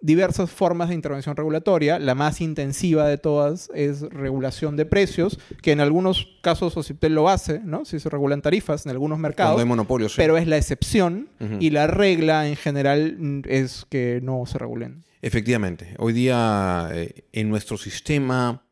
diversas 0.00 0.50
formas 0.50 0.88
de 0.88 0.94
intervención 0.94 1.36
regulatoria. 1.36 1.98
La 1.98 2.14
más 2.14 2.40
intensiva 2.40 3.06
de 3.06 3.18
todas 3.18 3.70
es 3.74 4.02
regulación 4.02 4.76
de 4.76 4.86
precios, 4.86 5.38
que 5.62 5.72
en 5.72 5.80
algunos 5.80 6.38
casos 6.42 6.76
OCIPTEL 6.76 7.14
lo 7.14 7.28
hace, 7.28 7.60
¿no? 7.60 7.84
Si 7.84 7.98
se 7.98 8.08
regulan 8.08 8.42
tarifas 8.42 8.86
en 8.86 8.90
algunos 8.90 9.16
Cuando 9.16 9.28
mercados, 9.28 9.58
hay 9.60 9.66
monopolios. 9.66 10.12
sí. 10.12 10.16
pero 10.18 10.36
es 10.36 10.46
la 10.46 10.56
excepción 10.56 11.28
y 11.60 11.70
la 11.70 11.86
regla 11.86 12.48
en 12.48 12.56
general 12.56 13.42
es 13.46 13.86
que 13.88 14.20
no 14.22 14.44
se 14.46 14.58
regulen. 14.58 15.04
Efectivamente, 15.20 15.94
hoy 15.98 16.12
día 16.12 16.90
eh, 16.92 17.24
en 17.32 17.48
nuestro 17.48 17.76
sistema 17.76 18.62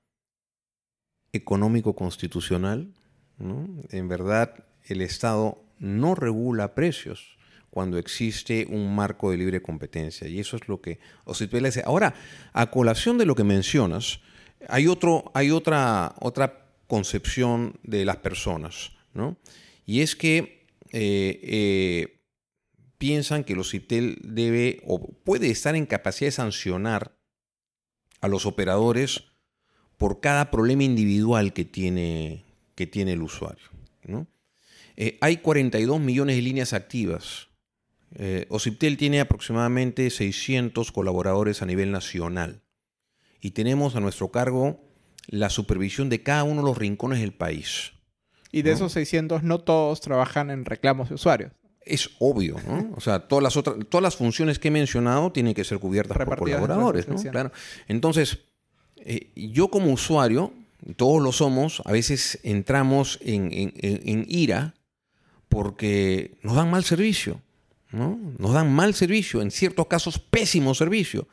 económico 1.33 1.97
constitucional, 1.97 2.95
¿no? 3.39 3.66
en 3.91 4.09
verdad 4.09 4.64
el 4.85 5.03
Estado 5.03 5.62
no 5.79 6.14
regula 6.14 6.74
precios 6.74 7.36
cuando 7.77 7.99
existe 7.99 8.66
un 8.70 8.95
marco 8.95 9.31
de 9.31 9.37
libre 9.37 9.61
competencia. 9.61 10.27
Y 10.27 10.41
eso 10.41 10.57
es 10.57 10.66
lo 10.66 10.81
que 10.81 10.99
Ociptel 11.27 11.66
hace. 11.66 11.83
Ahora, 11.85 12.14
a 12.55 12.70
colación 12.70 13.18
de 13.18 13.27
lo 13.27 13.35
que 13.35 13.45
mencionas, 13.45 14.20
hay, 14.66 14.87
otro, 14.87 15.31
hay 15.35 15.51
otra, 15.51 16.14
otra 16.22 16.70
concepción 16.87 17.79
de 17.83 18.07
las 18.07 18.16
personas, 18.16 18.93
¿no? 19.12 19.37
Y 19.85 20.01
es 20.01 20.16
que 20.16 20.64
eh, 20.91 21.39
eh, 21.43 22.18
piensan 22.97 23.45
que 23.45 23.53
el 23.53 23.59
OCIPTEL 23.59 24.20
debe 24.22 24.81
o 24.87 25.09
puede 25.12 25.51
estar 25.51 25.77
en 25.77 25.85
capacidad 25.85 26.29
de 26.29 26.33
sancionar 26.33 27.14
a 28.22 28.29
los 28.29 28.47
operadores 28.47 29.24
por 29.99 30.22
cada 30.22 30.51
problema 30.51 30.85
individual 30.85 31.53
que 31.53 31.66
tiene, 31.66 32.43
que 32.74 32.87
tiene 32.87 33.12
el 33.12 33.20
usuario. 33.20 33.68
¿no? 34.07 34.27
Eh, 34.97 35.18
hay 35.20 35.37
42 35.37 36.01
millones 36.01 36.37
de 36.37 36.43
líneas 36.43 36.72
activas. 36.72 37.45
Eh, 38.19 38.47
Ociptel 38.49 38.97
tiene 38.97 39.21
aproximadamente 39.21 40.09
600 40.11 40.91
colaboradores 40.93 41.61
a 41.62 41.67
nivel 41.67 41.93
nacional 41.93 42.62
y 43.41 43.51
tenemos 43.51 43.95
a 43.95 44.01
nuestro 44.01 44.31
cargo 44.31 44.81
la 45.29 45.51
supervisión 45.51 46.09
de 46.09 46.23
cada 46.23 46.45
uno 46.45 46.62
de 46.62 46.69
los 46.69 46.79
rincones 46.79 47.21
del 47.21 47.33
país. 47.35 47.93
Y 48.53 48.62
de 48.62 48.71
No. 48.71 48.77
esos 48.77 48.93
600, 48.93 49.43
no 49.43 49.59
todos 49.59 50.01
trabajan 50.01 50.51
en 50.51 50.64
reclamos 50.64 51.09
de 51.11 51.17
usuarios. 51.17 51.53
Es 51.85 52.11
obvio, 52.19 52.57
¿no? 52.67 52.93
O 52.97 53.01
sea, 53.01 53.29
todas 53.29 53.43
las 53.43 53.57
otras, 53.57 53.77
todas 53.89 54.03
las 54.03 54.17
funciones 54.17 54.59
que 54.59 54.69
he 54.69 54.71
mencionado 54.71 55.31
tienen 55.31 55.53
que 55.55 55.62
ser 55.64 55.79
cubiertas 55.79 56.17
por 56.17 56.27
Repartidas 56.27 56.61
colaboradores, 56.61 57.07
¿no? 57.09 57.14
600. 57.19 57.33
Claro. 57.33 57.53
Entonces, 57.87 58.39
eh, 58.97 59.31
yo 59.37 59.69
como 59.69 59.93
usuario, 59.93 60.53
todos 60.97 61.23
lo 61.23 61.33
somos, 61.33 61.83
a 61.85 61.93
veces 61.93 62.39
entramos 62.45 63.19
en, 63.23 63.53
en- 63.53 63.73
en- 63.77 64.01
en 64.09 64.25
ira 64.29 64.75
porque 65.49 66.39
nos 66.43 66.57
dan 66.57 66.71
mal 66.71 66.85
servicio, 66.85 67.41
¿no? 67.97 68.18
Nos 68.38 68.53
dan 68.53 68.72
mal 68.72 68.94
servicio, 68.94 69.42
en 69.42 69.51
ciertos 69.51 69.86
casos 69.86 70.18
pésimo 70.18 70.74
servicio. 70.74 71.26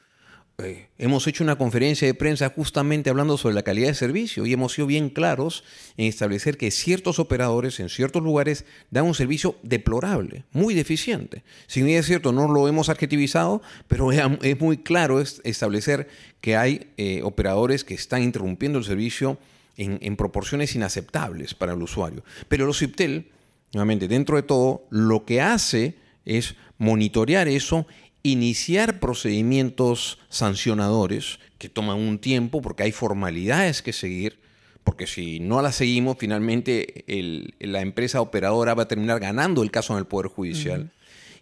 Eh, 0.59 0.89
hemos 0.99 1.25
hecho 1.25 1.43
una 1.43 1.55
conferencia 1.57 2.07
de 2.07 2.13
prensa 2.13 2.51
justamente 2.55 3.09
hablando 3.09 3.37
sobre 3.39 3.55
la 3.55 3.63
calidad 3.63 3.87
de 3.87 3.95
servicio 3.95 4.45
y 4.45 4.53
hemos 4.53 4.73
sido 4.73 4.85
bien 4.85 5.09
claros 5.09 5.63
en 5.97 6.05
establecer 6.05 6.57
que 6.57 6.69
ciertos 6.69 7.17
operadores 7.17 7.79
en 7.79 7.89
ciertos 7.89 8.21
lugares 8.21 8.63
dan 8.91 9.05
un 9.05 9.15
servicio 9.15 9.55
deplorable, 9.63 10.43
muy 10.51 10.75
deficiente. 10.75 11.43
Si 11.65 11.81
bien 11.81 11.97
es 11.97 12.05
cierto, 12.05 12.31
no 12.31 12.47
lo 12.47 12.67
hemos 12.67 12.89
adjetivizado, 12.89 13.63
pero 13.87 14.11
es, 14.11 14.21
es 14.43 14.59
muy 14.61 14.77
claro 14.77 15.19
es- 15.19 15.41
establecer 15.43 16.07
que 16.39 16.55
hay 16.55 16.91
eh, 16.97 17.21
operadores 17.23 17.83
que 17.83 17.95
están 17.95 18.21
interrumpiendo 18.21 18.77
el 18.77 18.85
servicio 18.85 19.39
en, 19.75 19.97
en 20.03 20.15
proporciones 20.15 20.75
inaceptables 20.75 21.55
para 21.55 21.73
el 21.73 21.81
usuario. 21.81 22.23
Pero 22.47 22.67
los 22.67 22.77
CIPTEL, 22.77 23.31
nuevamente, 23.73 24.07
dentro 24.07 24.35
de 24.35 24.43
todo, 24.43 24.85
lo 24.91 25.25
que 25.25 25.41
hace 25.41 25.95
es 26.25 26.55
monitorear 26.77 27.47
eso, 27.47 27.85
iniciar 28.23 28.99
procedimientos 28.99 30.17
sancionadores 30.29 31.39
que 31.57 31.69
toman 31.69 31.97
un 31.97 32.19
tiempo 32.19 32.61
porque 32.61 32.83
hay 32.83 32.91
formalidades 32.91 33.81
que 33.81 33.91
seguir, 33.93 34.39
porque 34.83 35.07
si 35.07 35.39
no 35.39 35.61
las 35.61 35.75
seguimos, 35.75 36.17
finalmente 36.19 37.03
el- 37.07 37.53
la 37.59 37.81
empresa 37.81 38.21
operadora 38.21 38.73
va 38.73 38.83
a 38.83 38.87
terminar 38.87 39.19
ganando 39.19 39.63
el 39.63 39.71
caso 39.71 39.93
en 39.93 39.99
el 39.99 40.05
Poder 40.05 40.27
Judicial. 40.27 40.91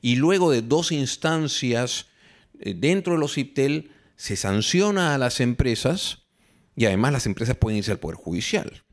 Y 0.02 0.16
luego 0.16 0.52
de 0.52 0.62
dos 0.62 0.92
instancias 0.92 2.08
eh, 2.64 2.76
dentro 2.78 3.14
de 3.14 3.20
los 3.20 3.34
CIPTEL 3.34 3.90
se 4.16 4.36
sanciona 4.36 5.16
a 5.16 5.18
las 5.18 5.40
empresas 5.40 6.20
y 6.76 6.86
además 6.86 7.12
las 7.12 7.26
empresas 7.26 7.56
pueden 7.58 7.78
irse 7.80 7.92
al 7.92 7.98
Poder 8.00 8.18
Judicial. 8.18 8.84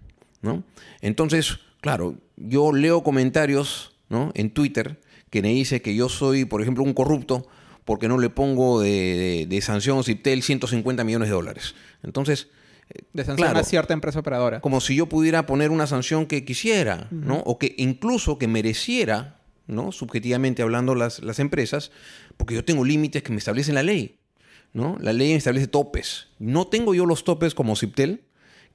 ¿no? 0.41 0.65
Entonces, 1.03 1.59
claro, 1.83 2.17
yo 2.37 2.73
leo 2.73 3.03
comentarios 3.03 3.93
¿no? 4.09 4.31
en 4.35 4.51
Twitter 4.51 5.01
que 5.31 5.43
me 5.43 5.49
dice 5.49 5.83
que 5.83 5.95
yo 5.95 6.09
soy, 6.09 6.45
por 6.45 6.63
ejemplo, 6.63 6.85
un 6.85 6.95
corrupto 6.95 7.47
porque 7.85 8.09
no 8.09 8.19
le 8.19 8.29
pongo 8.31 8.81
de, 8.81 8.91
de- 8.91 9.47
de 9.49 9.61
sanción 9.63 9.99
a 9.99 10.03
CIPTEL 10.03 10.43
150 10.43 11.05
millones 11.05 11.29
de 11.29 11.35
dólares. 11.35 11.75
Entonces, 12.03 12.49
eh, 12.91 13.03
De 13.13 13.25
sanción 13.25 13.47
claro, 13.49 13.61
a 13.61 13.65
cierta 13.65 13.95
empresa 13.95 14.19
operadora. 14.19 14.61
como 14.61 14.81
si 14.81 14.95
yo 14.97 15.07
pudiera 15.07 15.47
poner 15.47 15.71
una 15.71 15.87
sanción 15.87 16.27
que 16.27 16.45
quisiera, 16.45 17.09
¿no? 17.11 17.39
O 17.47 17.59
que 17.59 17.75
incluso 17.79 18.39
que 18.39 18.47
mereciera, 18.49 19.41
¿no? 19.67 19.91
Subjetivamente 19.93 20.63
hablando 20.63 20.95
las, 20.95 21.23
las 21.23 21.39
empresas, 21.39 21.91
porque 22.37 22.55
yo 22.55 22.65
tengo 22.65 22.85
límites 22.85 23.23
que 23.23 23.33
me 23.33 23.39
establecen 23.39 23.75
la 23.75 23.83
ley, 23.83 24.19
¿no? 24.75 24.97
La 25.01 25.13
ley 25.13 25.31
me 25.31 25.37
establece 25.37 25.67
topes. 25.67 26.29
No 26.39 26.67
tengo 26.67 26.95
yo 26.95 27.07
los 27.07 27.25
topes 27.25 27.55
como 27.55 27.75
CIPTEL, 27.77 28.23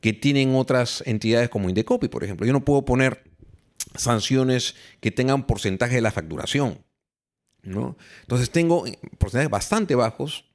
que 0.01 0.12
tienen 0.14 0.54
otras 0.56 1.01
entidades 1.06 1.49
como 1.49 1.70
Indecopi, 1.70 2.10
por 2.10 2.24
ejemplo. 2.24 2.45
Yo 2.45 2.51
no 2.54 2.66
puedo 2.66 2.84
poner 2.84 3.24
sanciones 3.96 4.76
que 5.00 5.12
tengan 5.12 5.46
porcentaje 5.46 5.96
de 5.96 6.02
la 6.02 6.12
facturación, 6.12 6.84
¿no? 7.62 7.98
Entonces 8.22 8.50
tengo 8.50 8.86
porcentajes 9.18 9.50
bastante 9.50 9.96
bajos 9.96 10.46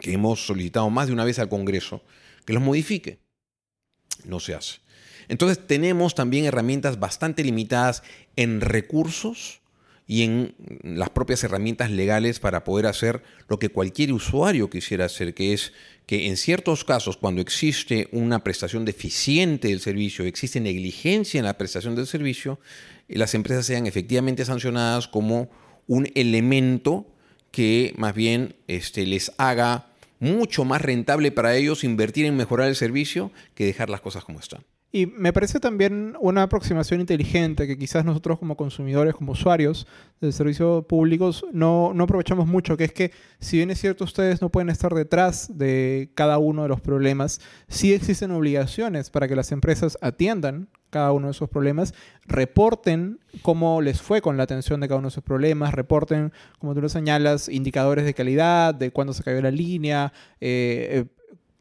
que 0.00 0.12
hemos 0.12 0.46
solicitado 0.46 0.90
más 0.90 1.06
de 1.06 1.12
una 1.12 1.24
vez 1.24 1.38
al 1.38 1.48
Congreso 1.48 2.02
que 2.44 2.52
los 2.52 2.62
modifique 2.62 3.20
no 4.24 4.40
se 4.40 4.54
hace. 4.54 4.80
Entonces 5.28 5.66
tenemos 5.66 6.14
también 6.14 6.44
herramientas 6.44 6.98
bastante 6.98 7.42
limitadas 7.42 8.02
en 8.36 8.60
recursos 8.60 9.62
y 10.06 10.22
en 10.22 10.54
las 10.82 11.10
propias 11.10 11.42
herramientas 11.44 11.90
legales 11.90 12.38
para 12.38 12.64
poder 12.64 12.86
hacer 12.86 13.22
lo 13.48 13.58
que 13.58 13.70
cualquier 13.70 14.12
usuario 14.12 14.68
quisiera 14.68 15.06
hacer, 15.06 15.34
que 15.34 15.54
es 15.54 15.72
que 16.06 16.26
en 16.26 16.36
ciertos 16.36 16.84
casos, 16.84 17.16
cuando 17.16 17.40
existe 17.40 18.08
una 18.12 18.44
prestación 18.44 18.84
deficiente 18.84 19.68
del 19.68 19.80
servicio, 19.80 20.24
existe 20.26 20.60
negligencia 20.60 21.38
en 21.38 21.46
la 21.46 21.56
prestación 21.56 21.94
del 21.94 22.06
servicio, 22.06 22.60
eh, 23.08 23.18
las 23.18 23.34
empresas 23.34 23.64
sean 23.64 23.86
efectivamente 23.86 24.44
sancionadas 24.44 25.08
como 25.08 25.48
un 25.86 26.10
elemento 26.14 27.06
que 27.50 27.94
más 27.96 28.14
bien 28.14 28.56
este, 28.66 29.06
les 29.06 29.32
haga 29.38 29.86
mucho 30.20 30.64
más 30.64 30.82
rentable 30.82 31.32
para 31.32 31.56
ellos 31.56 31.84
invertir 31.84 32.26
en 32.26 32.36
mejorar 32.36 32.68
el 32.68 32.76
servicio 32.76 33.30
que 33.54 33.64
dejar 33.64 33.88
las 33.88 34.00
cosas 34.00 34.24
como 34.24 34.40
están. 34.40 34.64
Y 34.94 35.06
me 35.06 35.32
parece 35.32 35.58
también 35.58 36.14
una 36.20 36.44
aproximación 36.44 37.00
inteligente 37.00 37.66
que 37.66 37.76
quizás 37.76 38.04
nosotros 38.04 38.38
como 38.38 38.56
consumidores, 38.56 39.12
como 39.12 39.32
usuarios 39.32 39.88
del 40.20 40.32
servicio 40.32 40.86
públicos, 40.86 41.44
no, 41.52 41.90
no 41.92 42.04
aprovechamos 42.04 42.46
mucho, 42.46 42.76
que 42.76 42.84
es 42.84 42.92
que 42.92 43.10
si 43.40 43.56
bien 43.56 43.72
es 43.72 43.80
cierto 43.80 44.04
ustedes 44.04 44.40
no 44.40 44.50
pueden 44.50 44.68
estar 44.68 44.94
detrás 44.94 45.48
de 45.58 46.12
cada 46.14 46.38
uno 46.38 46.62
de 46.62 46.68
los 46.68 46.80
problemas, 46.80 47.40
sí 47.66 47.92
existen 47.92 48.30
obligaciones 48.30 49.10
para 49.10 49.26
que 49.26 49.34
las 49.34 49.50
empresas 49.50 49.98
atiendan 50.00 50.68
cada 50.90 51.10
uno 51.10 51.26
de 51.26 51.32
esos 51.32 51.48
problemas, 51.50 51.92
reporten 52.26 53.18
cómo 53.42 53.82
les 53.82 54.00
fue 54.00 54.22
con 54.22 54.36
la 54.36 54.44
atención 54.44 54.78
de 54.78 54.86
cada 54.86 54.98
uno 54.98 55.08
de 55.08 55.14
esos 55.14 55.24
problemas, 55.24 55.74
reporten, 55.74 56.32
como 56.60 56.72
tú 56.72 56.80
lo 56.80 56.88
señalas, 56.88 57.48
indicadores 57.48 58.04
de 58.04 58.14
calidad, 58.14 58.72
de 58.72 58.92
cuándo 58.92 59.12
se 59.12 59.24
cayó 59.24 59.42
la 59.42 59.50
línea, 59.50 60.12
eh, 60.40 61.02
eh, 61.02 61.04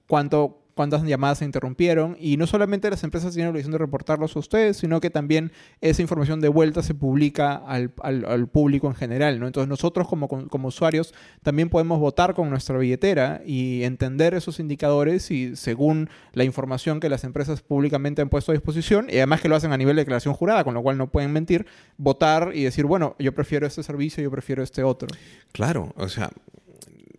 cuánto, 0.06 0.63
cuántas 0.76 1.04
llamadas 1.04 1.40
se 1.40 1.46
interrumpieron. 1.46 2.16
Y 2.20 2.38
no 2.38 2.48
solamente 2.48 2.90
las 2.90 3.04
empresas 3.04 3.34
tienen 3.34 3.48
la 3.48 3.52
obligación 3.52 3.72
de 3.74 3.78
reportarlos 3.78 4.36
a 4.36 4.40
ustedes, 4.40 4.78
sino 4.78 5.00
que 5.02 5.10
también 5.10 5.52
esa 5.82 6.02
información 6.02 6.42
de 6.42 6.48
vuelta 6.48 6.84
se 6.84 6.94
publica 6.94 7.56
al, 7.56 7.94
al- 8.02 8.26
al 8.26 8.48
público 8.48 8.88
en 8.88 8.96
general. 8.96 9.40
¿no? 9.40 9.48
Entonces 9.48 9.70
nosotros 9.70 10.08
como, 10.08 10.28
como 10.28 10.68
usuarios 10.68 11.14
también 11.42 11.70
podemos 11.70 12.00
votar 12.00 12.34
con 12.34 12.50
nuestra 12.50 12.78
billetera 12.78 13.42
y 13.46 13.84
entender 13.84 14.34
esos 14.34 14.60
indicadores 14.60 15.30
y 15.32 15.56
según 15.56 16.10
la 16.34 16.44
información 16.44 17.00
que 17.00 17.10
las 17.10 17.24
empresas 17.24 17.62
públicamente 17.62 18.22
han 18.22 18.30
puesto 18.30 18.52
a 18.52 18.56
disposición, 18.56 19.08
y 19.10 19.18
además 19.18 19.42
que 19.42 19.50
lo 19.50 19.56
hacen 19.56 19.72
a 19.72 19.78
nivel 19.78 19.96
de 19.96 20.02
declaración 20.02 20.34
jurada, 20.34 20.64
con 20.64 20.74
lo 20.74 20.82
cual 20.82 20.98
no 20.98 21.08
pueden 21.12 21.32
mentir, 21.32 21.66
votar 21.98 22.52
y 22.54 22.64
decir, 22.64 22.86
bueno, 22.86 23.16
yo 23.20 23.34
prefiero 23.34 23.68
este 23.68 23.84
servicio, 23.84 24.24
yo 24.24 24.32
prefiero 24.32 24.64
este 24.64 24.84
otro. 24.84 25.08
Claro, 25.52 25.94
o 25.98 26.08
sea, 26.10 26.30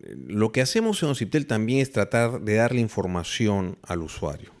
lo 0.05 0.51
que 0.51 0.61
hacemos 0.61 1.01
en 1.03 1.09
Ociptel 1.09 1.47
también 1.47 1.79
es 1.79 1.91
tratar 1.91 2.41
de 2.41 2.55
darle 2.55 2.81
información 2.81 3.77
al 3.83 4.01
usuario. 4.01 4.51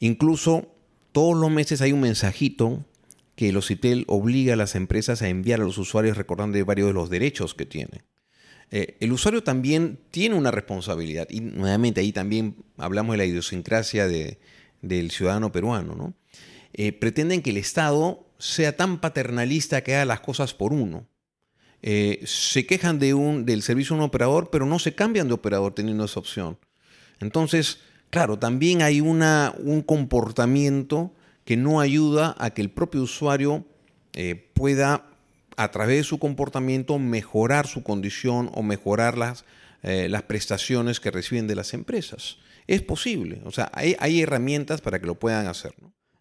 Incluso 0.00 0.68
todos 1.12 1.36
los 1.36 1.50
meses 1.50 1.80
hay 1.80 1.92
un 1.92 2.00
mensajito 2.00 2.84
que 3.34 3.50
el 3.50 3.56
Ociptel 3.56 4.04
obliga 4.08 4.54
a 4.54 4.56
las 4.56 4.74
empresas 4.74 5.22
a 5.22 5.28
enviar 5.28 5.60
a 5.60 5.64
los 5.64 5.78
usuarios 5.78 6.16
recordando 6.16 6.62
varios 6.64 6.88
de 6.88 6.94
los 6.94 7.08
derechos 7.08 7.54
que 7.54 7.66
tienen. 7.66 8.02
Eh, 8.70 8.96
el 9.00 9.12
usuario 9.12 9.42
también 9.42 9.98
tiene 10.10 10.34
una 10.34 10.50
responsabilidad 10.50 11.28
y 11.30 11.40
nuevamente 11.40 12.00
ahí 12.00 12.12
también 12.12 12.56
hablamos 12.76 13.14
de 13.14 13.18
la 13.18 13.24
idiosincrasia 13.24 14.06
de- 14.08 14.38
del 14.82 15.10
ciudadano 15.10 15.52
peruano. 15.52 15.94
¿no? 15.94 16.14
Eh, 16.74 16.92
pretenden 16.92 17.40
que 17.42 17.50
el 17.50 17.56
Estado 17.56 18.26
sea 18.38 18.76
tan 18.76 19.00
paternalista 19.00 19.82
que 19.82 19.94
haga 19.94 20.04
las 20.04 20.20
cosas 20.20 20.52
por 20.52 20.72
uno. 20.72 21.06
Eh, 21.82 22.22
se 22.26 22.66
quejan 22.66 22.98
de 22.98 23.14
un, 23.14 23.44
del 23.44 23.62
servicio 23.62 23.94
de 23.94 24.00
un 24.00 24.06
operador, 24.06 24.50
pero 24.50 24.66
no 24.66 24.78
se 24.78 24.94
cambian 24.94 25.28
de 25.28 25.34
operador 25.34 25.74
teniendo 25.74 26.04
esa 26.04 26.20
opción. 26.20 26.58
Entonces, 27.20 27.78
claro, 28.10 28.38
también 28.38 28.82
hay 28.82 29.00
una, 29.00 29.54
un 29.58 29.82
comportamiento 29.82 31.12
que 31.44 31.56
no 31.56 31.80
ayuda 31.80 32.34
a 32.38 32.50
que 32.50 32.62
el 32.62 32.70
propio 32.70 33.02
usuario 33.02 33.64
eh, 34.14 34.50
pueda, 34.54 35.06
a 35.56 35.70
través 35.70 35.98
de 35.98 36.04
su 36.04 36.18
comportamiento, 36.18 36.98
mejorar 36.98 37.66
su 37.66 37.82
condición 37.82 38.50
o 38.54 38.62
mejorar 38.62 39.16
las, 39.16 39.44
eh, 39.82 40.08
las 40.08 40.22
prestaciones 40.22 41.00
que 41.00 41.10
reciben 41.10 41.46
de 41.46 41.54
las 41.54 41.74
empresas. 41.74 42.38
Es 42.66 42.82
posible, 42.82 43.40
o 43.44 43.50
sea, 43.50 43.70
hay, 43.72 43.96
hay 43.98 44.20
herramientas 44.20 44.82
para 44.82 45.00
que 45.00 45.06
lo 45.06 45.14
puedan 45.14 45.46
hacer. 45.46 45.74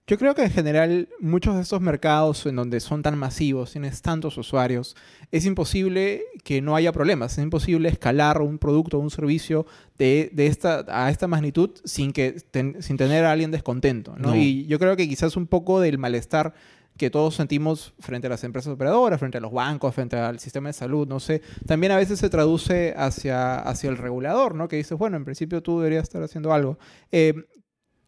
Yo 0.09 0.17
creo 0.17 0.33
que 0.35 0.43
en 0.43 0.51
general 0.51 1.09
muchos 1.19 1.55
de 1.55 1.61
estos 1.61 1.81
mercados 1.81 2.45
en 2.45 2.55
donde 2.55 2.79
son 2.79 3.03
tan 3.03 3.17
masivos, 3.17 3.73
tienes 3.73 4.01
tantos 4.01 4.37
usuarios, 4.37 4.95
es 5.33 5.45
imposible 5.45 6.23
que 6.45 6.61
no 6.61 6.77
haya 6.77 6.93
problemas, 6.93 7.37
es 7.37 7.43
imposible 7.43 7.89
escalar 7.89 8.41
un 8.41 8.57
producto 8.57 8.97
o 8.97 9.01
un 9.01 9.11
servicio 9.11 9.65
de, 9.97 10.29
de 10.31 10.47
esta, 10.47 10.85
a 10.87 11.09
esta 11.11 11.27
magnitud 11.27 11.71
sin, 11.83 12.13
que, 12.13 12.37
ten- 12.51 12.81
sin 12.81 12.95
tener 12.95 13.25
a 13.25 13.33
alguien 13.33 13.51
descontento. 13.51 14.15
¿no? 14.17 14.29
No. 14.29 14.35
Y 14.37 14.65
yo 14.67 14.79
creo 14.79 14.95
que 14.95 15.09
quizás 15.09 15.35
un 15.35 15.45
poco 15.45 15.81
del 15.81 15.97
malestar 15.97 16.53
que 16.95 17.09
todos 17.09 17.35
sentimos 17.35 17.93
frente 17.99 18.27
a 18.27 18.29
las 18.29 18.45
empresas 18.45 18.71
operadoras, 18.73 19.19
frente 19.19 19.39
a 19.39 19.41
los 19.41 19.51
bancos, 19.51 19.93
frente 19.93 20.15
al 20.15 20.39
sistema 20.39 20.69
de 20.69 20.73
salud, 20.73 21.05
no 21.05 21.19
sé, 21.19 21.41
también 21.65 21.91
a 21.91 21.97
veces 21.97 22.17
se 22.17 22.29
traduce 22.29 22.93
hacia, 22.95 23.59
hacia 23.59 23.89
el 23.89 23.97
regulador, 23.97 24.55
¿no? 24.55 24.69
Que 24.69 24.77
dices, 24.77 24.97
bueno, 24.97 25.17
en 25.17 25.25
principio 25.25 25.61
tú 25.61 25.79
deberías 25.79 26.03
estar 26.03 26.23
haciendo 26.23 26.53
algo. 26.53 26.79
Eh, 27.11 27.33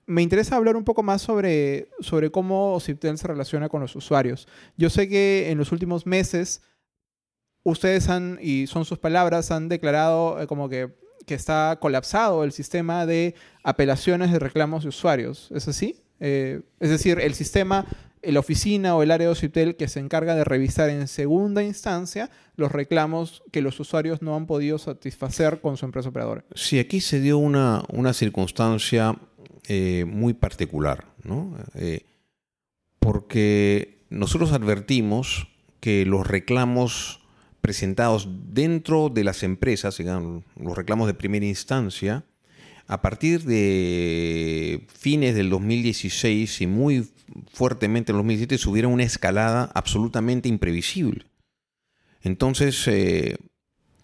me 0.09 0.23
interesa 0.23 0.55
hablar 0.55 0.75
un 0.75 0.83
poco 0.83 1.03
más 1.03 1.21
sobre, 1.21 1.89
sobre 1.99 2.31
cómo 2.31 2.73
Ociptel 2.73 3.19
se 3.19 3.27
relaciona 3.27 3.69
con 3.69 3.79
los 3.79 3.95
usuarios. 3.95 4.47
Yo 4.75 4.89
sé 4.89 5.07
que 5.07 5.51
en 5.51 5.59
los 5.59 5.71
últimos 5.71 6.07
meses 6.07 6.63
ustedes 7.61 8.09
han, 8.09 8.39
y 8.41 8.65
son 8.65 8.85
sus 8.85 8.97
palabras, 8.97 9.51
han 9.51 9.69
declarado 9.69 10.41
eh, 10.41 10.47
como 10.47 10.67
que, 10.67 10.89
que 11.27 11.35
está 11.35 11.77
colapsado 11.79 12.43
el 12.43 12.51
sistema 12.51 13.05
de 13.05 13.35
apelaciones 13.63 14.31
de 14.31 14.39
reclamos 14.39 14.81
de 14.81 14.89
usuarios. 14.89 15.51
¿Es 15.53 15.67
así? 15.67 16.01
Eh, 16.19 16.61
es 16.79 16.89
decir, 16.89 17.19
el 17.19 17.35
sistema, 17.35 17.85
la 18.23 18.39
oficina 18.39 18.95
o 18.95 19.03
el 19.03 19.11
área 19.11 19.27
de 19.27 19.33
Ociptel 19.33 19.75
que 19.75 19.87
se 19.87 19.99
encarga 19.99 20.33
de 20.33 20.43
revisar 20.43 20.89
en 20.89 21.07
segunda 21.07 21.61
instancia 21.61 22.31
los 22.55 22.71
reclamos 22.71 23.43
que 23.51 23.61
los 23.61 23.79
usuarios 23.79 24.23
no 24.23 24.35
han 24.35 24.47
podido 24.47 24.79
satisfacer 24.79 25.61
con 25.61 25.77
su 25.77 25.85
empresa 25.85 26.09
operadora. 26.09 26.45
Sí, 26.55 26.79
aquí 26.79 26.99
se 26.99 27.21
dio 27.21 27.37
una, 27.37 27.83
una 27.89 28.13
circunstancia 28.13 29.15
eh, 29.71 30.03
muy 30.05 30.33
particular, 30.33 31.05
¿no? 31.23 31.55
Eh, 31.75 32.01
porque 32.97 33.99
nosotros 34.09 34.51
advertimos 34.51 35.47
que 35.79 36.07
los 36.07 36.25
reclamos 36.25 37.21
presentados 37.61 38.27
dentro 38.51 39.09
de 39.09 39.23
las 39.23 39.43
empresas, 39.43 39.99
los 39.99 40.75
reclamos 40.75 41.05
de 41.05 41.13
primera 41.13 41.45
instancia, 41.45 42.25
a 42.87 43.03
partir 43.03 43.43
de 43.43 44.87
fines 44.91 45.35
del 45.35 45.51
2016 45.51 46.61
y 46.61 46.65
muy 46.65 47.07
fuertemente 47.53 48.11
en 48.11 48.15
el 48.15 48.21
2017 48.21 48.57
subieron 48.57 48.91
una 48.91 49.03
escalada 49.03 49.69
absolutamente 49.75 50.49
imprevisible. 50.49 51.25
Entonces, 52.23 52.87
eh, 52.87 53.37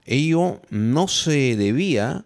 ello 0.06 0.62
no 0.70 1.08
se 1.08 1.56
debía 1.56 2.26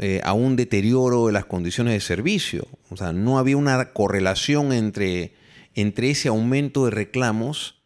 eh, 0.00 0.20
a 0.24 0.32
un 0.32 0.56
deterioro 0.56 1.26
de 1.26 1.32
las 1.32 1.46
condiciones 1.46 1.94
de 1.94 2.00
servicio. 2.00 2.66
O 2.90 2.96
sea, 2.96 3.12
no 3.12 3.38
había 3.38 3.56
una 3.56 3.92
correlación 3.92 4.72
entre, 4.72 5.34
entre 5.74 6.10
ese 6.10 6.28
aumento 6.28 6.84
de 6.84 6.90
reclamos 6.90 7.76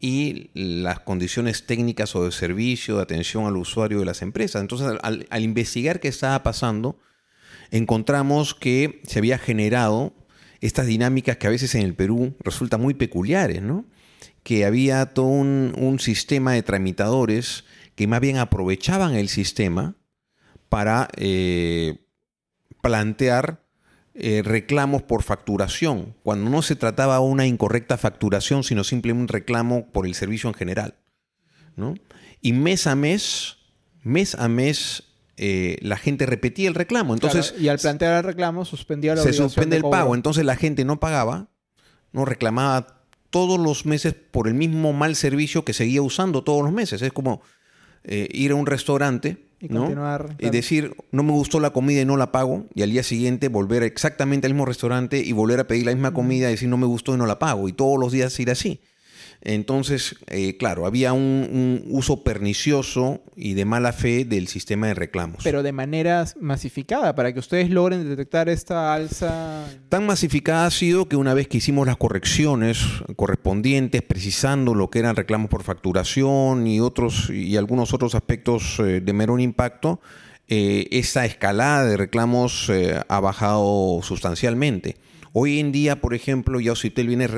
y 0.00 0.50
las 0.52 1.00
condiciones 1.00 1.64
técnicas 1.64 2.14
o 2.14 2.26
de 2.26 2.30
servicio, 2.30 2.96
de 2.96 3.02
atención 3.02 3.46
al 3.46 3.56
usuario 3.56 4.00
de 4.00 4.04
las 4.04 4.20
empresas. 4.20 4.60
Entonces, 4.60 4.98
al, 5.02 5.42
investigar 5.42 5.98
qué 5.98 6.08
estaba 6.08 6.42
pasando, 6.42 6.98
encontramos 7.70 8.54
que 8.54 9.00
se 9.06 9.18
había 9.18 9.38
generado 9.38 10.12
estas 10.60 10.86
dinámicas 10.86 11.38
que 11.38 11.46
a 11.46 11.50
veces 11.50 11.74
en 11.74 11.82
el 11.82 11.94
Perú 11.94 12.36
resultan 12.40 12.82
muy 12.82 12.92
peculiares, 12.92 13.62
¿no? 13.62 13.86
Que 14.42 14.66
había 14.66 15.06
todo 15.06 15.24
un, 15.24 15.96
sistema 15.98 16.52
de 16.52 16.62
tramitadores 16.62 17.64
que 17.94 18.06
más 18.06 18.20
bien 18.20 18.36
aprovechaban 18.36 19.14
el 19.14 19.30
sistema 19.30 19.96
para 20.74 21.08
eh, 21.18 21.98
plantear 22.82 23.62
eh, 24.14 24.42
reclamos 24.44 25.02
por 25.02 25.22
facturación, 25.22 26.16
cuando 26.24 26.50
no 26.50 26.62
se 26.62 26.74
trataba 26.74 27.14
de 27.14 27.20
una 27.20 27.46
incorrecta 27.46 27.96
facturación, 27.96 28.64
sino 28.64 28.82
simplemente 28.82 29.22
un 29.22 29.28
reclamo 29.28 29.86
por 29.92 30.04
el 30.04 30.16
servicio 30.16 30.48
en 30.48 30.54
general. 30.54 30.96
¿no? 31.76 31.94
Y 32.40 32.54
mes 32.54 32.88
a 32.88 32.96
mes, 32.96 33.58
mes 34.02 34.34
a 34.34 34.48
mes, 34.48 35.04
eh, 35.36 35.78
la 35.80 35.96
gente 35.96 36.26
repetía 36.26 36.66
el 36.66 36.74
reclamo. 36.74 37.14
Entonces, 37.14 37.54
y 37.56 37.68
al 37.68 37.78
plantear 37.78 38.16
el 38.16 38.24
reclamo 38.24 38.64
suspendía 38.64 39.14
la 39.14 39.22
Se 39.22 39.32
suspende 39.32 39.76
el 39.76 39.84
pago. 39.84 40.16
Entonces 40.16 40.44
la 40.44 40.56
gente 40.56 40.84
no 40.84 40.98
pagaba, 40.98 41.50
no 42.10 42.24
reclamaba 42.24 43.00
todos 43.30 43.60
los 43.60 43.86
meses 43.86 44.12
por 44.12 44.48
el 44.48 44.54
mismo 44.54 44.92
mal 44.92 45.14
servicio 45.14 45.64
que 45.64 45.72
seguía 45.72 46.02
usando 46.02 46.42
todos 46.42 46.64
los 46.64 46.72
meses. 46.72 47.00
Es 47.00 47.12
como 47.12 47.42
eh, 48.02 48.26
ir 48.32 48.50
a 48.50 48.56
un 48.56 48.66
restaurante 48.66 49.43
y, 50.38 50.46
y 50.46 50.50
decir, 50.50 50.94
no 51.12 51.22
me 51.22 51.32
gustó 51.32 51.60
la 51.60 51.70
comida 51.70 52.02
y 52.02 52.04
no 52.04 52.16
la 52.16 52.32
pago, 52.32 52.66
y 52.74 52.82
al 52.82 52.90
día 52.90 53.02
siguiente 53.02 53.48
volver 53.48 53.82
exactamente 53.82 54.46
al 54.46 54.54
mismo 54.54 54.66
restaurante 54.66 55.18
y 55.18 55.32
volver 55.32 55.60
a 55.60 55.66
pedir 55.66 55.86
la 55.86 55.92
misma 55.92 56.12
comida 56.12 56.48
y 56.48 56.52
decir, 56.52 56.68
no 56.68 56.76
me 56.76 56.86
gustó 56.86 57.14
y 57.14 57.18
no 57.18 57.26
la 57.26 57.38
pago, 57.38 57.68
y 57.68 57.72
todos 57.72 57.98
los 57.98 58.12
días 58.12 58.38
ir 58.40 58.50
así. 58.50 58.80
Entonces, 59.44 60.16
eh, 60.28 60.56
claro, 60.56 60.86
había 60.86 61.12
un, 61.12 61.84
uso 61.88 62.24
pernicioso 62.24 63.22
y 63.36 63.52
de 63.52 63.66
mala 63.66 63.92
fe 63.92 64.24
del 64.24 64.48
sistema 64.48 64.86
de 64.86 64.94
reclamos. 64.94 65.44
Pero 65.44 65.62
de 65.62 65.72
manera 65.72 66.24
masificada, 66.40 67.14
para 67.14 67.32
que 67.34 67.40
ustedes 67.40 67.68
logren 67.68 68.08
detectar 68.08 68.48
esta 68.48 68.94
alza. 68.94 69.66
Tan 69.90 70.06
masificada 70.06 70.66
ha 70.66 70.70
sido 70.70 71.08
que 71.08 71.16
una 71.16 71.34
vez 71.34 71.46
que 71.46 71.58
hicimos 71.58 71.86
las 71.86 71.98
correcciones 71.98 72.78
correspondientes, 73.16 74.00
precisando 74.00 74.74
lo 74.74 74.88
que 74.88 75.00
eran 75.00 75.14
reclamos 75.14 75.50
por 75.50 75.62
facturación 75.62 76.66
y 76.66 76.80
otros 76.80 77.28
y 77.28 77.58
algunos 77.58 77.92
otros 77.92 78.14
aspectos 78.14 78.80
eh, 78.80 79.02
de 79.02 79.12
menor 79.12 79.42
impacto, 79.42 80.00
eh, 80.48 80.88
esa 80.90 81.26
escalada 81.26 81.84
de 81.84 81.98
reclamos 81.98 82.72
ha 83.08 83.20
bajado 83.20 84.00
sustancialmente. 84.02 84.96
Hoy 85.32 85.58
en 85.58 85.72
día, 85.72 86.00
por 86.00 86.14
ejemplo, 86.14 86.60
ya 86.60 86.72
Ocitel 86.72 87.08
viene 87.08 87.28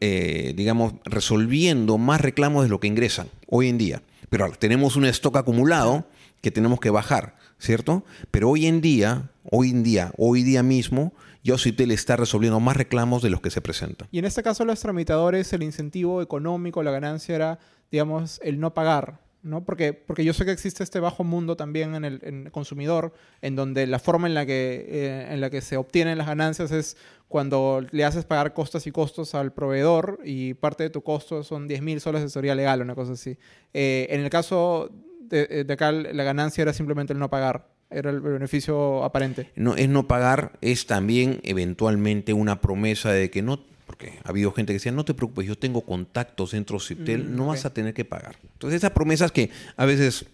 eh, 0.00 0.52
digamos, 0.56 0.94
resolviendo 1.04 1.98
más 1.98 2.20
reclamos 2.20 2.64
de 2.64 2.68
lo 2.68 2.80
que 2.80 2.86
ingresan 2.88 3.28
hoy 3.48 3.68
en 3.68 3.78
día. 3.78 4.02
Pero 4.30 4.50
tenemos 4.52 4.96
un 4.96 5.04
stock 5.06 5.36
acumulado 5.36 6.06
que 6.40 6.50
tenemos 6.50 6.80
que 6.80 6.90
bajar, 6.90 7.36
¿cierto? 7.58 8.04
Pero 8.30 8.50
hoy 8.50 8.66
en 8.66 8.80
día, 8.80 9.30
hoy 9.44 9.70
en 9.70 9.82
día, 9.82 10.12
hoy 10.16 10.42
día 10.42 10.62
mismo, 10.62 11.12
Yositel 11.44 11.90
está 11.90 12.16
resolviendo 12.16 12.60
más 12.60 12.76
reclamos 12.76 13.22
de 13.22 13.30
los 13.30 13.40
que 13.40 13.50
se 13.50 13.60
presentan. 13.60 14.08
Y 14.10 14.18
en 14.18 14.24
este 14.24 14.42
caso, 14.42 14.64
los 14.64 14.80
tramitadores, 14.80 15.52
el 15.52 15.62
incentivo 15.62 16.22
económico, 16.22 16.82
la 16.82 16.90
ganancia 16.90 17.34
era, 17.34 17.58
digamos, 17.90 18.40
el 18.42 18.60
no 18.60 18.74
pagar. 18.74 19.20
¿No? 19.42 19.64
Porque, 19.64 19.92
porque 19.92 20.24
yo 20.24 20.32
sé 20.32 20.44
que 20.44 20.52
existe 20.52 20.84
este 20.84 21.00
bajo 21.00 21.24
mundo 21.24 21.56
también 21.56 21.94
en 21.94 22.04
el, 22.04 22.50
consumidor, 22.52 23.12
en 23.40 23.56
donde 23.56 23.86
la 23.86 23.98
forma 23.98 24.28
en 24.28 24.34
la, 24.34 24.46
que, 24.46 24.86
eh, 24.88 25.28
en 25.30 25.40
la 25.40 25.50
que 25.50 25.60
se 25.60 25.76
obtienen 25.76 26.18
las 26.18 26.26
ganancias 26.26 26.70
es 26.70 26.96
cuando 27.28 27.84
le 27.90 28.04
haces 28.04 28.24
pagar 28.24 28.52
costos 28.52 28.86
y 28.86 28.92
costos 28.92 29.34
al 29.34 29.52
proveedor 29.52 30.20
y 30.24 30.54
parte 30.54 30.84
de 30.84 30.90
tu 30.90 31.02
costo 31.02 31.42
son 31.42 31.66
10 31.66 31.82
mil 31.82 32.00
soles 32.00 32.20
de 32.20 32.26
asesoría 32.26 32.54
legal 32.54 32.82
una 32.82 32.94
cosa 32.94 33.12
así. 33.12 33.38
Eh, 33.72 34.06
en 34.10 34.20
el 34.20 34.30
caso 34.30 34.90
de, 35.20 35.48
eh, 35.50 35.64
de, 35.64 35.72
acá, 35.72 35.92
la 35.92 36.24
ganancia 36.24 36.62
era 36.62 36.72
simplemente 36.72 37.12
el 37.12 37.18
no 37.18 37.30
pagar. 37.30 37.68
Era 37.90 38.10
el 38.10 38.20
beneficio 38.20 39.04
aparente. 39.04 39.50
No, 39.54 39.76
es 39.76 39.88
no 39.88 40.08
pagar, 40.08 40.52
es 40.62 40.86
también 40.86 41.40
eventualmente 41.42 42.32
una 42.32 42.60
promesa 42.60 43.12
de 43.12 43.30
que 43.30 43.42
no 43.42 43.60
porque 43.92 44.18
ha 44.24 44.30
habido 44.30 44.52
gente 44.52 44.72
que 44.72 44.78
decía, 44.78 44.90
no 44.90 45.04
te 45.04 45.12
preocupes, 45.12 45.46
yo 45.46 45.58
tengo 45.58 45.82
contactos 45.82 46.52
dentro 46.52 46.78
de 46.78 46.84
Ciptel, 46.84 47.24
mm, 47.24 47.36
no 47.36 47.48
vas 47.48 47.66
a 47.66 47.74
tener 47.74 47.92
que 47.92 48.06
pagar. 48.06 48.38
Entonces 48.54 48.78
esas 48.78 48.92
promesas 48.92 49.32
que 49.32 49.50
a 49.76 49.84
veces 49.84 50.24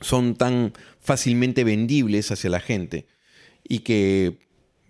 son 0.00 0.34
tan 0.34 0.72
fácilmente 0.98 1.62
vendibles 1.62 2.32
hacia 2.32 2.50
la 2.50 2.58
gente 2.58 3.06
y 3.62 3.80
que 3.80 4.40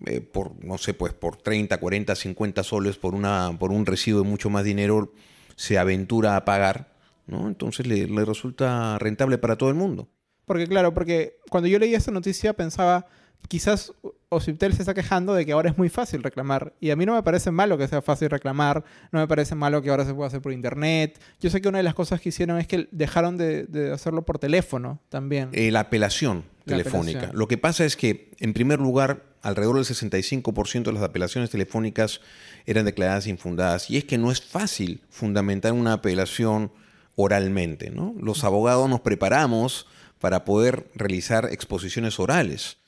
eh, 0.07 0.23
por, 0.23 0.65
no 0.65 0.79
sé, 0.79 0.95
pues 0.95 1.13
por 1.13 1.37
30, 1.37 1.77
40, 1.77 2.15
50 2.15 2.63
soles 2.63 2.97
por, 2.97 3.15
una, 3.15 3.55
por 3.59 3.71
un 3.71 3.85
recibo 3.85 4.23
de 4.23 4.27
mucho 4.27 4.49
más 4.49 4.65
dinero 4.65 5.13
se 5.57 5.77
aventura 5.77 6.37
a 6.37 6.47
pagar, 6.47 6.95
¿no? 7.27 7.49
Entonces 7.49 7.87
le, 7.87 8.07
le 8.07 8.25
resulta 8.25 8.99
rentable 8.99 9.37
para 9.37 9.57
todo 9.57 9.69
el 9.69 9.75
mundo. 9.75 10.09
Porque 10.47 10.67
claro, 10.67 10.95
porque 10.95 11.37
cuando 11.51 11.69
yo 11.69 11.79
leí 11.79 11.95
esta 11.95 12.13
noticia 12.13 12.55
pensaba, 12.55 13.09
quizás 13.49 13.93
Ociptel 14.33 14.73
se 14.75 14.83
está 14.83 14.95
quejando 14.95 15.35
de 15.35 15.45
que 15.45 15.51
ahora 15.51 15.71
es 15.71 15.77
muy 15.77 15.89
fácil 15.89 16.23
reclamar. 16.23 16.73
Y 16.81 16.91
a 16.91 16.97
mí 16.97 17.05
no 17.05 17.15
me 17.15 17.23
parece 17.25 17.51
malo 17.51 17.77
que 17.77 17.89
sea 17.89 18.01
fácil 18.01 18.31
reclamar, 18.31 18.85
no 19.11 19.19
me 19.19 19.27
parece 19.27 19.57
malo 19.57 19.83
que 19.83 19.91
ahora 19.91 20.05
se 20.05 20.15
pueda 20.15 20.29
hacer 20.29 20.41
por 20.41 20.53
internet. 20.53 21.21
Yo 21.41 21.51
sé 21.51 21.61
que 21.61 21.69
una 21.69 21.79
de 21.79 21.83
las 21.83 21.95
cosas 21.95 22.21
que 22.21 22.29
hicieron 22.29 22.57
es 22.61 22.69
que 22.69 22.89
dejaron 22.93 23.37
de, 23.37 23.91
hacerlo 23.93 24.23
por 24.23 24.39
teléfono 24.39 25.01
también. 25.09 25.49
Eh, 25.53 25.73
la 25.73 25.81
apelación 25.81 26.45
telefónica. 26.65 27.31
Lo 27.35 27.49
que 27.49 27.59
pasa 27.59 27.85
es 27.85 27.97
que, 27.97 28.31
en 28.39 28.53
primer 28.53 28.79
lugar, 28.79 29.25
alrededor 29.43 29.75
del 29.75 29.85
65% 29.85 30.85
de 30.85 30.93
las 30.93 31.03
apelaciones 31.03 31.51
telefónicas 31.51 32.21
eran 32.67 32.85
declaradas 32.85 33.27
infundadas. 33.27 33.91
Y 33.91 33.97
es 33.97 34.05
que 34.05 34.17
no 34.17 34.31
es 34.31 34.41
fácil 34.41 35.03
fundamentar 35.11 35.73
una 35.73 35.95
apelación 35.95 36.71
oralmente. 37.17 37.91
¿no? 37.91 38.15
Los 38.21 38.45
abogados 38.45 38.89
nos 38.89 39.01
preparamos 39.01 39.89
para 40.21 40.45
poder 40.45 40.87
realizar 40.95 41.49
exposiciones 41.51 42.21
orales 42.21 42.80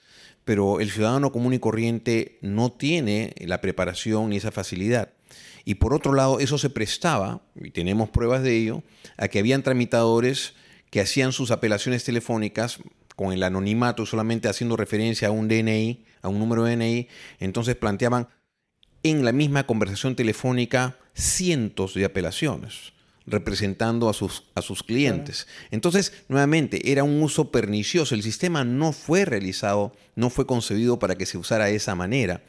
pero 0.45 0.81
el 0.81 0.91
ciudadano 0.91 1.33
común 1.33 1.55
y 1.55 1.59
corriente 1.59 2.39
no 2.43 2.73
tiene 2.73 3.35
la 3.39 3.61
preparación 3.61 4.31
ni 4.31 4.37
esa 4.37 4.51
facilidad. 4.51 5.13
Y 5.65 5.77
por 5.77 5.95
otro 5.95 6.13
lado, 6.13 6.41
eso 6.41 6.59
se 6.59 6.71
prestaba, 6.71 7.43
y 7.55 7.71
tenemos 7.71 8.11
pruebas 8.11 8.43
de 8.43 8.57
ello, 8.57 8.83
a 9.17 9.29
que 9.29 9.39
habían 9.39 9.63
tramitadores 9.63 10.55
que 10.91 11.01
hacían 11.01 11.33
sus 11.33 11.51
apelaciones 11.51 12.05
telefónicas 12.05 12.81
con 13.15 13.33
el 13.33 13.43
anonimato, 13.43 14.05
solamente 14.05 14.49
haciendo 14.49 14.77
referencia 14.77 15.29
a 15.29 15.31
un 15.31 15.49
DNI, 15.49 16.05
a 16.23 16.29
un 16.29 16.39
número 16.39 16.65
DNI, 16.65 17.09
entonces 17.39 17.77
planteaban 17.77 18.29
en 19.03 19.25
la 19.25 19.33
misma 19.33 19.67
conversación 19.67 20.17
telefónica 20.17 20.99
cientos 21.15 21.95
de 21.95 22.05
apelaciones 22.05 22.93
representando 23.27 24.09
a 24.09 24.15
sus, 24.15 24.45
a 24.55 24.63
sus 24.63 24.83
clientes. 24.83 25.47
Entonces, 25.71 26.13
nuevamente, 26.29 26.91
era 26.91 27.05
un 27.05 27.23
uso 27.23 27.51
pernicioso. 27.51 28.15
El 28.15 28.23
sistema 28.23 28.65
no 28.65 28.93
fue 28.93 29.25
realizado, 29.25 29.93
no 30.17 30.31
fue 30.31 30.47
concebido 30.47 30.99
para 30.99 31.17
que 31.17 31.27
se 31.27 31.39
usara 31.39 31.67
de 31.67 31.77
esa 31.77 31.95
manera. 31.95 32.43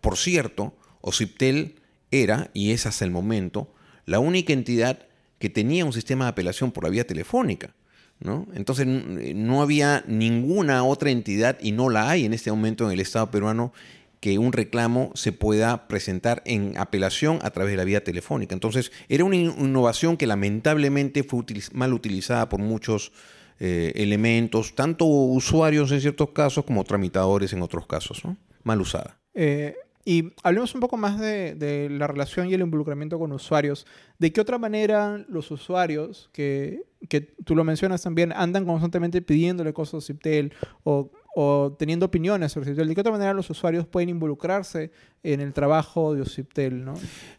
Por 0.00 0.16
cierto, 0.16 0.74
Ociptel 1.00 1.76
era, 2.10 2.50
y 2.54 2.72
es 2.72 2.86
hasta 2.86 3.04
el 3.04 3.10
momento, 3.10 3.72
la 4.04 4.18
única 4.18 4.52
entidad 4.52 5.06
que 5.38 5.50
tenía 5.50 5.84
un 5.84 5.92
sistema 5.92 6.24
de 6.24 6.30
apelación 6.30 6.72
por 6.72 6.84
la 6.84 6.90
vía 6.90 7.06
telefónica. 7.06 7.74
¿no? 8.20 8.46
Entonces 8.54 8.86
no 8.86 9.60
había 9.60 10.02
ninguna 10.06 10.84
otra 10.84 11.10
entidad, 11.10 11.58
y 11.60 11.72
no 11.72 11.90
la 11.90 12.08
hay 12.08 12.24
en 12.24 12.32
este 12.32 12.50
momento 12.50 12.86
en 12.86 12.92
el 12.92 13.00
Estado 13.00 13.30
peruano, 13.30 13.72
que 14.20 14.38
un 14.38 14.52
reclamo 14.52 15.10
se 15.14 15.32
pueda 15.32 15.88
presentar 15.88 16.42
en 16.46 16.76
apelación 16.78 17.38
a 17.42 17.50
través 17.50 17.72
de 17.72 17.76
la 17.76 17.84
vía 17.84 18.02
telefónica. 18.02 18.54
Entonces, 18.54 18.92
era 19.08 19.24
una 19.24 19.36
innovación 19.36 20.16
que 20.16 20.26
lamentablemente 20.26 21.22
fue 21.22 21.44
mal 21.72 21.92
utilizada 21.92 22.48
por 22.48 22.60
muchos 22.60 23.12
eh, 23.58 23.92
elementos, 23.96 24.74
tanto 24.74 25.06
usuarios 25.06 25.90
en 25.92 26.00
ciertos 26.00 26.30
casos 26.30 26.64
como 26.64 26.84
tramitadores 26.84 27.52
en 27.52 27.62
otros 27.62 27.86
casos, 27.86 28.22
mal 28.62 28.80
usada. 28.80 29.18
Eh, 29.34 29.74
y 30.04 30.32
hablemos 30.44 30.72
un 30.74 30.80
poco 30.80 30.96
más 30.96 31.18
de, 31.18 31.88
la 31.90 32.06
relación 32.06 32.48
y 32.48 32.54
el 32.54 32.60
involucramiento 32.60 33.18
con 33.18 33.32
usuarios. 33.32 33.86
¿De 34.18 34.32
qué 34.32 34.40
otra 34.40 34.56
manera 34.56 35.24
los 35.28 35.50
usuarios, 35.50 36.30
que, 36.32 36.84
que 37.08 37.22
tú 37.22 37.56
lo 37.56 37.64
mencionas 37.64 38.02
también, 38.02 38.32
andan 38.32 38.64
constantemente 38.64 39.20
pidiéndole 39.20 39.72
cosas 39.72 40.04
a 40.04 40.06
Ciptel 40.06 40.52
o 40.84 41.10
o 41.38 41.76
teniendo 41.78 42.06
opiniones 42.06 42.52
sobre 42.52 42.70
Ociptel. 42.70 42.88
¿De 42.88 42.94
qué 42.94 43.00
otra 43.02 43.12
manera 43.12 43.34
los 43.34 43.50
usuarios 43.50 43.86
pueden 43.86 44.08
involucrarse 44.08 44.90
en 45.22 45.42
el 45.42 45.52
trabajo 45.52 46.14
de 46.14 46.22
Ociptel? 46.22 46.82
¿no? 46.82 46.94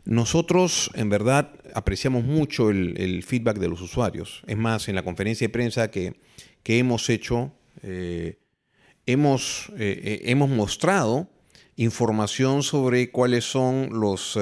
Nosotros, 0.06 0.92
en 0.94 1.10
verdad, 1.10 1.50
apreciamos 1.74 2.24
mucho 2.24 2.70
el, 2.70 3.24
feedback 3.24 3.58
de 3.58 3.68
los 3.68 3.82
usuarios. 3.82 4.44
Es 4.46 4.56
más, 4.56 4.88
en 4.88 4.94
la 4.94 5.02
conferencia 5.02 5.48
de 5.48 5.50
prensa 5.52 5.90
que, 5.90 6.14
hemos 6.64 7.10
hecho, 7.10 7.54
eh, 7.82 8.38
hemos, 9.08 9.72
eh, 9.80 10.00
eh, 10.04 10.22
hemos 10.26 10.52
mostrado 10.52 11.28
información 11.76 12.62
sobre 12.62 13.10
cuáles 13.10 13.46
son 13.46 13.90
los, 13.94 14.38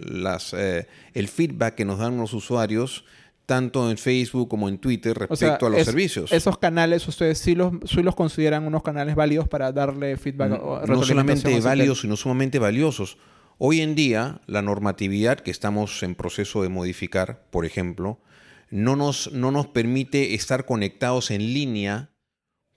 las, 0.00 0.52
el 0.52 1.28
feedback 1.28 1.76
que 1.76 1.84
nos 1.84 2.00
dan 2.00 2.16
los 2.16 2.34
usuarios 2.34 3.04
tanto 3.46 3.88
en 3.90 3.96
Facebook 3.96 4.48
como 4.48 4.68
en 4.68 4.78
Twitter 4.78 5.16
respecto 5.16 5.66
a 5.66 5.70
los 5.70 5.84
servicios. 5.84 6.32
Esos 6.32 6.58
canales 6.58 7.06
ustedes 7.06 7.38
sí 7.38 7.54
los, 7.54 7.72
sí 7.84 8.02
los 8.02 8.16
consideran 8.16 8.66
unos 8.66 8.82
canales 8.82 9.14
válidos 9.14 9.48
para 9.48 9.72
darle 9.72 10.16
feedback. 10.16 10.50
No, 10.50 10.80
no 10.84 11.02
solamente 11.04 11.60
válidos, 11.60 12.00
sino 12.00 12.16
sumamente 12.16 12.58
valiosos. 12.58 13.16
Hoy 13.58 13.80
en 13.80 13.94
día, 13.94 14.42
la 14.46 14.60
normatividad 14.60 15.40
que 15.40 15.50
estamos 15.50 16.02
en 16.02 16.14
proceso 16.14 16.62
de 16.62 16.68
modificar, 16.68 17.46
por 17.50 17.64
ejemplo, 17.64 18.20
no 18.68 18.96
nos, 18.96 19.32
no 19.32 19.50
nos 19.50 19.68
permite 19.68 20.34
estar 20.34 20.66
conectados 20.66 21.30
en 21.30 21.54
línea 21.54 22.10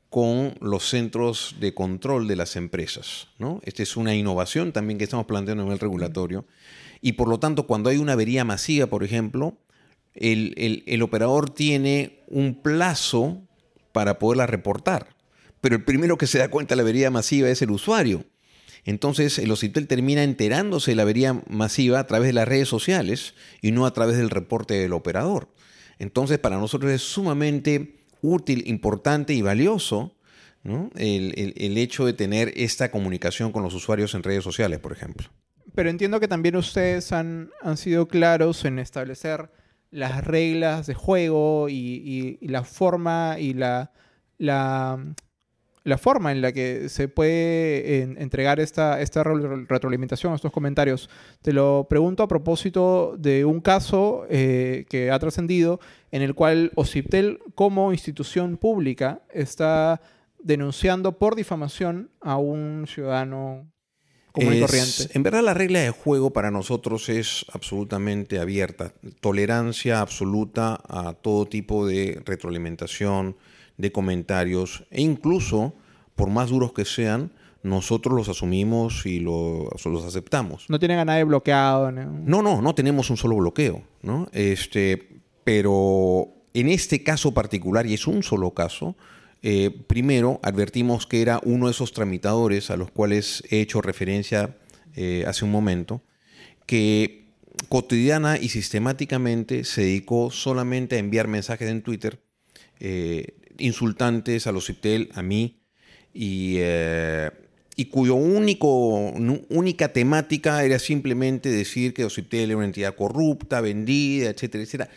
con 0.09 0.55
los 0.61 0.87
centros 0.87 1.55
de 1.59 1.73
control 1.73 2.27
de 2.27 2.35
las 2.35 2.55
empresas. 2.55 3.27
¿no? 3.39 3.59
Esta 3.63 3.83
es 3.83 3.97
una 3.97 4.15
innovación 4.15 4.71
también 4.71 4.97
que 4.97 5.03
estamos 5.03 5.25
planteando 5.25 5.63
a 5.63 5.65
nivel 5.65 5.79
regulatorio. 5.79 6.45
Y 7.01 7.13
por 7.13 7.27
lo 7.27 7.39
tanto, 7.39 7.67
cuando 7.67 7.89
hay 7.89 7.97
una 7.97 8.13
avería 8.13 8.45
masiva, 8.45 8.87
por 8.87 9.03
ejemplo, 9.03 9.57
el, 10.13 11.01
operador 11.01 11.49
tiene 11.49 12.23
un 12.27 12.61
plazo 12.61 13.41
para 13.91 14.19
poderla 14.19 14.47
reportar. 14.47 15.15
Pero 15.61 15.75
el 15.75 15.83
primero 15.83 16.17
que 16.17 16.27
se 16.27 16.39
da 16.39 16.49
cuenta 16.49 16.73
de 16.73 16.77
la 16.77 16.83
avería 16.83 17.11
masiva 17.11 17.49
es 17.49 17.61
el 17.61 17.71
usuario. 17.71 18.25
Entonces 18.85 19.37
el 19.39 19.51
OCIPTEL 19.51 19.87
termina 19.87 20.23
enterándose 20.23 20.91
de 20.91 20.95
la 20.95 21.03
avería 21.03 21.41
masiva 21.49 21.99
a 21.99 22.07
través 22.07 22.27
de 22.27 22.33
las 22.33 22.47
redes 22.47 22.69
sociales 22.69 23.33
y 23.61 23.71
no 23.71 23.85
a 23.85 23.93
través 23.93 24.17
del 24.17 24.29
reporte 24.29 24.75
del 24.75 24.93
operador. 24.93 25.49
Entonces 25.99 26.39
para 26.39 26.57
nosotros 26.57 26.91
es 26.91 27.01
sumamente 27.01 27.97
útil, 28.21 28.63
importante 28.67 29.33
y 29.33 29.41
valioso 29.41 30.15
el 30.95 31.77
hecho 31.77 32.05
de 32.05 32.13
tener 32.13 32.53
esta 32.55 32.91
comunicación 32.91 33.51
con 33.51 33.63
los 33.63 33.73
usuarios 33.73 34.13
en 34.13 34.23
redes 34.23 34.43
sociales, 34.43 34.79
por 34.79 34.91
ejemplo 34.91 35.29
pero 35.79 35.89
entiendo 35.89 36.19
que 36.19 36.27
también 36.27 36.55
ustedes 36.55 37.11
han, 37.11 37.51
han 37.61 37.77
sido 37.77 38.07
claros 38.07 38.65
en 38.65 38.79
establecer 38.79 39.49
las 39.91 40.23
reglas 40.23 40.87
de 40.87 40.93
juego 40.93 41.67
y, 41.69 42.37
la 42.41 42.63
forma 42.63 43.37
y 43.39 43.53
la, 43.53 43.91
la, 44.37 44.97
forma 45.97 46.31
en 46.31 46.41
la 46.41 46.51
que 46.51 46.89
se 46.89 47.07
puede 47.07 48.03
entregar 48.21 48.59
esta, 48.59 49.01
esta 49.01 49.23
retroalimentación, 49.23 50.33
estos 50.33 50.51
comentarios. 50.51 51.09
Te 51.41 51.53
lo 51.53 51.87
pregunto 51.89 52.23
a 52.23 52.27
propósito 52.27 53.15
de 53.17 53.45
un 53.45 53.61
caso 53.61 54.25
eh, 54.29 54.85
que 54.89 55.11
ha 55.11 55.19
trascendido 55.19 55.79
en 56.11 56.21
el 56.21 56.35
cual 56.35 56.71
OCIPTEL 56.75 57.39
como 57.55 57.91
institución 57.91 58.57
pública 58.57 59.21
está 59.31 60.01
denunciando 60.41 61.17
por 61.17 61.35
difamación 61.35 62.11
a 62.21 62.37
un 62.37 62.85
ciudadano 62.87 63.67
en 64.35 65.23
verdad 65.23 65.43
la 65.43 65.53
regla 65.53 65.79
de 65.79 65.89
juego 65.89 66.31
para 66.31 66.51
nosotros 66.51 67.09
es 67.09 67.45
absolutamente 67.51 68.39
abierta. 68.39 68.93
Tolerancia 69.21 70.01
absoluta 70.01 70.79
a 70.87 71.13
todo 71.13 71.45
tipo 71.45 71.87
de 71.87 72.21
retroalimentación, 72.25 73.35
de 73.77 73.91
comentarios 73.91 74.83
e 74.91 75.01
incluso, 75.01 75.73
por 76.15 76.29
más 76.29 76.49
duros 76.49 76.73
que 76.73 76.85
sean, 76.85 77.31
nosotros 77.63 78.15
los 78.15 78.29
asumimos 78.29 79.05
y 79.05 79.19
los 79.19 80.05
aceptamos. 80.05 80.65
No 80.69 80.79
tienen 80.79 80.99
a 80.99 81.05
nadie 81.05 81.23
bloqueado. 81.23 81.91
No, 81.91 82.41
no, 82.41 82.61
no, 82.61 82.75
tenemos 82.75 83.09
un 83.09 83.17
solo 83.17 83.35
bloqueo. 83.35 83.83
¿no? 84.01 84.29
Este, 84.31 85.21
pero 85.43 86.29
en 86.53 86.69
este 86.69 87.03
caso 87.03 87.33
particular, 87.33 87.85
y 87.85 87.93
es 87.93 88.07
un 88.07 88.23
solo 88.23 88.51
caso, 88.51 88.95
eh, 89.41 89.71
primero, 89.87 90.39
advertimos 90.43 91.07
que 91.07 91.21
era 91.21 91.39
uno 91.43 91.67
de 91.67 91.71
esos 91.71 91.93
tramitadores 91.93 92.69
a 92.71 92.77
los 92.77 92.91
cuales 92.91 93.43
he 93.49 93.61
hecho 93.61 93.81
referencia 93.81 94.57
eh, 94.95 95.23
hace 95.27 95.45
un 95.45 95.51
momento, 95.51 96.01
que 96.65 97.27
cotidiana 97.69 98.37
y 98.37 98.49
sistemáticamente 98.49 99.63
se 99.63 99.81
dedicó 99.81 100.31
solamente 100.31 100.95
a 100.95 100.99
enviar 100.99 101.27
mensajes 101.27 101.69
en 101.69 101.81
Twitter 101.81 102.19
eh, 102.79 103.35
insultantes 103.57 104.47
a 104.47 104.51
los 104.51 104.65
CIPTEL, 104.65 105.09
a 105.13 105.21
mí, 105.21 105.61
y, 106.13 106.57
y 107.75 107.85
cuyo 107.85 108.15
único, 108.15 109.11
única 109.49 109.93
temática 109.93 110.63
era 110.63 110.79
simplemente 110.79 111.49
decir 111.49 111.93
que 111.93 112.03
OCIPTEL 112.03 112.49
era 112.49 112.57
una 112.57 112.65
entidad 112.65 112.95
corrupta, 112.95 113.61
vendida, 113.61 114.29
etcétera, 114.29 114.63
etcétera 114.63 114.89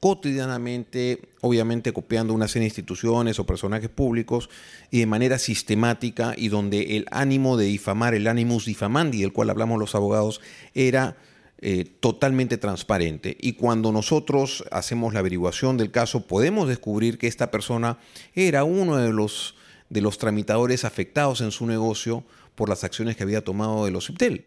cotidianamente, 0.00 1.20
obviamente 1.42 1.92
copiando 1.92 2.32
una 2.32 2.48
serie 2.48 2.64
de 2.64 2.70
instituciones 2.70 3.38
o 3.38 3.46
personajes 3.46 3.90
públicos 3.90 4.48
y 4.90 5.00
de 5.00 5.06
manera 5.06 5.38
sistemática 5.38 6.34
y 6.36 6.48
donde 6.48 6.96
el 6.96 7.06
ánimo 7.10 7.58
de 7.58 7.66
difamar, 7.66 8.14
el 8.14 8.26
animus 8.26 8.64
difamandi, 8.64 9.20
del 9.20 9.32
cual 9.32 9.50
hablamos 9.50 9.78
los 9.78 9.94
abogados, 9.94 10.40
era 10.74 11.16
eh, 11.60 11.84
totalmente 12.00 12.56
transparente. 12.56 13.36
Y 13.38 13.52
cuando 13.52 13.92
nosotros 13.92 14.64
hacemos 14.72 15.12
la 15.12 15.20
averiguación 15.20 15.76
del 15.76 15.90
caso, 15.90 16.26
podemos 16.26 16.66
descubrir 16.66 17.18
que 17.18 17.26
esta 17.26 17.50
persona 17.50 17.98
era 18.34 18.64
uno 18.64 18.96
de 18.96 19.12
los, 19.12 19.54
de 19.90 20.00
los 20.00 20.16
tramitadores 20.16 20.86
afectados 20.86 21.42
en 21.42 21.50
su 21.50 21.66
negocio 21.66 22.24
por 22.54 22.70
las 22.70 22.84
acciones 22.84 23.16
que 23.16 23.24
había 23.24 23.44
tomado 23.44 23.84
de 23.84 23.90
los 23.90 24.08
IPTEL. 24.08 24.46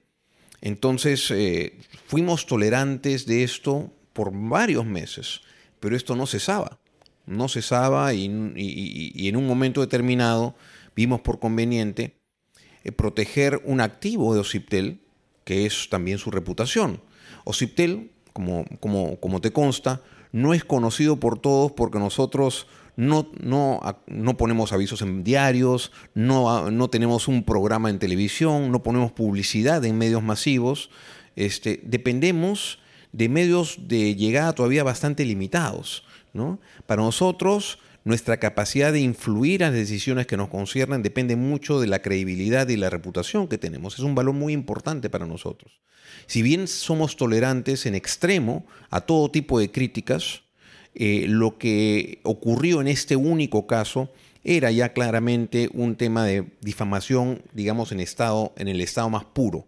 Entonces, 0.62 1.30
eh, 1.30 1.78
fuimos 2.08 2.48
tolerantes 2.48 3.28
de 3.28 3.44
esto 3.44 3.92
por 4.14 4.32
varios 4.34 4.86
meses, 4.86 5.42
pero 5.80 5.96
esto 5.96 6.16
no 6.16 6.26
cesaba, 6.26 6.80
no 7.26 7.50
cesaba 7.50 8.14
y, 8.14 8.26
en 8.26 9.36
un 9.36 9.48
momento 9.48 9.82
determinado 9.82 10.56
vimos 10.96 11.22
por 11.22 11.40
conveniente 11.40 12.16
eh, 12.84 12.92
proteger 12.92 13.62
un 13.66 13.82
activo 13.82 14.34
de 14.34 14.42
Ociptel, 14.42 15.02
que 15.44 15.66
es 15.66 15.90
también 15.90 16.18
su 16.20 16.32
reputación. 16.32 17.02
Ociptel, 17.44 18.12
como, 18.32 18.66
como, 18.80 19.20
como 19.20 19.42
te 19.42 19.52
consta, 19.52 20.02
no 20.32 20.54
es 20.54 20.64
conocido 20.64 21.20
por 21.20 21.40
todos 21.40 21.72
porque 21.72 22.00
nosotros 22.00 22.68
no, 22.96 23.32
no, 23.40 23.82
no, 24.08 24.38
ponemos 24.38 24.72
avisos 24.72 25.02
en 25.02 25.24
diarios, 25.24 25.92
no, 26.14 26.70
no, 26.70 26.90
tenemos 26.90 27.28
un 27.28 27.44
programa 27.44 27.90
en 27.90 28.00
televisión, 28.00 28.72
no 28.72 28.84
ponemos 28.84 29.12
publicidad 29.12 29.84
en 29.84 29.98
medios 29.98 30.22
masivos. 30.22 30.90
Este, 31.36 31.82
dependemos 31.84 32.80
de 33.14 33.30
medios 33.30 33.78
de 33.88 34.16
llegada 34.16 34.54
todavía 34.54 34.84
bastante 34.84 35.24
limitados. 35.24 36.04
¿no? 36.34 36.60
Para 36.86 37.02
nosotros, 37.02 37.80
nuestra 38.04 38.38
capacidad 38.38 38.92
de 38.92 39.00
influir 39.00 39.62
en 39.62 39.70
las 39.70 39.80
decisiones 39.80 40.28
que 40.28 40.36
nos 40.36 40.50
conciernen 40.50 41.04
depende 41.04 41.38
mucho 41.38 41.80
de 41.80 41.88
la 41.88 42.02
credibilidad 42.02 42.68
y 42.68 42.76
la 42.76 42.90
reputación 42.90 43.48
que 43.48 43.58
tenemos. 43.58 43.94
Es 43.94 44.02
un 44.02 44.16
valor 44.16 44.34
muy 44.34 44.52
importante 44.52 45.10
para 45.10 45.26
nosotros. 45.26 45.80
Si 46.28 46.42
bien 46.42 46.68
somos 46.68 47.16
tolerantes 47.16 47.86
en 47.86 47.96
extremo 47.96 48.66
a 48.90 49.02
todo 49.02 49.32
tipo 49.32 49.60
de 49.60 49.72
críticas, 49.72 50.42
eh, 50.96 51.26
lo 51.28 51.58
que 51.58 52.20
ocurrió 52.24 52.82
en 52.82 52.88
este 52.88 53.16
único 53.16 53.66
caso 53.68 54.12
era 54.44 54.72
ya 54.72 54.94
claramente 54.94 55.70
un 55.74 55.96
tema 55.96 56.26
de 56.26 56.46
difamación, 56.62 57.42
digamos, 57.54 57.92
en, 57.92 58.00
el 58.00 58.82
estado 58.82 59.10
más 59.10 59.26
puro. 59.26 59.68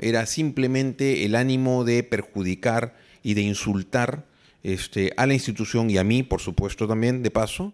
Era 0.00 0.26
simplemente 0.26 1.24
el 1.24 1.34
ánimo 1.34 1.84
de 1.84 2.02
perjudicar 2.02 2.96
y 3.22 3.34
de 3.34 3.42
insultar 3.42 4.26
este, 4.62 5.12
a 5.16 5.26
la 5.26 5.34
institución 5.34 5.90
y 5.90 5.98
a 5.98 6.04
mí, 6.04 6.22
por 6.22 6.40
supuesto, 6.40 6.86
también, 6.86 7.22
de 7.22 7.30
paso, 7.30 7.72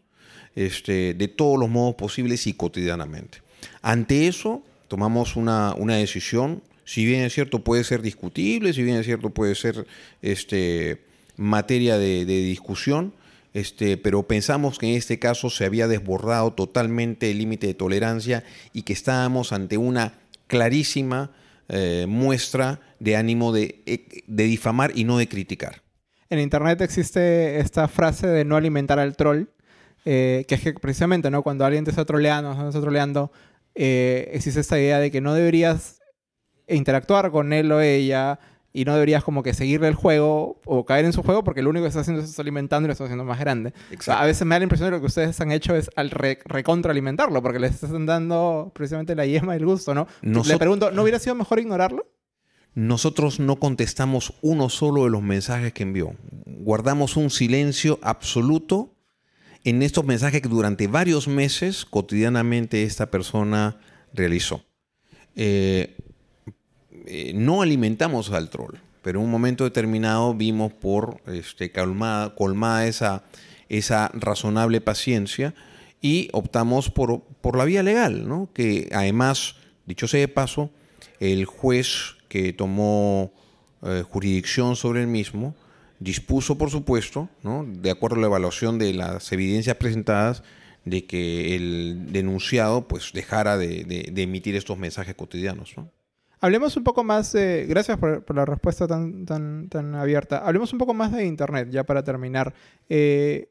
este, 0.55 1.15
de 1.15 1.29
todos 1.29 1.59
los 1.59 1.69
modos 1.69 1.95
posibles 1.95 2.47
y 2.47 2.53
cotidianamente. 2.53 3.43
Ante 3.83 4.29
eso, 4.29 4.63
tomamos 4.89 5.37
una, 5.37 5.75
decisión, 5.97 6.63
si 6.85 7.05
bien 7.05 7.23
es 7.23 7.35
cierto 7.35 7.65
puede 7.65 7.85
ser 7.85 8.03
discutible, 8.03 8.73
si 8.73 8.83
bien 8.83 8.97
es 8.97 9.07
cierto 9.07 9.31
puede 9.31 9.55
ser 9.55 9.87
este, 10.23 11.03
materia 11.37 11.99
de, 11.99 12.25
discusión, 12.25 13.13
pero 14.03 14.23
pensamos 14.25 14.79
que 14.79 14.87
en 14.87 14.97
este 14.97 15.19
caso 15.19 15.49
se 15.49 15.65
había 15.65 15.89
desbordado 15.89 16.53
totalmente 16.53 17.31
el 17.31 17.39
límite 17.39 17.67
de 17.69 17.75
tolerancia 17.75 18.45
y 18.75 18.83
que 18.83 18.93
estábamos 18.93 19.53
ante 19.53 19.79
una 19.79 20.13
clarísima 20.47 21.31
eh, 21.69 22.07
muestra 22.09 22.81
de 23.01 23.17
ánimo 23.17 23.53
de, 23.53 23.83
eh, 23.87 24.23
de 24.27 24.45
difamar 24.45 24.93
y 24.95 25.05
no 25.05 25.19
de 25.19 25.29
criticar. 25.29 25.83
En 26.31 26.39
Internet 26.39 26.81
existe 26.81 27.59
esta 27.59 27.89
frase 27.89 28.27
de 28.27 28.45
no 28.45 28.57
alimentar 28.57 28.99
al 28.99 29.17
troll, 29.17 29.45
eh, 30.05 30.45
que 30.49 30.55
es 30.57 30.61
que 30.61 30.75
precisamente 30.75 31.31
¿no? 31.31 31.43
cuando 31.43 31.65
alguien 31.65 31.85
te 31.85 31.91
está 31.91 32.05
troleando, 32.05 32.55
te 32.55 32.69
está 32.69 32.81
troleando, 32.81 33.33
existe 33.75 34.61
esta 34.61 34.79
idea 34.79 34.99
de 34.99 35.11
que 35.11 35.21
no 35.21 35.35
deberías 35.35 36.01
interactuar 36.69 37.31
con 37.31 37.53
él 37.53 37.71
o 37.71 37.81
ella 37.81 38.39
y 38.77 38.85
no 38.85 38.93
deberías 38.93 39.25
como 39.25 39.43
que 39.43 39.55
seguirle 39.55 39.89
el 39.89 39.95
juego 39.95 40.61
o 40.67 40.85
caer 40.85 41.07
en 41.07 41.15
su 41.15 41.23
juego 41.23 41.43
porque 41.43 41.63
lo 41.63 41.71
único 41.71 41.85
que 41.85 41.89
está 41.89 42.01
haciendo 42.01 42.23
es 42.23 42.29
está 42.29 42.43
alimentando 42.43 42.87
y 42.87 42.89
lo 42.89 42.93
está 42.93 43.05
haciendo 43.05 43.25
más 43.25 43.41
grande. 43.41 43.73
A 44.09 44.27
veces 44.27 44.47
me 44.47 44.55
da 44.55 44.59
la 44.59 44.65
impresión 44.65 44.89
de 44.89 44.91
que 44.91 44.97
lo 44.97 45.01
que 45.01 45.07
ustedes 45.07 45.41
han 45.41 45.51
hecho 45.51 45.75
es 45.75 45.91
al 45.97 46.11
recontraalimentarlo 46.11 47.43
porque 47.43 47.59
les 47.59 47.83
están 47.83 48.05
dando 48.05 48.71
precisamente 48.75 49.15
la 49.15 49.25
yema 49.25 49.55
y 49.55 49.57
el 49.57 49.65
gusto, 49.65 49.95
¿no? 49.95 50.07
Le 50.21 50.59
pregunto, 50.59 50.91
¿no 50.91 51.03
hubiera 51.03 51.19
sido 51.19 51.35
mejor 51.35 51.59
ignorarlo? 51.59 52.07
Nosotros 52.75 53.41
no 53.41 53.57
contestamos 53.57 54.35
uno 54.43 54.69
solo 54.69 55.05
de 55.05 55.11
los 55.11 55.23
mensajes 55.23 55.73
que 55.73 55.83
envió. 55.83 56.15
Guardamos 56.45 57.17
un 57.17 57.31
silencio 57.31 57.99
absoluto 58.03 58.95
en 59.65 59.83
estos 59.83 60.05
mensajes 60.05 60.43
que 60.43 60.49
durante 60.51 60.87
varios 60.87 61.29
meses 61.29 61.87
cotidianamente 61.87 62.83
esta 62.83 63.11
persona 63.11 63.79
realizó. 64.13 64.67
Eh, 65.35 65.97
eh, 67.07 67.33
no 67.35 67.63
alimentamos 67.63 68.31
al 68.31 68.51
troll. 68.51 68.77
pero 69.03 69.21
en 69.21 69.27
un 69.27 69.31
momento 69.31 69.63
determinado 69.65 70.35
vimos 70.35 70.73
por 70.73 71.21
este, 71.27 71.71
colmada, 71.71 72.87
esa, 72.87 73.23
esa 73.69 74.11
razonable 74.15 74.81
paciencia 74.81 75.55
y 76.01 76.29
optamos 76.33 76.91
por, 76.91 77.23
por 77.41 77.57
la 77.57 77.65
vía 77.65 77.83
legal, 77.83 78.29
¿no? 78.29 78.49
que 78.53 78.89
además, 78.93 79.57
dicho 79.87 80.09
sea 80.09 80.21
de 80.21 80.29
paso, 80.29 80.71
el 81.21 81.45
juez 81.45 82.17
que 82.29 82.53
tomó 82.53 83.33
eh, 83.83 84.03
jurisdicción 84.09 84.75
sobre 84.77 85.03
el 85.03 85.07
mismo 85.07 85.55
dispuso, 85.99 86.59
por 86.59 86.71
supuesto, 86.71 87.29
¿no? 87.43 87.65
de 87.67 87.91
acuerdo 87.91 88.17
a 88.17 88.21
la 88.21 88.27
evaluación 88.27 88.79
de 88.79 88.93
las 88.93 89.33
evidencias 89.33 89.77
presentadas, 89.77 90.43
de 90.85 91.05
que 91.05 91.57
el 91.57 92.13
denunciado 92.13 92.87
pues 92.87 93.13
dejara 93.13 93.57
de, 93.57 93.85
de, 93.85 94.23
emitir 94.23 94.55
estos 94.55 94.79
mensajes 94.79 95.15
cotidianos. 95.15 95.75
¿no? 95.77 95.91
Hablemos 96.41 96.77
un 96.77 96.85
poco 96.85 97.03
más, 97.03 97.33
de, 97.33 97.67
gracias 97.67 97.99
por, 97.99 98.35
la 98.35 98.45
respuesta 98.45 98.87
tan, 98.87 99.25
tan, 99.25 99.69
tan 99.69 99.95
abierta, 99.95 100.39
hablemos 100.39 100.73
un 100.73 100.79
poco 100.79 100.93
más 100.93 101.13
de 101.13 101.25
Internet, 101.25 101.69
ya 101.71 101.85
para 101.85 102.05
terminar. 102.05 102.55
Eh, 102.89 103.51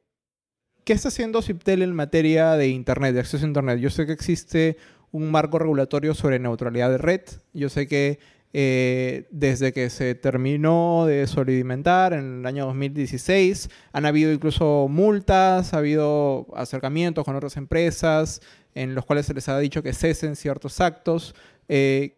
¿Qué 0.83 0.93
está 0.93 1.07
haciendo 1.07 1.41
CIPTEL 1.41 1.81
en 1.81 1.95
materia 1.95 2.51
de 2.51 2.67
Internet, 2.67 3.15
de 3.15 3.21
acceso 3.21 3.43
a 3.43 3.47
Internet? 3.47 3.79
Yo 3.79 3.89
sé 3.89 4.05
que 4.05 4.13
existe 4.13 4.77
un 5.11 5.31
marco 5.31 5.57
regulatorio 5.57 6.13
sobre 6.13 6.37
neutralidad 6.37 6.91
de 6.91 6.99
red. 6.99 7.21
Yo 7.53 7.69
sé 7.69 7.87
que 7.87 8.19
eh, 8.53 9.27
desde 9.31 9.73
que 9.73 9.89
se 9.89 10.13
terminó 10.13 11.05
de 11.05 11.25
solidimentar 11.25 12.13
en 12.13 12.39
el 12.39 12.45
año 12.45 12.65
2016, 12.67 13.69
han 13.93 14.05
habido 14.05 14.31
incluso 14.31 14.87
multas, 14.89 15.73
ha 15.73 15.79
habido 15.79 16.47
acercamientos 16.55 17.25
con 17.25 17.35
otras 17.35 17.57
empresas 17.57 18.41
en 18.75 18.93
los 18.93 19.05
cuales 19.05 19.25
se 19.25 19.33
les 19.33 19.49
ha 19.49 19.57
dicho 19.57 19.81
que 19.81 19.91
cesen 19.91 20.35
ciertos 20.35 20.79
actos. 20.81 21.33
Eh, 21.67 22.17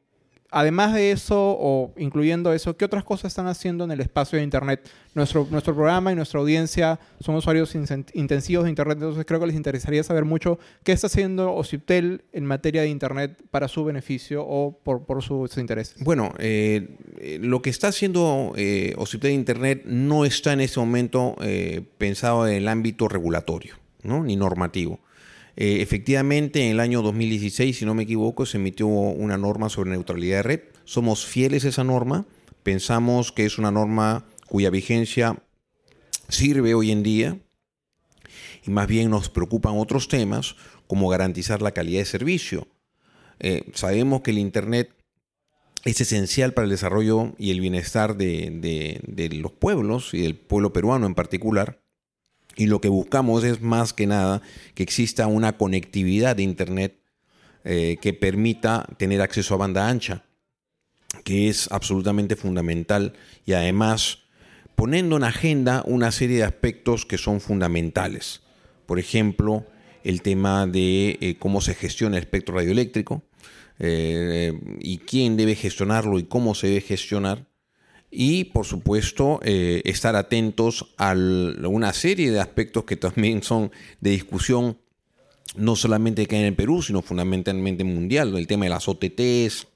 además 0.51 0.93
de 0.93 1.11
eso, 1.11 1.35
o 1.37 1.93
incluyendo 1.97 2.53
eso, 2.53 2.77
¿qué 2.77 2.85
otras 2.85 3.03
cosas 3.03 3.31
están 3.31 3.47
haciendo 3.47 3.83
en 3.83 3.91
el 3.91 3.99
espacio 3.99 4.37
de 4.37 4.43
Internet? 4.43 4.89
Nuestro, 5.13 5.47
nuestro 5.49 5.73
programa 5.73 6.11
y 6.11 6.15
nuestra 6.15 6.39
audiencia 6.39 6.99
son 7.19 7.35
usuarios 7.35 7.73
intensivos 8.13 8.65
de 8.65 8.69
Internet, 8.69 8.97
entonces 8.97 9.25
creo 9.25 9.39
que 9.39 9.47
les 9.47 9.55
interesaría 9.55 10.03
saber 10.03 10.25
mucho 10.25 10.59
qué 10.83 10.91
está 10.91 11.07
haciendo 11.07 11.53
OCIPTEL 11.53 12.23
en 12.33 12.45
materia 12.45 12.81
de 12.81 12.89
Internet 12.89 13.43
para 13.49 13.67
su 13.67 13.83
beneficio 13.83 14.45
o 14.45 14.77
por, 14.83 15.05
por 15.05 15.23
sus 15.23 15.57
intereses. 15.57 16.03
Bueno, 16.03 16.33
eh, 16.37 16.97
eh, 17.19 17.39
lo 17.41 17.61
que 17.61 17.69
está 17.69 17.87
haciendo 17.87 18.53
eh, 18.55 18.93
OCIPTEL 18.97 19.31
Internet 19.31 19.83
no 19.85 20.25
está 20.25 20.53
en 20.53 20.61
este 20.61 20.79
momento 20.79 21.35
eh, 21.41 21.81
pensado 21.97 22.47
en 22.47 22.55
el 22.55 22.67
ámbito 22.67 23.07
regulatorio, 23.07 23.75
¿no? 24.03 24.23
ni 24.23 24.35
normativo. 24.35 24.99
Eh, 25.57 25.81
efectivamente, 25.81 26.63
en 26.63 26.71
el 26.71 26.79
año 26.79 27.01
2016, 27.01 27.79
si 27.79 27.85
no 27.85 27.95
me 27.95 28.03
equivoco, 28.03 28.45
se 28.45 28.57
emitió 28.57 28.87
una 28.87 29.37
norma 29.37 29.69
sobre 29.69 29.89
neutralidad 29.89 30.37
de 30.37 30.43
red. 30.43 30.59
Somos 30.85 31.25
fieles 31.25 31.65
a 31.65 31.69
esa 31.69 31.83
norma. 31.83 32.25
Pensamos 32.61 33.31
que 33.31 33.45
es 33.45 33.57
una 33.57 33.71
norma 33.71 34.25
cuya 34.47 34.69
vigencia 34.69 35.41
sirve 36.29 36.75
hoy 36.75 36.91
en 36.91 37.03
día 37.03 37.39
y 38.65 38.69
más 38.69 38.87
bien 38.87 39.09
nos 39.09 39.29
preocupan 39.29 39.77
otros 39.77 40.07
temas 40.07 40.55
como 40.85 41.09
garantizar 41.09 41.61
la 41.61 41.71
calidad 41.71 41.99
de 41.99 42.05
servicio. 42.05 42.67
Eh, 43.39 43.63
sabemos 43.73 44.21
que 44.21 44.31
el 44.31 44.37
Internet 44.37 44.91
es 45.85 46.01
esencial 46.01 46.53
para 46.53 46.65
el 46.65 46.71
desarrollo 46.71 47.33
y 47.37 47.51
el 47.51 47.61
bienestar 47.61 48.15
de, 48.15 49.31
los 49.41 49.51
pueblos 49.53 50.13
y 50.13 50.21
del 50.21 50.35
pueblo 50.35 50.71
peruano 50.71 51.07
en 51.07 51.15
particular. 51.15 51.79
Y 52.57 52.65
lo 52.65 52.81
que 52.81 52.89
buscamos 52.89 53.43
es 53.43 53.61
más 53.61 53.93
que 53.93 54.07
nada 54.07 54.41
que 54.73 54.83
exista 54.83 55.27
una 55.27 55.57
conectividad 55.57 56.35
de 56.35 56.43
Internet 56.43 56.99
eh, 57.63 57.97
que 58.01 58.13
permita 58.13 58.87
tener 58.97 59.21
acceso 59.21 59.53
a 59.53 59.57
banda 59.57 59.87
ancha, 59.87 60.23
que 61.23 61.49
es 61.49 61.71
absolutamente 61.71 62.35
fundamental 62.35 63.13
y 63.45 63.53
además 63.53 64.23
poniendo 64.75 65.17
en 65.17 65.23
agenda 65.23 65.83
una 65.85 66.11
serie 66.11 66.37
de 66.37 66.43
aspectos 66.43 67.05
que 67.05 67.17
son 67.17 67.41
fundamentales. 67.41 68.41
Por 68.85 68.99
ejemplo, 68.99 69.65
el 70.03 70.21
tema 70.21 70.65
de 70.65 71.17
eh, 71.19 71.35
cómo 71.39 71.61
se 71.61 71.75
gestiona 71.75 72.17
el 72.17 72.23
espectro 72.23 72.55
radioeléctrico 72.55 73.23
eh, 73.79 74.53
y 74.79 74.99
quién 74.99 75.35
debe 75.35 75.55
gestionarlo 75.55 76.19
y 76.19 76.23
cómo 76.23 76.55
se 76.55 76.67
debe 76.67 76.81
gestionar 76.81 77.46
y 78.09 78.45
por 78.45 78.65
supuesto 78.65 79.39
eh, 79.43 79.81
estar 79.85 80.15
atentos 80.15 80.93
a 80.97 81.13
una 81.13 81.93
serie 81.93 82.31
de 82.31 82.39
aspectos 82.39 82.85
que 82.85 82.95
también 82.95 83.43
son 83.43 83.71
de 83.99 84.11
discusión 84.11 84.77
no 85.55 85.75
solamente 85.75 86.25
que 86.27 86.37
en 86.37 86.45
el 86.45 86.55
Perú, 86.55 86.81
sino 86.81 87.01
fundamentalmente 87.01 87.83
mundial, 87.83 88.35
el 88.37 88.47
tema 88.47 88.65
de 88.65 88.69
las 88.69 88.87
OTTs, 88.87 89.67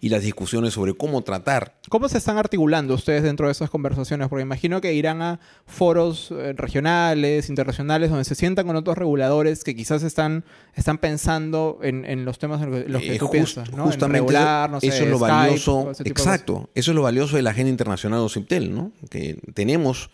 y 0.00 0.08
las 0.08 0.22
discusiones 0.22 0.74
sobre 0.74 0.94
cómo 0.94 1.22
tratar. 1.22 1.76
¿Cómo 1.88 2.08
se 2.08 2.18
están 2.18 2.38
articulando 2.38 2.94
ustedes 2.94 3.22
dentro 3.22 3.46
de 3.46 3.52
esas 3.52 3.70
conversaciones? 3.70 4.28
Porque 4.28 4.42
imagino 4.42 4.80
que 4.80 4.92
irán 4.94 5.22
a 5.22 5.40
foros 5.66 6.30
eh, 6.30 6.52
regionales, 6.52 7.48
internacionales, 7.48 8.10
donde 8.10 8.24
se 8.24 8.34
sientan 8.34 8.66
con 8.66 8.76
otros 8.76 8.98
reguladores 8.98 9.64
que 9.64 9.74
quizás 9.74 10.02
están, 10.02 10.44
están 10.74 10.98
pensando 10.98 11.78
en, 11.82 12.04
en 12.04 12.24
los 12.24 12.38
temas 12.38 12.62
en 12.62 12.92
los 12.92 13.02
que 13.02 13.16
eh, 13.16 13.18
tú 13.18 13.30
piensas, 13.30 13.72
¿no? 13.72 13.84
Justamente 13.84 14.18
regular, 14.18 14.70
no 14.70 14.80
sé, 14.80 14.88
eso 14.88 15.04
es 15.04 15.10
lo 15.10 15.18
valioso. 15.18 15.92
Exacto. 16.04 16.70
Eso 16.74 16.90
es 16.90 16.94
lo 16.94 17.02
valioso 17.02 17.36
de 17.36 17.42
la 17.42 17.50
agenda 17.50 17.70
internacional 17.70 18.20
de 18.20 18.26
OCIPTEL, 18.26 18.74
¿no? 18.74 18.92
Que 19.10 19.38
tenemos 19.54 20.10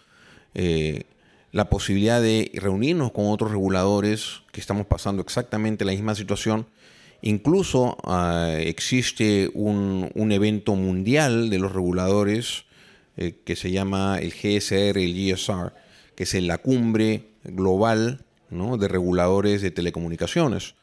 eh, 0.54 1.04
la 1.50 1.68
posibilidad 1.68 2.20
de 2.20 2.50
reunirnos 2.54 3.12
con 3.12 3.26
otros 3.26 3.50
reguladores 3.50 4.42
que 4.52 4.60
estamos 4.60 4.86
pasando 4.86 5.22
exactamente 5.22 5.84
la 5.84 5.92
misma 5.92 6.14
situación 6.14 6.66
Incluso 7.22 7.96
uh, 8.04 8.58
existe 8.58 9.50
un, 9.54 10.10
un, 10.14 10.32
evento 10.32 10.74
mundial 10.74 11.50
de 11.50 11.58
los 11.60 11.72
reguladores 11.72 12.64
eh, 13.16 13.36
que 13.44 13.54
se 13.54 13.70
llama 13.70 14.18
el 14.18 14.32
GSR, 14.32 14.98
el 14.98 15.14
GSR, 15.14 15.72
que 16.16 16.24
es 16.24 16.34
la 16.34 16.58
cumbre 16.58 17.28
global 17.44 18.24
de 18.50 18.88
reguladores 18.88 19.62
de 19.62 19.70
telecomunicaciones, 19.70 20.74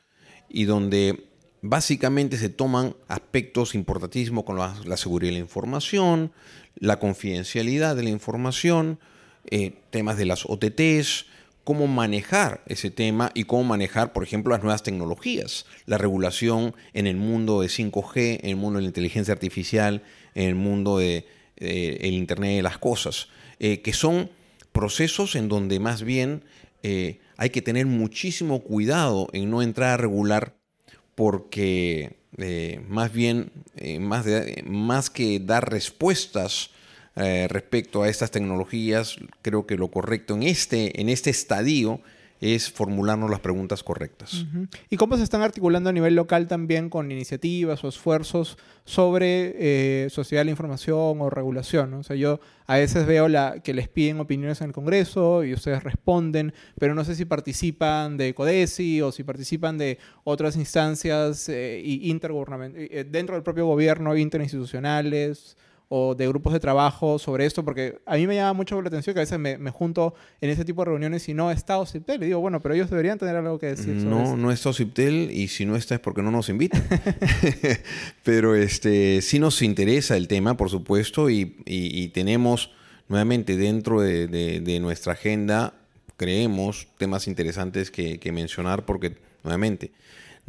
y 0.50 0.64
donde 0.64 1.28
básicamente 1.62 2.38
se 2.38 2.50
toman 2.50 2.96
aspectos 3.08 3.76
importantísimos 3.76 4.44
como 4.44 4.58
la, 4.58 4.76
la, 4.86 4.98
seguridad 4.98 5.30
de 5.30 5.38
la 5.38 5.44
información, 5.44 6.32
la 6.76 7.00
confidencialidad 7.00 7.96
de 7.96 8.04
la 8.04 8.10
información, 8.10 9.00
eh, 9.52 9.74
temas 9.92 10.18
de 10.18 10.26
las 10.26 10.46
OTTs, 10.46 11.26
cómo 11.64 11.88
manejar 11.88 12.64
ese 12.68 12.92
tema 12.92 13.32
y 13.34 13.44
cómo 13.44 13.64
manejar, 13.64 14.14
por 14.14 14.24
ejemplo, 14.24 14.52
las 14.52 14.64
nuevas 14.64 14.84
tecnologías, 14.84 15.66
la 15.86 15.98
regulación 15.98 16.76
en 16.94 17.08
el 17.08 17.18
mundo 17.18 17.62
de 17.62 17.68
5G, 17.68 18.40
en 18.42 18.50
el 18.50 18.56
mundo 18.56 18.78
de 18.80 18.84
la 18.84 18.88
inteligencia 18.88 19.34
artificial, 19.34 20.04
en 20.36 20.48
el 20.48 20.56
mundo 20.56 20.98
del 20.98 21.26
de, 21.58 22.08
Internet 22.08 22.58
de 22.58 22.62
las 22.64 22.78
Cosas, 22.78 23.28
eh, 23.60 23.82
que 23.82 23.94
son 23.94 24.30
procesos 24.72 25.36
en 25.36 25.50
donde 25.50 25.80
más 25.80 26.04
bien 26.04 26.44
eh, 26.84 27.20
hay 27.38 27.50
que 27.50 27.62
tener 27.62 27.86
muchísimo 27.86 28.62
cuidado 28.62 29.28
en 29.34 29.50
no 29.50 29.62
entrar 29.62 29.92
a 29.92 29.98
regular 29.98 30.56
porque 31.16 32.18
eh, 32.38 32.82
más 32.88 33.12
bien, 33.12 33.52
más, 34.00 34.26
más 34.66 35.10
que 35.10 35.40
dar 35.40 35.70
respuestas 35.70 36.72
eh, 37.16 37.48
respecto 37.50 38.04
a 38.04 38.10
estas 38.10 38.32
tecnologías, 38.32 39.18
creo 39.42 39.66
que 39.66 39.76
lo 39.76 39.90
correcto 39.90 40.36
en 40.36 40.44
este, 40.44 41.02
en 41.02 41.10
este 41.10 41.30
estadio 41.30 42.02
es 42.42 42.72
formularnos 42.72 43.30
las 43.30 43.42
preguntas 43.42 43.84
correctas. 43.84 44.46
¿Y 44.90 44.96
cómo 44.96 45.18
se 45.18 45.24
están 45.24 45.42
articulando 45.42 45.90
a 45.90 45.94
nivel 45.94 46.16
local 46.16 46.48
también 46.48 46.90
con 46.90 47.12
iniciativas 47.12 47.84
o 47.84 47.90
esfuerzos 47.90 48.58
sobre 48.86 49.56
eh, 49.58 50.10
sociedad 50.10 50.42
de 50.42 50.46
la 50.46 50.52
información 50.52 51.20
o 51.20 51.30
regulación? 51.30 51.92
¿no? 51.92 52.00
O 52.00 52.04
sea, 52.04 52.16
yo 52.16 52.40
a 52.66 52.78
veces 52.78 53.06
veo 53.06 53.28
la, 53.28 53.60
que 53.62 53.74
les 53.74 53.90
piden 53.90 54.22
opiniones 54.22 54.62
en 54.62 54.68
el 54.68 54.74
Congreso 54.74 55.44
y 55.44 55.54
ustedes 55.54 55.84
responden, 55.84 56.54
pero 56.80 56.96
no 56.96 57.04
sé 57.04 57.16
si 57.16 57.26
participan 57.26 58.16
de 58.16 58.34
CODESI 58.34 59.02
o 59.02 59.12
si 59.12 59.24
participan 59.24 59.78
de 59.78 59.98
otras 60.24 60.56
instancias 60.56 61.50
eh, 61.50 61.82
intergubernamentales, 61.84 63.12
dentro 63.12 63.36
del 63.36 63.44
propio 63.44 63.66
gobierno, 63.66 64.16
interinstitucionales 64.16 65.58
o 65.92 66.14
de 66.14 66.28
grupos 66.28 66.54
de 66.54 66.60
trabajo 66.60 67.18
sobre 67.18 67.48
esto, 67.48 67.66
porque 67.66 67.98
a 68.06 68.16
mí 68.16 68.28
me 68.28 68.36
llama 68.36 68.54
mucho 68.54 68.80
la 68.80 68.88
atención 68.88 69.16
que 69.16 69.22
a 69.22 69.24
veces 69.24 69.40
me, 69.40 69.58
me 69.58 69.72
junto 69.72 70.14
en 70.40 70.52
ese 70.52 70.64
tipo 70.64 70.84
de 70.84 70.92
reuniones 70.92 71.28
y 71.28 71.34
no 71.34 71.50
está 71.50 71.80
OCIPTEL. 71.80 72.22
Y 72.22 72.28
digo, 72.28 72.40
bueno, 72.40 72.60
pero 72.60 72.76
ellos 72.76 72.92
deberían 72.92 73.18
tener 73.18 73.36
algo 73.36 73.58
que 73.58 73.68
decir. 73.68 74.00
Sobre 74.00 74.04
no, 74.04 74.24
esto. 74.24 74.38
no 74.38 74.52
está 74.52 74.70
OCIPTEL 74.70 75.32
y 75.32 75.48
si 75.48 75.66
no 75.66 75.76
está 75.76 75.96
es 75.96 76.00
porque 76.00 76.22
no 76.22 76.30
nos 76.30 76.48
invitan. 76.50 76.88
pero 78.24 78.56
este, 78.56 79.24
sí 79.24 79.40
nos 79.40 79.64
interesa 79.64 80.16
el 80.16 80.28
tema, 80.28 80.56
por 80.56 80.70
supuesto, 80.70 81.32
y, 81.32 81.58
y, 81.66 82.04
y 82.04 82.10
tenemos 82.10 82.72
nuevamente 83.08 83.58
dentro 83.58 84.02
de, 84.02 84.28
de, 84.28 84.60
de, 84.60 84.80
nuestra 84.80 85.14
agenda, 85.14 85.74
creemos 86.18 86.88
temas 87.00 87.28
interesantes 87.28 87.90
que, 87.90 88.20
que 88.20 88.32
mencionar 88.32 88.86
porque, 88.86 89.16
nuevamente, 89.44 89.92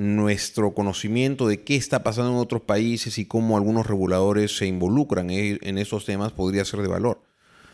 nuestro 0.00 0.72
conocimiento 0.72 1.46
de 1.46 1.62
qué 1.62 1.76
está 1.76 2.02
pasando 2.02 2.30
en 2.32 2.38
otros 2.38 2.62
países 2.62 3.18
y 3.18 3.26
cómo 3.26 3.58
algunos 3.58 3.86
reguladores 3.86 4.56
se 4.56 4.66
involucran 4.66 5.28
en 5.30 5.76
esos 5.76 6.06
temas 6.06 6.32
podría 6.32 6.64
ser 6.64 6.80
de 6.80 6.88
valor. 6.88 7.22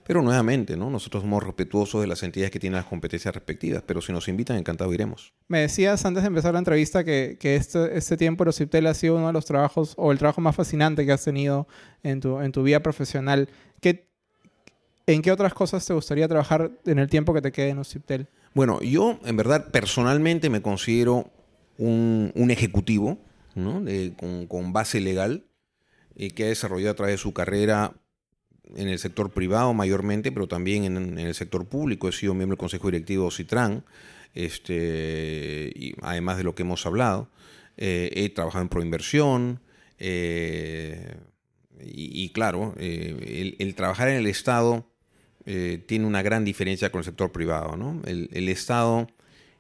Pero 0.05 0.23
nuevamente, 0.23 0.77
¿no? 0.77 0.91
Nosotros 0.91 1.23
somos 1.23 1.43
respetuosos 1.43 2.01
de 2.01 2.09
las 2.09 2.25
entidades 2.25 2.51
que 2.51 2.59
tienen 2.59 2.77
las 2.77 2.87
competencias 2.87 3.33
respectivas, 3.33 3.85
pero 3.87 4.01
si 4.01 4.13
nos 4.13 4.27
invitan, 4.27 4.57
encantado 4.57 4.93
iremos. 4.93 5.35
Me 5.47 5.61
decías 5.61 6.05
antes 6.05 6.25
de 6.25 6.27
empezar 6.27 6.53
la 6.53 6.59
entrevista 6.59 7.05
que, 7.05 7.37
que 7.39 7.55
este, 7.55 7.97
este 7.97 8.17
tiempo 8.17 8.43
en 8.43 8.49
Ociptel 8.49 8.87
ha 8.89 8.95
sido 8.95 9.17
uno 9.17 9.29
de 9.29 9.33
los 9.33 9.45
trabajos 9.45 9.95
o 9.97 10.11
el 10.11 10.19
trabajo 10.19 10.41
más 10.41 10.57
fascinante 10.57 11.07
que 11.07 11.13
has 11.13 11.25
tenido 11.25 11.69
en 12.03 12.21
tu, 12.21 12.41
en 12.41 12.51
tu 12.51 12.65
vida 12.65 12.81
profesional. 12.81 13.49
¿Qué, 13.81 14.09
¿En 15.07 15.23
qué 15.23 15.31
otras 15.31 15.55
cosas 15.55 15.87
te 15.87 15.95
gustaría 15.95 16.27
trabajar 16.27 16.73
en 16.87 16.99
el 16.99 17.09
tiempo 17.09 17.33
que 17.33 17.43
te 17.43 17.53
quede 17.53 17.69
en 17.69 17.79
Ociptel? 17.79 18.29
Bueno, 18.53 18.81
yo 18.81 19.21
en 19.25 19.37
verdad 19.37 19.71
personalmente 19.71 20.51
me 20.51 20.63
considero 20.63 21.31
un, 21.79 22.33
un 22.35 22.51
ejecutivo 22.51 23.19
¿no? 23.55 23.83
Con, 24.17 24.47
con, 24.47 24.73
base 24.73 25.01
legal 25.01 25.47
y 26.15 26.31
que 26.31 26.45
ha 26.45 26.49
desarrollado 26.49 26.93
a 26.93 26.97
través 26.97 27.15
de 27.15 27.19
su 27.19 27.33
carrera 27.33 27.95
en 28.75 28.89
el 28.89 28.99
sector 28.99 29.31
privado 29.31 29.73
mayormente, 29.75 30.33
pero 30.33 30.49
también 30.49 30.85
en, 30.85 31.19
el 31.19 31.35
sector 31.35 31.67
público. 31.67 32.09
He 32.09 32.13
sido 32.13 32.35
miembro 32.35 32.55
del 32.55 32.61
Consejo 32.61 32.89
Directivo 32.89 33.27
de 33.27 33.31
Citran, 33.31 33.85
este, 34.35 35.73
y 35.75 35.95
además 36.03 36.37
de 36.37 36.45
lo 36.45 36.55
que 36.55 36.63
hemos 36.63 36.85
hablado. 36.87 37.31
Eh, 37.77 38.11
he 38.15 38.29
trabajado 38.31 38.63
en 38.63 38.69
proinversión. 38.69 39.61
Eh, 39.99 41.17
y, 41.79 42.31
claro, 42.31 42.75
eh, 42.79 43.55
el, 43.59 43.67
el, 43.67 43.75
trabajar 43.75 44.09
en 44.09 44.17
el 44.17 44.27
Estado 44.27 44.91
eh, 45.45 45.83
tiene 45.87 46.07
una 46.07 46.23
gran 46.23 46.45
diferencia 46.45 46.91
con 46.91 47.01
el 47.01 47.05
sector 47.05 47.33
privado. 47.33 47.77
¿no? 47.77 48.01
El, 48.07 48.31
el 48.33 48.49
Estado 48.49 49.09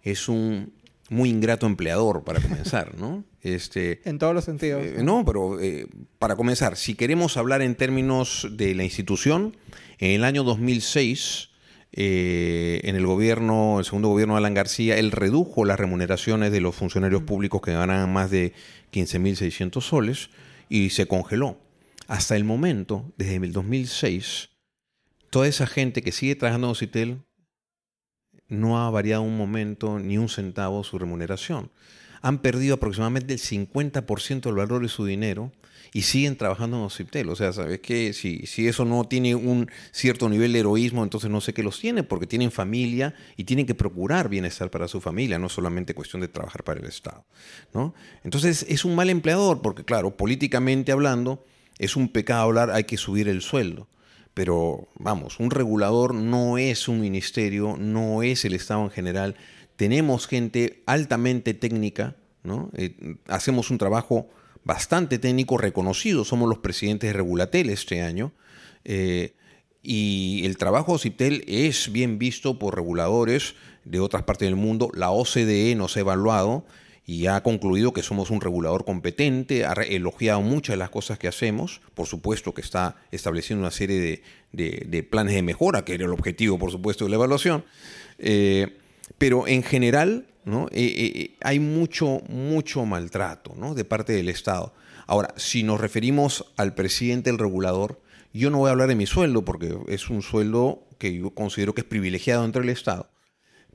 es 0.02 0.28
un 0.28 0.72
muy 1.08 1.30
ingrato 1.30 1.66
empleador, 1.66 2.24
para 2.24 2.40
comenzar, 2.40 2.96
¿no? 2.96 3.24
Este, 3.46 4.00
en 4.04 4.18
todos 4.18 4.34
los 4.34 4.44
sentidos. 4.44 4.84
Eh, 4.84 5.04
no, 5.04 5.24
pero 5.24 5.60
eh, 5.60 5.86
para 6.18 6.34
comenzar, 6.34 6.76
si 6.76 6.96
queremos 6.96 7.36
hablar 7.36 7.62
en 7.62 7.76
términos 7.76 8.48
de 8.50 8.74
la 8.74 8.82
institución, 8.82 9.56
en 9.98 10.10
el 10.10 10.24
año 10.24 10.42
2006, 10.42 11.50
eh, 11.92 12.80
en 12.82 12.96
el 12.96 13.06
gobierno, 13.06 13.78
el 13.78 13.84
segundo 13.84 14.08
gobierno 14.08 14.34
de 14.34 14.38
Alan 14.38 14.54
García, 14.54 14.98
él 14.98 15.12
redujo 15.12 15.64
las 15.64 15.78
remuneraciones 15.78 16.50
de 16.50 16.60
los 16.60 16.74
funcionarios 16.74 17.22
públicos 17.22 17.62
que 17.62 17.72
ganaban 17.72 18.12
más 18.12 18.32
de 18.32 18.52
15.600 18.92 19.80
soles 19.80 20.30
y 20.68 20.90
se 20.90 21.06
congeló. 21.06 21.60
Hasta 22.08 22.34
el 22.34 22.42
momento, 22.42 23.12
desde 23.16 23.36
el 23.36 23.52
2006, 23.52 24.50
toda 25.30 25.46
esa 25.46 25.66
gente 25.68 26.02
que 26.02 26.12
sigue 26.12 26.34
trabajando 26.34 26.66
en 26.66 26.72
Ocitel 26.72 27.25
no 28.48 28.78
ha 28.78 28.90
variado 28.90 29.22
un 29.22 29.36
momento 29.36 29.98
ni 29.98 30.18
un 30.18 30.28
centavo 30.28 30.84
su 30.84 30.98
remuneración. 30.98 31.70
Han 32.22 32.38
perdido 32.38 32.74
aproximadamente 32.74 33.34
el 33.34 33.40
50% 33.40 34.40
del 34.40 34.54
valor 34.54 34.82
de 34.82 34.88
su 34.88 35.04
dinero 35.04 35.52
y 35.92 36.02
siguen 36.02 36.36
trabajando 36.36 36.76
en 36.76 36.84
Ociptel. 36.84 37.28
O 37.28 37.36
sea, 37.36 37.52
¿sabes 37.52 37.80
qué? 37.80 38.12
Si, 38.12 38.46
si 38.46 38.66
eso 38.66 38.84
no 38.84 39.04
tiene 39.04 39.34
un 39.34 39.70
cierto 39.92 40.28
nivel 40.28 40.52
de 40.52 40.60
heroísmo, 40.60 41.04
entonces 41.04 41.30
no 41.30 41.40
sé 41.40 41.54
qué 41.54 41.62
los 41.62 41.78
tiene, 41.78 42.02
porque 42.02 42.26
tienen 42.26 42.50
familia 42.50 43.14
y 43.36 43.44
tienen 43.44 43.66
que 43.66 43.74
procurar 43.74 44.28
bienestar 44.28 44.70
para 44.70 44.88
su 44.88 45.00
familia, 45.00 45.38
no 45.38 45.48
solamente 45.48 45.94
cuestión 45.94 46.20
de 46.20 46.28
trabajar 46.28 46.64
para 46.64 46.80
el 46.80 46.86
Estado. 46.86 47.24
¿no? 47.72 47.94
Entonces 48.24 48.66
es 48.68 48.84
un 48.84 48.94
mal 48.94 49.10
empleador, 49.10 49.62
porque 49.62 49.84
claro, 49.84 50.16
políticamente 50.16 50.92
hablando, 50.92 51.44
es 51.78 51.96
un 51.96 52.08
pecado 52.08 52.42
hablar, 52.42 52.70
hay 52.70 52.84
que 52.84 52.96
subir 52.96 53.28
el 53.28 53.42
sueldo 53.42 53.88
pero 54.36 54.86
vamos, 54.98 55.40
un 55.40 55.50
regulador 55.50 56.14
no 56.14 56.58
es 56.58 56.88
un 56.88 57.00
ministerio, 57.00 57.78
no 57.78 58.22
es 58.22 58.44
el 58.44 58.52
Estado 58.52 58.82
en 58.82 58.90
general. 58.90 59.34
Tenemos 59.76 60.26
gente 60.26 60.82
altamente 60.84 61.54
técnica, 61.54 62.16
¿no? 62.42 62.70
Eh, 62.76 63.16
hacemos 63.28 63.70
un 63.70 63.78
trabajo 63.78 64.28
bastante 64.62 65.18
técnico 65.18 65.56
reconocido, 65.56 66.22
somos 66.26 66.50
los 66.50 66.58
presidentes 66.58 67.08
de 67.08 67.14
Regulatel 67.14 67.70
este 67.70 68.02
año. 68.02 68.32
Eh, 68.84 69.32
y 69.82 70.42
el 70.44 70.58
trabajo 70.58 70.92
de 70.92 70.98
CIPTEL 70.98 71.44
es 71.46 71.90
bien 71.90 72.18
visto 72.18 72.58
por 72.58 72.76
reguladores 72.76 73.54
de 73.86 74.00
otras 74.00 74.24
partes 74.24 74.48
del 74.48 74.56
mundo. 74.56 74.90
La 74.92 75.12
OCDE 75.12 75.74
nos 75.76 75.96
ha 75.96 76.00
evaluado 76.00 76.66
y 77.06 77.28
ha 77.28 77.40
concluido 77.44 77.92
que 77.92 78.02
somos 78.02 78.30
un 78.30 78.40
regulador 78.40 78.84
competente, 78.84 79.64
ha 79.64 79.72
elogiado 79.74 80.42
muchas 80.42 80.74
de 80.74 80.78
las 80.78 80.90
cosas 80.90 81.18
que 81.18 81.28
hacemos, 81.28 81.80
por 81.94 82.06
supuesto 82.06 82.52
que 82.52 82.60
está 82.60 82.96
estableciendo 83.12 83.62
una 83.62 83.70
serie 83.70 84.22
de, 84.52 84.84
de, 84.84 85.02
planes 85.04 85.34
de 85.34 85.42
mejora, 85.42 85.84
que 85.84 85.94
era 85.94 86.04
el 86.04 86.10
objetivo, 86.10 86.58
por 86.58 86.72
supuesto, 86.72 87.04
de 87.04 87.10
la 87.10 87.16
evaluación, 87.16 87.64
eh, 88.18 88.76
pero 89.18 89.46
en 89.46 89.62
general 89.62 90.26
¿no? 90.44 90.66
Eh, 90.70 90.94
eh, 91.14 91.36
hay 91.42 91.58
mucho, 91.58 92.20
mucho 92.28 92.84
maltrato 92.84 93.54
¿no? 93.56 93.74
de 93.74 93.84
parte 93.84 94.12
del 94.12 94.28
Estado. 94.28 94.72
Ahora, 95.06 95.34
si 95.36 95.62
nos 95.62 95.80
referimos 95.80 96.52
al 96.56 96.74
presidente 96.74 97.30
del 97.30 97.38
regulador, 97.38 98.00
yo 98.32 98.50
no 98.50 98.58
voy 98.58 98.68
a 98.68 98.72
hablar 98.72 98.88
de 98.88 98.94
mi 98.94 99.06
sueldo, 99.06 99.44
porque 99.44 99.76
es 99.88 100.08
un 100.08 100.22
sueldo 100.22 100.84
que 100.98 101.16
yo 101.16 101.30
considero 101.30 101.74
que 101.74 101.80
es 101.80 101.86
privilegiado 101.86 102.44
entre 102.44 102.62
el 102.62 102.68
Estado, 102.68 103.10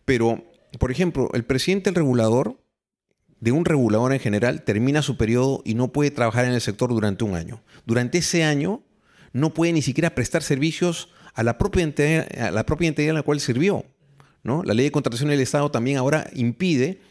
pero, 0.06 0.44
por 0.80 0.92
ejemplo, 0.92 1.30
el 1.34 1.44
presidente 1.44 1.90
del 1.90 1.96
regulador 1.96 2.61
de 3.42 3.52
un 3.52 3.66
regulador 3.66 4.14
en 4.14 4.20
general 4.20 4.64
termina 4.64 5.02
su 5.02 5.18
periodo 5.18 5.62
y 5.66 5.74
no 5.74 5.92
puede 5.92 6.12
trabajar 6.12 6.46
en 6.46 6.54
el 6.54 6.62
sector 6.62 6.90
durante 6.90 7.26
un 7.26 7.36
año. 7.36 7.62
Durante 7.86 8.20
ese 8.20 8.44
año 8.44 8.84
no 9.34 9.54
puede 9.54 9.74
ni 9.74 9.82
siquiera 9.82 10.16
prestar 10.16 10.44
servicios 10.44 11.10
a 11.34 11.44
la 11.44 11.58
propia 11.58 11.84
entidad, 11.84 12.28
a 12.40 12.52
la 12.52 12.66
propia 12.66 12.88
entidad 12.88 13.10
en 13.10 13.16
la 13.16 13.24
cual 13.24 13.40
sirvió. 13.40 13.84
¿no? 14.44 14.64
La 14.64 14.74
ley 14.74 14.86
de 14.86 14.92
contratación 14.92 15.30
del 15.30 15.42
Estado 15.42 15.72
también 15.72 15.98
ahora 15.98 16.30
impide 16.34 17.02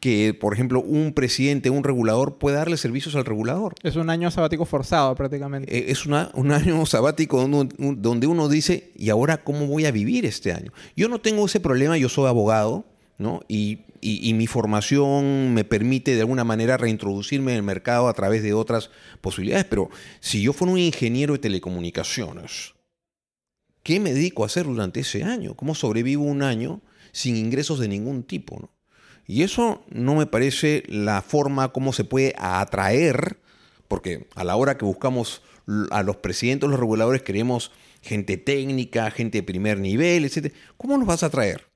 que, 0.00 0.34
por 0.34 0.54
ejemplo, 0.54 0.80
un 0.80 1.12
presidente, 1.12 1.70
un 1.70 1.84
regulador 1.84 2.38
pueda 2.38 2.58
darle 2.58 2.76
servicios 2.78 3.14
al 3.14 3.26
regulador. 3.26 3.74
Es 3.82 3.96
un 3.96 4.08
año 4.08 4.30
sabático 4.30 4.64
forzado 4.64 5.14
prácticamente. 5.14 5.72
Eh, 5.76 5.92
es 5.92 6.06
una, 6.06 6.30
un 6.34 6.50
año 6.52 6.84
sabático 6.86 7.46
donde 7.46 7.74
uno, 7.78 7.96
donde 7.96 8.26
uno 8.26 8.48
dice, 8.48 8.92
¿y 8.96 9.10
ahora 9.10 9.44
cómo 9.44 9.66
voy 9.66 9.84
a 9.84 9.92
vivir 9.92 10.24
este 10.24 10.52
año? 10.52 10.72
Yo 10.96 11.08
no 11.08 11.20
tengo 11.20 11.46
ese 11.46 11.60
problema, 11.60 11.98
yo 11.98 12.08
soy 12.08 12.26
abogado, 12.28 12.86
¿no? 13.18 13.42
Y 13.46 13.80
y, 14.00 14.28
y, 14.28 14.34
mi 14.34 14.46
formación 14.46 15.54
me 15.54 15.64
permite 15.64 16.14
de 16.14 16.20
alguna 16.20 16.44
manera 16.44 16.76
reintroducirme 16.76 17.52
en 17.52 17.58
el 17.58 17.62
mercado 17.62 18.08
a 18.08 18.14
través 18.14 18.42
de 18.42 18.54
otras 18.54 18.90
posibilidades. 19.20 19.66
Pero 19.66 19.90
si 20.20 20.42
yo 20.42 20.52
fuera 20.52 20.72
un 20.72 20.78
ingeniero 20.78 21.34
de 21.34 21.38
telecomunicaciones, 21.40 22.74
¿qué 23.82 24.00
me 24.00 24.12
dedico 24.12 24.42
a 24.42 24.46
hacer 24.46 24.66
durante 24.66 25.00
ese 25.00 25.24
año? 25.24 25.54
¿Cómo 25.54 25.74
sobrevivo 25.74 26.24
un 26.24 26.42
año 26.42 26.80
sin 27.12 27.36
ingresos 27.36 27.78
de 27.78 27.88
ningún 27.88 28.22
tipo? 28.22 28.58
¿no? 28.60 28.70
Y 29.30 29.44
eso 29.44 29.84
no 29.90 30.16
me 30.16 30.26
parece 30.26 30.82
la 30.88 31.22
forma 31.22 31.72
como 31.72 31.92
se 31.92 32.02
puede 32.02 32.34
atraer, 32.36 33.38
porque 33.86 34.26
a 34.34 34.42
la 34.42 34.56
hora 34.56 34.76
que 34.76 34.84
buscamos 34.84 35.42
a 35.90 36.02
los 36.02 36.16
presidentes, 36.16 36.68
los 36.68 36.80
reguladores, 36.80 37.22
queremos 37.22 37.70
gente 38.02 38.36
técnica, 38.36 39.10
gente 39.12 39.38
de 39.38 39.42
primer 39.42 39.78
nivel, 39.78 40.24
etc. 40.24 40.52
¿Cómo 40.76 40.98
nos 40.98 41.06
vas 41.06 41.22
a 41.22 41.26
atraer? 41.26 41.70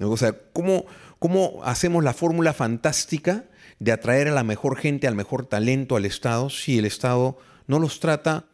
O 0.00 0.16
sea, 0.16 0.32
¿cómo, 0.52 0.86
cómo 1.22 1.60
hacemos 1.62 2.02
la 2.02 2.14
fórmula 2.14 2.52
fantástica 2.52 3.44
de 3.78 3.92
atraer 3.92 4.26
a 4.26 4.32
la 4.32 4.42
mejor 4.42 4.76
gente, 4.76 5.06
al 5.06 5.14
mejor 5.14 5.46
talento 5.46 5.94
al 5.94 6.04
Estado, 6.04 6.50
si 6.50 6.78
el 6.78 6.84
Estado 6.84 7.38
no 7.68 7.78
los 7.78 8.00
trata 8.00 8.46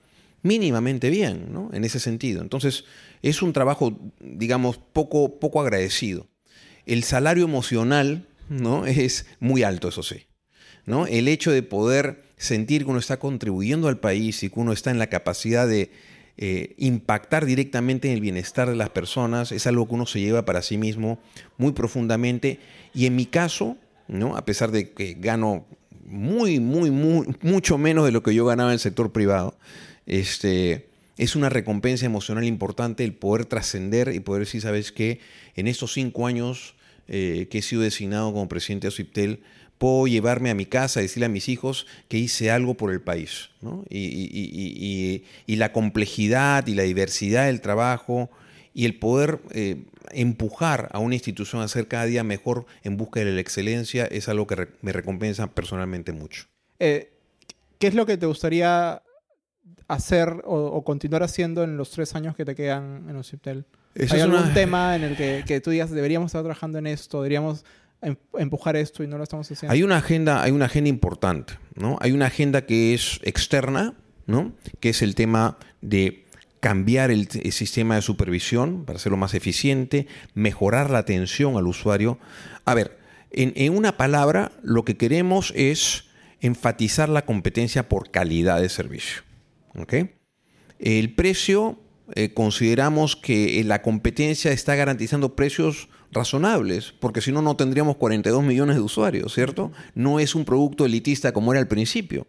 mínimamente 0.43 1.09
bien, 1.09 1.51
¿no? 1.51 1.71
En 1.73 1.85
ese 1.85 1.99
sentido. 1.99 2.43
Entonces, 2.43 2.85
es 3.23 3.41
un 3.41 3.55
trabajo, 3.55 3.99
digamos, 4.21 4.77
poco, 4.77 5.41
poco 5.41 5.63
agradecido. 5.63 6.27
El 6.85 7.05
salario 7.05 7.45
emocional, 7.45 8.29
¿no? 8.51 8.85
Es 8.87 9.25
muy 9.41 9.63
alto, 9.63 9.89
eso 9.89 10.03
sí. 10.03 10.27
¿no? 10.85 11.07
El 11.07 11.27
hecho 11.27 11.51
de 11.51 11.63
poder 11.63 12.23
sentir 12.37 12.85
que 12.85 12.91
uno 12.91 12.99
está 12.99 13.19
contribuyendo 13.19 13.89
al 13.89 13.99
país 13.99 14.43
y 14.43 14.51
que 14.51 14.61
uno 14.61 14.73
está 14.73 14.91
en 14.91 14.99
la 14.99 15.07
capacidad 15.07 15.67
de 15.67 15.91
eh, 16.41 16.75
impactar 16.79 17.47
directamente 17.47 18.07
en 18.07 18.15
el 18.15 18.21
bienestar 18.21 18.69
de 18.69 18.77
las 18.77 18.91
personas 18.91 19.51
es 19.51 19.67
algo 19.67 19.89
que 19.89 19.95
uno 19.95 20.07
se 20.07 20.21
lleva 20.21 20.45
para 20.45 20.63
sí 20.63 20.79
mismo 20.79 21.19
muy 21.57 21.73
profundamente. 21.73 22.61
Y 22.95 23.07
en 23.07 23.17
mi 23.17 23.27
caso, 23.27 23.77
¿no? 24.07 24.37
a 24.37 24.45
pesar 24.45 24.71
de 24.71 24.93
que 24.93 25.15
gano 25.15 25.67
muy, 26.07 26.61
muy, 26.61 26.93
muy, 26.93 27.27
mucho 27.43 27.77
menos 27.77 28.05
de 28.05 28.13
lo 28.13 28.23
que 28.23 28.35
yo 28.35 28.47
ganaba 28.47 28.71
en 28.71 28.75
el 28.75 28.79
sector 28.79 29.11
privado, 29.11 29.59
este, 30.07 30.87
es 31.17 31.35
una 31.35 31.49
recompensa 31.49 32.07
emocional 32.07 32.45
importante 32.45 33.03
el 33.03 33.15
poder 33.15 33.45
trascender 33.45 34.15
y 34.15 34.21
poder 34.21 34.45
decir, 34.45 34.61
¿sabes 34.63 34.93
qué? 34.93 35.19
En 35.57 35.67
estos 35.67 35.93
cinco 35.93 36.29
años 36.29 36.77
eh, 37.09 37.49
que 37.51 37.59
he 37.59 37.63
sido 37.63 37.83
designado 37.83 38.33
como 38.33 38.49
presidente 38.49 38.87
de 38.87 38.95
Asiptel, 38.95 39.41
puedo 39.79 40.07
llevarme 40.07 40.51
a 40.51 40.55
mi 40.55 40.67
casa, 40.67 41.01
decirle 41.01 41.27
a 41.27 41.31
mis 41.31 41.49
hijos 41.49 41.87
que 42.09 42.19
hice 42.19 42.51
algo 42.51 42.75
por 42.75 42.93
el 42.93 43.01
país. 43.01 43.51
¿no? 43.63 43.85
Y, 43.89 44.07
y, 44.07 44.29
y, 44.33 45.25
y, 45.47 45.57
la 45.57 45.73
complejidad 45.73 46.67
y 46.67 46.75
la 46.75 46.83
diversidad 46.83 47.47
del 47.47 47.61
trabajo 47.61 48.29
y 48.75 48.85
el 48.85 48.99
poder 48.99 49.41
eh, 49.51 49.85
empujar 50.13 50.89
a 50.93 50.99
una 50.99 51.15
institución 51.15 51.63
a 51.63 51.69
ser 51.69 51.89
cada 51.89 52.05
día 52.05 52.25
mejor 52.25 52.67
en 52.83 52.97
busca 52.97 53.21
de 53.21 53.27
la 53.27 53.41
excelencia 53.41 54.07
es 54.07 54.29
algo 54.29 54.47
que 54.47 54.55
re 54.55 54.69
me 54.83 54.93
recompensa 54.93 55.47
personalmente 55.49 56.13
mucho. 56.13 56.45
Eh, 56.79 57.13
¿Qué 57.79 57.87
es 57.87 57.95
lo 57.95 58.07
que 58.07 58.17
te 58.17 58.27
gustaría 58.27 59.03
hacer 59.87 60.43
o, 60.45 60.57
o, 60.57 60.85
continuar 60.85 61.23
haciendo 61.23 61.65
en 61.65 61.77
los 61.77 61.91
tres 61.91 62.15
años 62.15 62.37
que 62.37 62.45
te 62.45 62.55
quedan 62.55 63.07
en 63.09 63.17
Ociptel? 63.17 63.65
¿Hay 64.11 64.21
algún 64.21 64.41
una... 64.41 64.55
tema 64.55 64.97
en 64.97 65.03
el 65.03 65.17
que, 65.17 65.45
que 65.47 65.61
tú 65.61 65.71
digas, 65.71 65.91
deberíamos 65.91 66.29
estar 66.29 66.43
trabajando 66.43 66.79
en 66.79 66.87
esto, 66.87 67.19
deberíamos 67.19 67.65
empujar 68.01 68.77
esto 68.77 69.03
y 69.03 69.07
no 69.07 69.19
lo 69.19 69.25
estamos 69.25 69.51
haciendo. 69.51 69.73
Hay 69.73 69.83
una 69.83 69.97
agenda, 69.97 70.43
hay 70.43 70.53
una 70.53 70.67
agenda 70.67 70.89
importante, 70.89 71.55
¿no? 71.75 71.99
Hay 72.01 72.13
una 72.13 72.27
agenda 72.27 72.67
que 72.67 72.95
es 72.95 73.21
externa, 73.23 73.95
¿no? 74.27 74.53
Que 74.81 74.91
es 74.91 75.03
el 75.03 75.15
tema 75.15 75.59
de 75.81 76.25
cambiar 76.61 77.11
el, 77.11 77.29
sistema 77.29 77.97
de 77.97 78.03
supervisión 78.03 78.85
para 78.85 78.97
hacerlo 78.97 79.17
más 79.17 79.35
eficiente, 79.35 80.07
mejorar 80.35 80.91
la 80.91 80.99
atención 80.99 81.57
al 81.57 81.67
usuario. 81.67 82.19
A 82.65 82.75
ver, 82.75 82.99
en, 83.31 83.53
en 83.57 83.77
una 83.77 83.97
palabra, 83.97 84.53
lo 84.63 84.85
que 84.85 84.97
queremos 84.97 85.53
es 85.57 86.05
enfatizar 86.41 87.09
la 87.09 87.25
competencia 87.25 87.89
por 87.89 88.11
calidad 88.11 88.61
de 88.61 88.69
servicio. 88.69 89.23
¿okay? 89.77 90.15
El 90.79 91.15
precio, 91.15 91.81
eh, 92.15 92.33
consideramos 92.33 93.17
que 93.17 93.63
la 93.65 93.83
competencia 93.83 94.53
está 94.53 94.75
garantizando 94.75 95.35
precios 95.35 95.89
razonables, 96.13 96.95
porque 96.99 97.21
si 97.21 97.33
no, 97.33 97.43
no 97.43 97.57
tendríamos 97.57 97.97
42 97.97 98.43
millones 98.43 98.77
de 98.77 98.83
usuarios, 98.83 99.35
¿cierto? 99.35 99.73
No 99.95 100.21
es 100.21 100.35
un 100.35 100.45
producto 100.45 100.85
elitista 100.85 101.33
como 101.33 101.53
era 101.53 101.61
al 101.61 101.69
principio. 101.69 102.27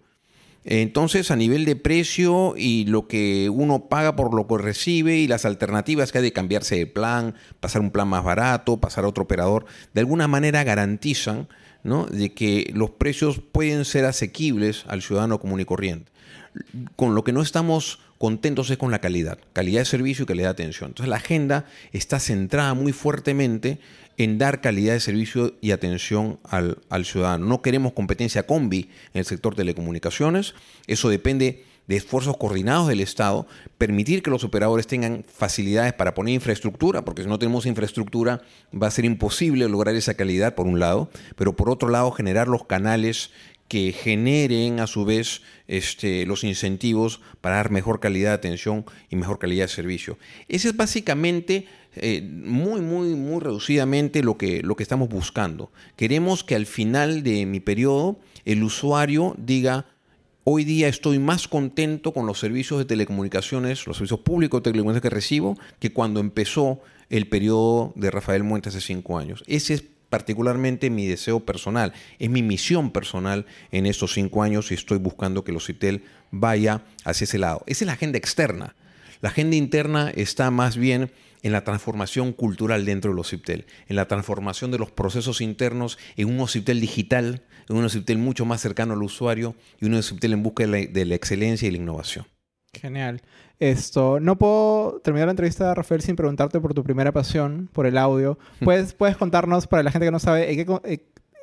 Entonces, 0.66 1.32
a 1.32 1.36
nivel 1.36 1.64
de 1.64 1.78
precio 1.78 2.54
y 2.58 2.86
lo 2.86 3.08
que 3.08 3.50
uno 3.50 3.88
paga 3.88 4.16
por 4.16 4.34
lo 4.34 4.46
que 4.46 4.58
recibe 4.58 5.18
y 5.18 5.28
las 5.28 5.46
alternativas 5.46 6.12
que 6.12 6.18
hay 6.18 6.24
de 6.26 6.34
cambiarse 6.34 6.76
de 6.76 6.86
plan, 6.86 7.36
pasar 7.60 7.82
un 7.82 7.92
plan 7.92 8.10
más 8.10 8.24
barato, 8.24 8.78
pasar 8.78 9.06
a 9.06 9.08
otro 9.08 9.24
operador, 9.24 9.66
de 9.94 10.02
alguna 10.02 10.28
manera 10.28 10.64
garantizan 10.64 11.48
¿no? 11.84 12.06
de 12.06 12.34
que 12.34 12.72
los 12.76 12.92
precios 12.92 13.40
pueden 13.40 13.86
ser 13.86 14.06
asequibles 14.06 14.84
al 14.88 15.02
ciudadano 15.02 15.40
común 15.40 15.62
y 15.62 15.66
corriente. 15.66 16.12
Con 16.96 17.16
lo 17.16 17.24
que 17.24 17.32
no 17.32 17.42
estamos 17.42 18.00
contentos 18.18 18.70
es 18.70 18.78
con 18.78 18.92
la 18.92 19.00
calidad, 19.00 19.40
calidad 19.54 19.82
de 19.82 19.86
servicio 19.86 20.24
y 20.24 20.26
calidad 20.26 20.48
de 20.48 20.64
atención. 20.64 20.90
Entonces 20.90 21.10
la 21.10 21.18
agenda 21.18 21.66
está 21.94 22.20
centrada 22.20 22.74
muy 22.74 22.92
fuertemente 22.92 23.80
en 24.18 24.38
dar 24.38 24.60
calidad 24.60 24.94
de 24.94 25.00
servicio 25.00 25.56
y 25.62 25.72
atención 25.72 26.40
al, 26.44 26.80
al 26.90 27.06
ciudadano. 27.06 27.46
No 27.46 27.62
queremos 27.62 27.94
competencia 27.94 28.46
combi 28.46 28.90
en 29.14 29.20
el 29.20 29.26
sector 29.26 29.56
telecomunicaciones, 29.56 30.54
eso 30.88 31.10
depende 31.10 31.64
de 31.90 31.96
esfuerzos 31.96 32.38
coordinados 32.38 32.88
del 32.88 33.00
Estado, 33.00 33.48
permitir 33.80 34.22
que 34.22 34.30
los 34.30 34.44
operadores 34.44 34.86
tengan 34.86 35.26
facilidades 35.28 35.92
para 35.92 36.14
poner 36.14 36.36
infraestructura, 36.36 37.04
porque 37.04 37.24
si 37.24 37.28
no 37.28 37.40
tenemos 37.40 37.66
infraestructura 37.66 38.42
va 38.72 38.86
a 38.86 38.92
ser 38.92 39.06
imposible 39.06 39.68
lograr 39.68 39.96
esa 39.96 40.14
calidad 40.14 40.54
por 40.54 40.68
un 40.68 40.80
lado, 40.80 41.10
pero 41.36 41.56
por 41.56 41.68
otro 41.68 41.90
lado 41.90 42.12
generar 42.12 42.48
los 42.48 42.64
canales 42.66 43.32
que 43.70 43.94
generen 43.94 44.82
a 44.82 44.88
su 44.88 45.06
vez 45.06 45.42
este, 45.68 46.26
los 46.26 46.44
incentivos 46.44 47.22
para 47.40 47.58
dar 47.58 47.72
mejor 47.72 48.00
calidad 48.02 48.32
de 48.32 48.36
atención 48.36 48.86
y 49.10 49.16
mejor 49.16 49.40
calidad 49.40 49.66
de 49.66 49.70
servicio. 49.70 50.18
Ese 50.50 50.70
es 50.70 50.76
básicamente 50.76 51.68
eh, 51.96 52.22
muy, 52.22 52.82
muy, 52.82 53.16
muy 53.16 53.40
reducidamente 53.40 54.24
lo 54.24 54.38
que, 54.38 54.62
lo 54.64 54.76
que 54.76 54.84
estamos 54.84 55.08
buscando. 55.08 55.72
Queremos 55.96 56.44
que 56.44 56.56
al 56.56 56.66
final 56.66 57.24
de 57.24 57.46
mi 57.46 57.62
periodo 57.62 58.20
el 58.44 58.64
usuario 58.64 59.36
diga, 59.38 59.86
Hoy 60.52 60.64
día 60.64 60.88
estoy 60.88 61.20
más 61.20 61.48
contento 61.48 62.12
con 62.12 62.26
los 62.26 62.40
servicios 62.40 62.80
de 62.80 62.86
telecomunicaciones, 62.86 63.86
los 63.86 63.98
servicios 63.98 64.22
públicos 64.22 64.60
de 64.60 64.72
telecomunicaciones 64.72 65.02
que 65.04 65.16
recibo, 65.16 65.60
que 65.78 65.94
cuando 65.94 66.20
empezó 66.20 66.82
el 67.10 67.28
periodo 67.28 67.94
de 67.96 68.10
Rafael 68.10 68.44
Muente 68.44 68.70
hace 68.70 68.82
cinco 68.82 69.20
años. 69.20 69.44
Ese 69.46 69.76
es 69.76 69.84
particularmente 70.10 70.90
mi 70.90 71.08
deseo 71.08 71.40
personal, 71.42 71.94
es 72.18 72.30
mi 72.30 72.44
misión 72.44 72.92
personal 72.92 73.46
en 73.72 73.86
estos 73.86 74.14
cinco 74.14 74.44
años 74.44 74.72
y 74.72 74.74
estoy 74.74 74.98
buscando 74.98 75.44
que 75.44 75.52
los 75.52 75.66
CITEL 75.66 76.04
vaya 76.32 76.84
hacia 77.04 77.26
ese 77.26 77.38
lado. 77.38 77.64
Esa 77.68 77.84
es 77.84 77.88
la 77.88 77.94
agenda 77.94 78.18
externa. 78.18 78.76
La 79.22 79.30
agenda 79.30 79.56
interna 79.56 80.12
está 80.16 80.50
más 80.50 80.78
bien 80.78 81.12
en 81.44 81.52
la 81.52 81.64
transformación 81.64 82.34
cultural 82.34 82.86
dentro 82.86 83.12
de 83.12 83.16
los 83.16 83.30
CIPTEL, 83.30 83.66
en 83.88 83.96
la 83.96 84.08
transformación 84.08 84.72
de 84.72 84.78
los 84.78 84.92
procesos 84.92 85.42
internos 85.42 85.98
en 86.16 86.30
un 86.30 86.40
OCIPTEL 86.40 86.80
digital, 86.80 87.44
en 87.70 87.78
un 87.78 87.86
OCIPTEL 87.86 88.18
mucho 88.18 88.46
más 88.46 88.62
cercano 88.62 88.94
al 88.94 89.04
usuario 89.04 89.56
y 89.80 89.86
un 89.86 89.94
OCIPTEL 89.94 90.34
en 90.34 90.44
busca 90.44 90.64
de 90.66 90.68
la, 90.68 90.78
de 90.92 91.06
la, 91.06 91.16
excelencia 91.16 91.68
y 91.68 91.72
la 91.72 91.78
innovación. 91.78 92.26
Genial. 92.74 93.22
Esto, 93.60 94.20
no 94.20 94.38
puedo 94.38 95.02
terminar 95.04 95.28
la 95.28 95.32
entrevista, 95.32 95.74
Rafael, 95.74 96.02
sin 96.02 96.16
preguntarte 96.16 96.60
por 96.60 96.74
tu 96.74 96.84
primera 96.84 97.12
pasión, 97.12 97.70
por 97.74 97.86
el 97.86 97.98
audio. 97.98 98.38
¿Puedes, 98.64 98.94
puedes 98.94 99.18
contarnos, 99.18 99.68
para 99.68 99.84
la 99.84 99.92
gente 99.92 100.06
que 100.06 100.12
no 100.12 100.20
sabe, 100.20 100.48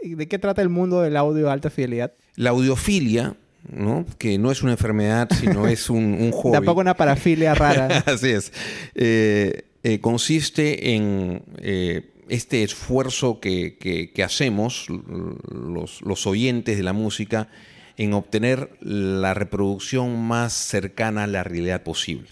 de 0.02 0.28
qué 0.28 0.38
trata 0.38 0.62
el 0.62 0.68
mundo 0.68 1.02
del 1.02 1.16
audio 1.16 1.46
de 1.46 1.52
alta 1.52 1.70
fidelidad? 1.70 2.12
La 2.36 2.50
audiofilia 2.50 3.36
¿no? 3.70 4.06
que 4.18 4.38
no 4.38 4.50
es 4.50 4.62
una 4.62 4.72
enfermedad, 4.72 5.28
sino 5.38 5.66
es 5.68 5.90
un, 5.90 6.04
un 6.20 6.32
hobby. 6.32 6.52
Tampoco 6.52 6.80
una 6.80 6.94
parafilia 6.94 7.54
rara. 7.56 8.04
Así 8.06 8.30
es. 8.30 8.52
Eh, 8.94 9.62
eh, 9.82 10.00
consiste 10.00 10.94
en 10.94 11.42
eh, 11.58 12.10
este 12.28 12.62
esfuerzo 12.62 13.40
que, 13.40 13.76
que, 13.78 14.24
hacemos 14.24 14.86
los, 14.88 16.02
los, 16.02 16.26
oyentes 16.26 16.76
de 16.76 16.82
la 16.82 16.92
música 16.92 17.48
en 17.96 18.12
obtener 18.14 18.70
la 18.80 19.34
reproducción 19.34 20.20
más 20.26 20.52
cercana 20.52 21.24
a 21.24 21.26
la 21.26 21.44
realidad 21.44 21.82
posible. 21.82 22.28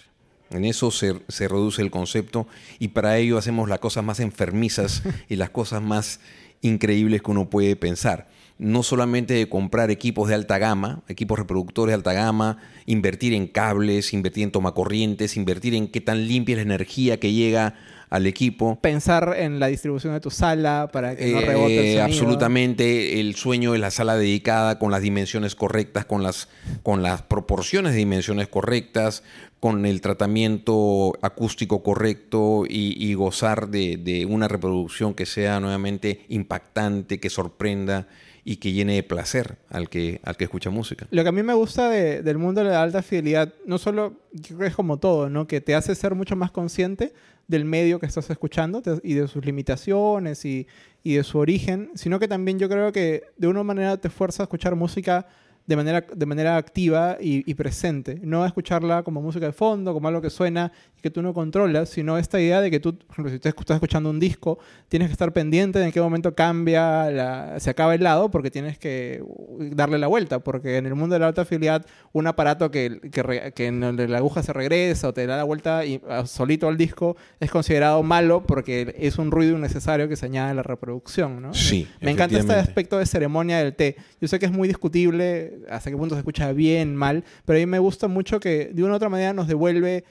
En 0.51 0.63
eso 0.63 0.91
se, 0.91 1.21
se 1.27 1.47
reduce 1.47 1.81
el 1.81 1.91
concepto 1.91 2.47
y 2.79 2.89
para 2.89 3.17
ello 3.17 3.37
hacemos 3.37 3.67
las 3.67 3.79
cosas 3.79 4.03
más 4.03 4.19
enfermizas 4.19 5.03
y 5.29 5.35
las 5.35 5.49
cosas 5.49 5.81
más 5.81 6.19
increíbles 6.61 7.21
que 7.21 7.31
uno 7.31 7.49
puede 7.49 7.75
pensar 7.75 8.27
no 8.57 8.83
solamente 8.83 9.33
de 9.33 9.49
comprar 9.49 9.91
equipos 9.91 10.29
de 10.29 10.35
alta 10.35 10.57
gama, 10.57 11.03
equipos 11.07 11.37
reproductores 11.37 11.91
de 11.91 11.95
alta 11.95 12.13
gama, 12.13 12.57
invertir 12.85 13.33
en 13.33 13.47
cables, 13.47 14.13
invertir 14.13 14.43
en 14.43 14.51
tomacorrientes, 14.51 15.35
invertir 15.35 15.75
en 15.75 15.87
qué 15.89 15.99
tan 15.99 16.27
limpia 16.27 16.53
es 16.53 16.57
la 16.57 16.73
energía 16.73 17.19
que 17.19 17.33
llega 17.33 17.75
al 18.15 18.27
equipo. 18.27 18.79
Pensar 18.81 19.35
en 19.37 19.59
la 19.59 19.67
distribución 19.67 20.13
de 20.13 20.21
tu 20.21 20.31
sala 20.31 20.89
para 20.91 21.15
que 21.15 21.31
no 21.31 21.41
rebote 21.41 21.91
el 21.91 21.97
eh, 21.97 22.01
Absolutamente, 22.01 23.19
el 23.19 23.35
sueño 23.35 23.73
de 23.73 23.79
la 23.79 23.91
sala 23.91 24.15
dedicada 24.15 24.79
con 24.79 24.91
las 24.91 25.01
dimensiones 25.01 25.55
correctas, 25.55 26.05
con 26.05 26.23
las, 26.23 26.47
con 26.81 27.03
las 27.03 27.21
proporciones 27.23 27.91
de 27.91 27.99
dimensiones 27.99 28.47
correctas, 28.47 29.23
con 29.59 29.85
el 29.85 29.99
tratamiento 29.99 31.17
acústico 31.21 31.83
correcto 31.83 32.63
y, 32.67 33.13
gozar 33.15 33.69
de, 33.69 33.97
de 33.97 34.25
una 34.25 34.47
reproducción 34.47 35.13
que 35.13 35.25
sea 35.25 35.59
nuevamente 35.59 36.25
impactante, 36.29 37.19
que 37.19 37.29
sorprenda 37.29 38.07
y 38.47 38.57
que 38.57 38.71
llene 38.71 38.93
de 38.93 39.03
placer 39.03 39.57
al 39.69 39.89
que, 39.89 40.21
al 40.23 40.37
que 40.37 40.43
escucha 40.43 40.69
música. 40.69 41.07
Lo 41.09 41.23
que 41.23 41.29
a 41.29 41.31
mí 41.31 41.41
me 41.41 41.55
gusta 41.55 41.89
del 41.89 42.37
mundo 42.37 42.63
de 42.63 42.69
la 42.69 42.83
alta 42.83 43.01
fidelidad, 43.01 43.51
no 43.65 43.79
solo, 43.79 44.13
creo 44.45 44.59
que 44.59 44.67
es 44.67 44.75
como 44.75 44.97
todo, 44.97 45.29
¿no? 45.31 45.47
Que 45.47 45.61
te 45.61 45.73
hace 45.73 45.95
ser 45.95 46.13
mucho 46.13 46.35
más 46.35 46.51
consciente 46.51 47.11
del 47.47 47.65
medio 47.65 47.99
que 47.99 48.05
estás 48.05 48.29
escuchando 48.29 48.81
y 49.03 49.13
de 49.13 49.27
sus 49.27 49.45
limitaciones 49.45 50.45
y, 50.45 50.67
y 51.03 51.15
de 51.15 51.23
su 51.23 51.37
origen, 51.37 51.91
sino 51.95 52.19
que 52.19 52.27
también 52.27 52.59
yo 52.59 52.67
creo 52.67 52.91
que 52.91 53.23
de 53.37 53.47
una 53.47 53.63
manera 53.63 53.97
te 53.97 54.09
fuerza 54.09 54.43
a 54.43 54.45
escuchar 54.45 54.75
música 54.75 55.27
de 55.65 55.75
manera, 55.75 56.05
de 56.13 56.25
manera 56.25 56.57
activa 56.57 57.17
y, 57.19 57.53
presente. 57.55 58.19
No 58.21 58.45
escucharla 58.45 59.03
como 59.03 59.21
música 59.21 59.45
de 59.45 59.53
fondo, 59.53 59.93
como 59.93 60.07
algo 60.07 60.21
que 60.21 60.29
suena 60.29 60.71
y 60.97 61.01
que 61.01 61.09
tú 61.09 61.21
no 61.21 61.33
controlas, 61.33 61.89
sino 61.89 62.17
esta 62.17 62.39
idea 62.39 62.61
de 62.61 62.69
que 62.69 62.79
tú, 62.79 62.97
por 62.97 63.13
ejemplo, 63.13 63.31
si 63.31 63.39
tú 63.39 63.49
estás 63.49 63.75
escuchando 63.75 64.09
un 64.09 64.19
disco, 64.19 64.59
tienes 64.89 65.07
que 65.07 65.13
estar 65.13 65.31
pendiente 65.33 65.79
de 65.79 65.85
en 65.85 65.91
qué 65.91 66.01
momento 66.01 66.35
cambia, 66.35 67.59
se 67.59 67.69
acaba 67.69 67.95
el 67.95 68.03
lado, 68.03 68.29
porque 68.29 68.51
tienes 68.51 68.77
que 68.77 69.23
darle 69.71 69.97
la 69.97 70.07
vuelta, 70.07 70.39
porque 70.39 70.77
en 70.77 70.85
el 70.85 70.95
mundo 70.95 71.13
de 71.13 71.19
la 71.19 71.27
alta 71.27 71.45
fidelidad, 71.45 71.85
un 72.13 72.27
aparato 72.27 72.69
que, 72.71 72.99
que, 73.11 73.53
que 73.55 73.67
en 73.67 73.79
donde 73.79 74.07
la 74.07 74.17
aguja 74.17 74.43
se 74.43 74.53
regresa 74.53 75.07
o 75.07 75.13
te 75.13 75.25
da 75.25 75.37
la 75.37 75.43
vuelta 75.43 75.85
y, 75.85 76.01
solito 76.25 76.67
al 76.67 76.77
disco 76.77 77.15
es 77.39 77.51
considerado 77.51 78.03
malo 78.03 78.45
porque 78.45 78.95
es 78.97 79.17
un 79.17 79.31
ruido 79.31 79.57
innecesario 79.57 80.07
que 80.07 80.15
se 80.15 80.25
añade 80.25 80.51
a 80.51 80.53
la 80.53 80.63
reproducción. 80.63 81.41
¿no? 81.41 81.53
Sí, 81.53 81.87
Me 82.01 82.11
encanta 82.11 82.37
este 82.37 82.53
aspecto 82.53 82.97
de 82.97 83.05
ceremonia 83.05 83.57
del 83.59 83.73
té. 83.75 83.95
Yo 84.21 84.27
sé 84.27 84.39
que 84.39 84.45
es 84.45 84.51
muy 84.51 84.67
discutible 84.67 85.54
hasta 85.69 85.89
qué 85.89 85.97
punto 85.97 86.15
se 86.15 86.19
escucha 86.19 86.51
bien, 86.53 86.95
mal, 86.95 87.23
pero 87.45 87.57
a 87.57 87.59
mí 87.59 87.65
me 87.65 87.79
gusta 87.79 88.07
mucho 88.07 88.39
que 88.39 88.71
de 88.73 88.83
una 88.83 88.93
u 88.93 88.95
otra 88.95 89.09
manera 89.09 89.33
nos 89.33 89.47
devuelve 89.47 90.03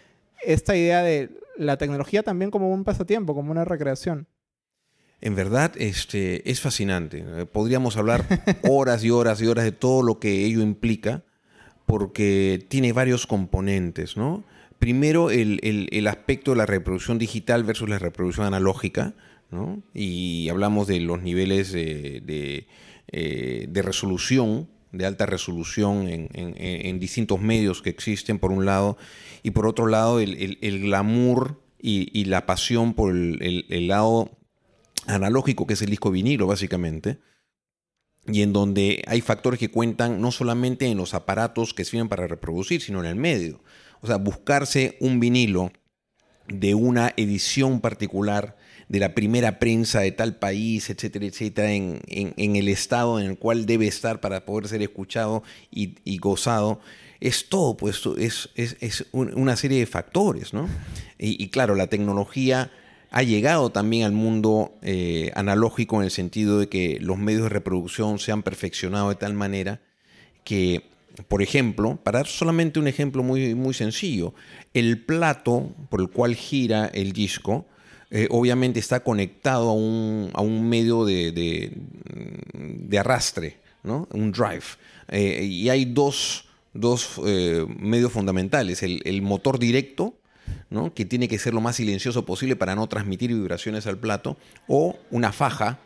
esta 0.45 0.77
idea 0.77 1.03
de 1.03 1.31
la 1.57 1.77
tecnología 1.77 2.23
también 2.23 2.51
como 2.51 2.71
un 2.71 2.85
pasatiempo, 2.85 3.35
como 3.35 3.51
una 3.51 3.65
recreación. 3.65 4.27
En 5.21 5.35
verdad, 5.35 5.73
este, 5.77 6.51
es 6.51 6.61
fascinante. 6.61 7.25
Podríamos 7.47 7.97
hablar 7.97 8.27
horas 8.69 9.05
y 9.05 9.11
horas 9.11 9.41
y 9.41 9.47
horas 9.47 9.65
de 9.65 9.73
todo 9.73 10.03
lo 10.03 10.19
que 10.19 10.45
ello 10.45 10.61
implica, 10.61 11.23
porque 11.87 12.65
tiene 12.69 12.93
varios 12.93 13.27
componentes, 13.27 14.17
¿no? 14.17 14.45
Primero, 14.79 15.31
el, 15.31 15.61
el, 15.63 16.07
aspecto 16.09 16.51
de 16.51 16.59
la 16.59 16.67
reproducción 16.67 17.19
digital 17.19 17.65
versus 17.65 17.89
la 17.89 17.99
reproducción 17.99 18.47
analógica, 18.47 19.15
¿no? 19.51 19.83
Y 19.95 20.49
hablamos 20.51 20.87
de 20.89 21.01
los 21.01 21.23
niveles 21.23 21.73
de, 21.73 22.21
de, 22.23 22.67
eh, 23.09 23.67
de 23.69 23.83
resolución 23.83 24.69
de 24.95 25.07
alta 25.07 25.27
resolución 25.27 26.09
en, 26.09 27.01
distintos 27.01 27.41
medios 27.41 27.83
que 27.83 27.91
existen, 27.91 28.39
por 28.39 28.53
un 28.53 28.65
lado, 28.65 28.97
y 29.43 29.51
por 29.51 29.67
otro 29.67 29.87
lado, 29.87 30.21
el, 30.21 30.81
glamour 30.81 31.61
y, 31.79 32.25
la 32.25 32.47
pasión 32.47 32.95
por 32.95 33.13
el, 33.13 33.89
lado 33.89 34.31
analógico, 35.07 35.67
que 35.67 35.75
es 35.75 35.83
el 35.83 35.91
disco 35.91 36.11
vinilo, 36.11 36.47
básicamente, 36.47 37.19
y 38.27 38.43
en 38.43 38.53
donde 38.53 39.03
hay 39.07 39.21
factores 39.21 39.61
que 39.61 39.71
cuentan 39.71 40.21
no 40.21 40.33
solamente 40.33 40.87
en 40.87 40.97
los 40.97 41.13
aparatos 41.13 41.75
que 41.75 41.85
sirven 41.85 42.09
para 42.09 42.27
reproducir, 42.27 42.81
sino 42.81 43.01
en 43.01 43.07
el 43.07 43.17
medio. 43.17 43.61
O 44.01 44.07
sea, 44.07 44.17
buscarse 44.17 44.97
un 45.01 45.21
vinilo 45.21 45.73
de 46.49 46.75
una 46.75 47.13
edición 47.17 47.81
particular 47.81 48.57
de 48.89 49.01
la 49.01 49.15
primera 49.15 49.59
prensa 49.59 50.01
de 50.01 50.13
tal 50.13 50.37
país, 50.37 50.91
etcétera, 50.91 51.27
etcétera, 51.27 51.73
en, 51.73 52.01
en, 52.07 52.57
el 52.57 52.69
estado 52.69 53.19
en 53.19 53.27
el 53.27 53.39
cual 53.39 53.67
debe 53.67 53.87
estar 53.87 54.21
para 54.21 54.45
poder 54.45 54.69
ser 54.69 54.83
escuchado 54.83 55.43
y, 55.71 56.19
gozado, 56.19 56.81
es 57.21 57.49
todo, 57.49 57.77
pues 57.77 58.03
es, 58.19 58.51
es, 58.55 59.07
una 59.13 59.57
serie 59.57 59.79
de 59.79 59.87
factores, 59.87 60.53
¿no? 60.53 60.69
Y, 61.19 61.49
claro, 61.49 61.75
la 61.75 61.87
tecnología 61.87 62.71
ha 63.11 63.23
llegado 63.23 63.71
también 63.71 64.05
al 64.05 64.13
mundo 64.13 64.73
eh, 64.83 65.31
analógico 65.35 65.97
en 65.97 66.05
el 66.05 66.11
sentido 66.11 66.59
de 66.59 66.69
que 66.69 66.99
los 67.01 67.17
medios 67.17 67.45
de 67.45 67.49
reproducción 67.49 68.19
se 68.19 68.33
han 68.33 68.43
perfeccionado 68.43 69.09
de 69.09 69.15
tal 69.15 69.35
manera 69.35 69.81
que, 70.43 70.83
por 71.29 71.41
ejemplo, 71.41 71.97
para 72.03 72.19
dar 72.19 72.27
solamente 72.27 72.81
un 72.81 72.89
ejemplo 72.89 73.23
muy, 73.23 73.55
muy 73.55 73.73
sencillo, 73.73 74.35
el 74.75 74.99
plato 75.03 75.73
por 75.89 76.01
el 76.01 76.11
cual 76.11 76.35
gira 76.35 76.87
el 76.87 77.13
disco, 77.13 77.67
eh, 78.17 78.29
obviamente 78.31 78.79
está 78.79 79.01
conectado 79.01 79.71
a 79.71 79.73
un, 79.73 80.31
a 80.35 80.41
un 80.41 80.69
medio 80.69 81.05
de, 81.05 81.33
de, 81.33 82.99
arrastre, 83.01 83.57
¿no? 83.83 84.07
un 84.13 84.31
drive. 84.31 84.63
Eh, 85.09 85.43
y 85.43 85.69
hay 85.69 85.85
dos, 85.85 86.45
dos 86.73 87.21
eh, 87.27 87.67
medios 87.77 88.13
fundamentales, 88.13 88.85
el, 88.85 89.03
el 89.05 89.21
motor 89.21 89.59
directo, 89.59 90.15
¿no? 90.71 90.95
que 90.95 91.05
tiene 91.05 91.27
que 91.27 91.41
ser 91.41 91.55
lo 91.55 91.61
más 91.61 91.75
silencioso 91.75 92.25
posible 92.25 92.55
para 92.55 92.77
no 92.77 92.87
transmitir 92.87 93.31
vibraciones 93.31 93.85
al 93.89 93.99
plato, 93.99 94.37
o 94.69 94.97
una 95.11 95.33
faja 95.33 95.81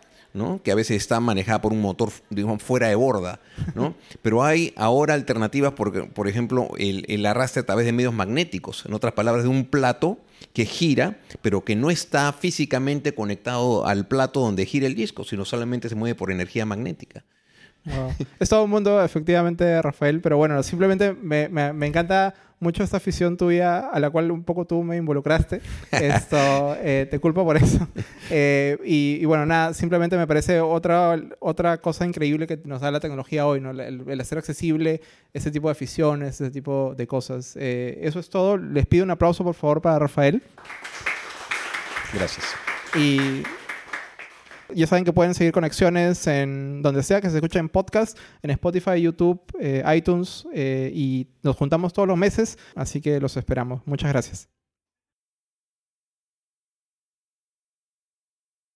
que 0.62 0.70
a 0.70 0.74
veces 0.74 0.96
está 0.98 1.18
manejada 1.20 1.60
por 1.60 1.72
un 1.72 1.80
motor 1.80 2.10
digamos, 2.30 2.62
fuera 2.62 2.88
de 2.88 2.94
borda. 2.94 3.40
¿no? 3.74 3.94
Pero 4.22 4.44
hay 4.44 4.72
ahora 4.76 5.14
alternativas, 5.14 5.72
por, 5.72 6.10
por 6.10 6.28
ejemplo, 6.28 6.70
el, 6.78 7.04
el, 7.08 7.26
arrastre 7.26 7.60
a 7.60 7.66
través 7.66 7.86
de 7.86 7.92
medios 7.92 8.14
magnéticos, 8.14 8.84
en 8.86 8.94
otras 8.94 9.14
palabras, 9.14 9.44
de 9.44 9.48
un 9.48 9.64
plato 9.64 10.18
que 10.52 10.64
gira, 10.64 11.18
pero 11.42 11.64
que 11.64 11.76
no 11.76 11.90
está 11.90 12.32
físicamente 12.32 13.14
conectado 13.14 13.86
al 13.86 14.06
plato 14.06 14.40
donde 14.40 14.66
gira 14.66 14.86
el 14.86 14.94
disco, 14.94 15.24
sino 15.24 15.44
solamente 15.44 15.88
se 15.88 15.94
mueve 15.94 16.14
por 16.14 16.30
energía 16.30 16.66
magnética. 16.66 17.24
Es 18.38 18.48
todo 18.48 18.64
un 18.64 18.70
mundo, 18.70 19.02
efectivamente, 19.02 19.80
Rafael, 19.80 20.20
pero 20.20 20.36
bueno, 20.36 20.62
simplemente 20.62 21.14
me, 21.14 21.48
me, 21.48 21.72
me, 21.72 21.86
encanta 21.86 22.34
mucho 22.60 22.82
esta 22.82 22.96
afición 22.96 23.36
tuya 23.36 23.88
a 23.88 24.00
la 24.00 24.10
cual 24.10 24.30
un 24.30 24.44
poco 24.44 24.64
tú 24.64 24.82
me 24.82 24.96
involucraste. 24.96 25.60
Esto, 25.90 26.76
eh, 26.80 27.06
te 27.10 27.18
culpo 27.18 27.44
por 27.44 27.56
eso. 27.56 27.86
Eh, 28.30 28.78
y, 28.84 29.24
bueno, 29.24 29.46
nada, 29.46 29.72
simplemente 29.74 30.16
me 30.16 30.26
parece 30.26 30.60
otra, 30.60 31.18
otra 31.40 31.78
cosa 31.80 32.04
increíble 32.04 32.46
que 32.46 32.60
nos 32.64 32.80
da 32.80 32.90
la 32.90 33.00
tecnología 33.00 33.46
hoy, 33.46 33.60
¿no? 33.60 33.70
El, 33.70 34.20
hacer 34.20 34.38
accesible 34.38 35.00
ese 35.32 35.50
tipo 35.50 35.68
de 35.68 35.72
aficiones, 35.72 36.40
ese 36.40 36.50
tipo 36.50 36.94
de 36.96 37.06
cosas. 37.06 37.56
Eh, 37.58 37.98
eso 38.02 38.20
es 38.20 38.28
todo. 38.28 38.56
Les 38.56 38.86
pido 38.86 39.04
un 39.04 39.10
aplauso, 39.10 39.44
por 39.44 39.54
favor, 39.54 39.80
para 39.80 39.98
Rafael. 39.98 40.42
Gracias. 42.12 42.44
Y 42.96 43.42
ya 44.74 44.86
saben 44.86 45.04
que 45.04 45.12
pueden 45.12 45.34
seguir 45.34 45.52
conexiones 45.52 46.26
en 46.26 46.82
donde 46.82 47.02
sea 47.02 47.20
que 47.20 47.30
se 47.30 47.36
escuchen 47.36 47.68
podcast, 47.68 48.18
en 48.42 48.50
Spotify, 48.50 49.00
YouTube, 49.00 49.40
eh, 49.60 49.82
iTunes, 49.94 50.46
eh, 50.54 50.90
y 50.94 51.28
nos 51.42 51.56
juntamos 51.56 51.92
todos 51.92 52.08
los 52.08 52.18
meses, 52.18 52.58
así 52.74 53.00
que 53.00 53.20
los 53.20 53.36
esperamos. 53.36 53.82
Muchas 53.86 54.10
gracias. 54.10 54.57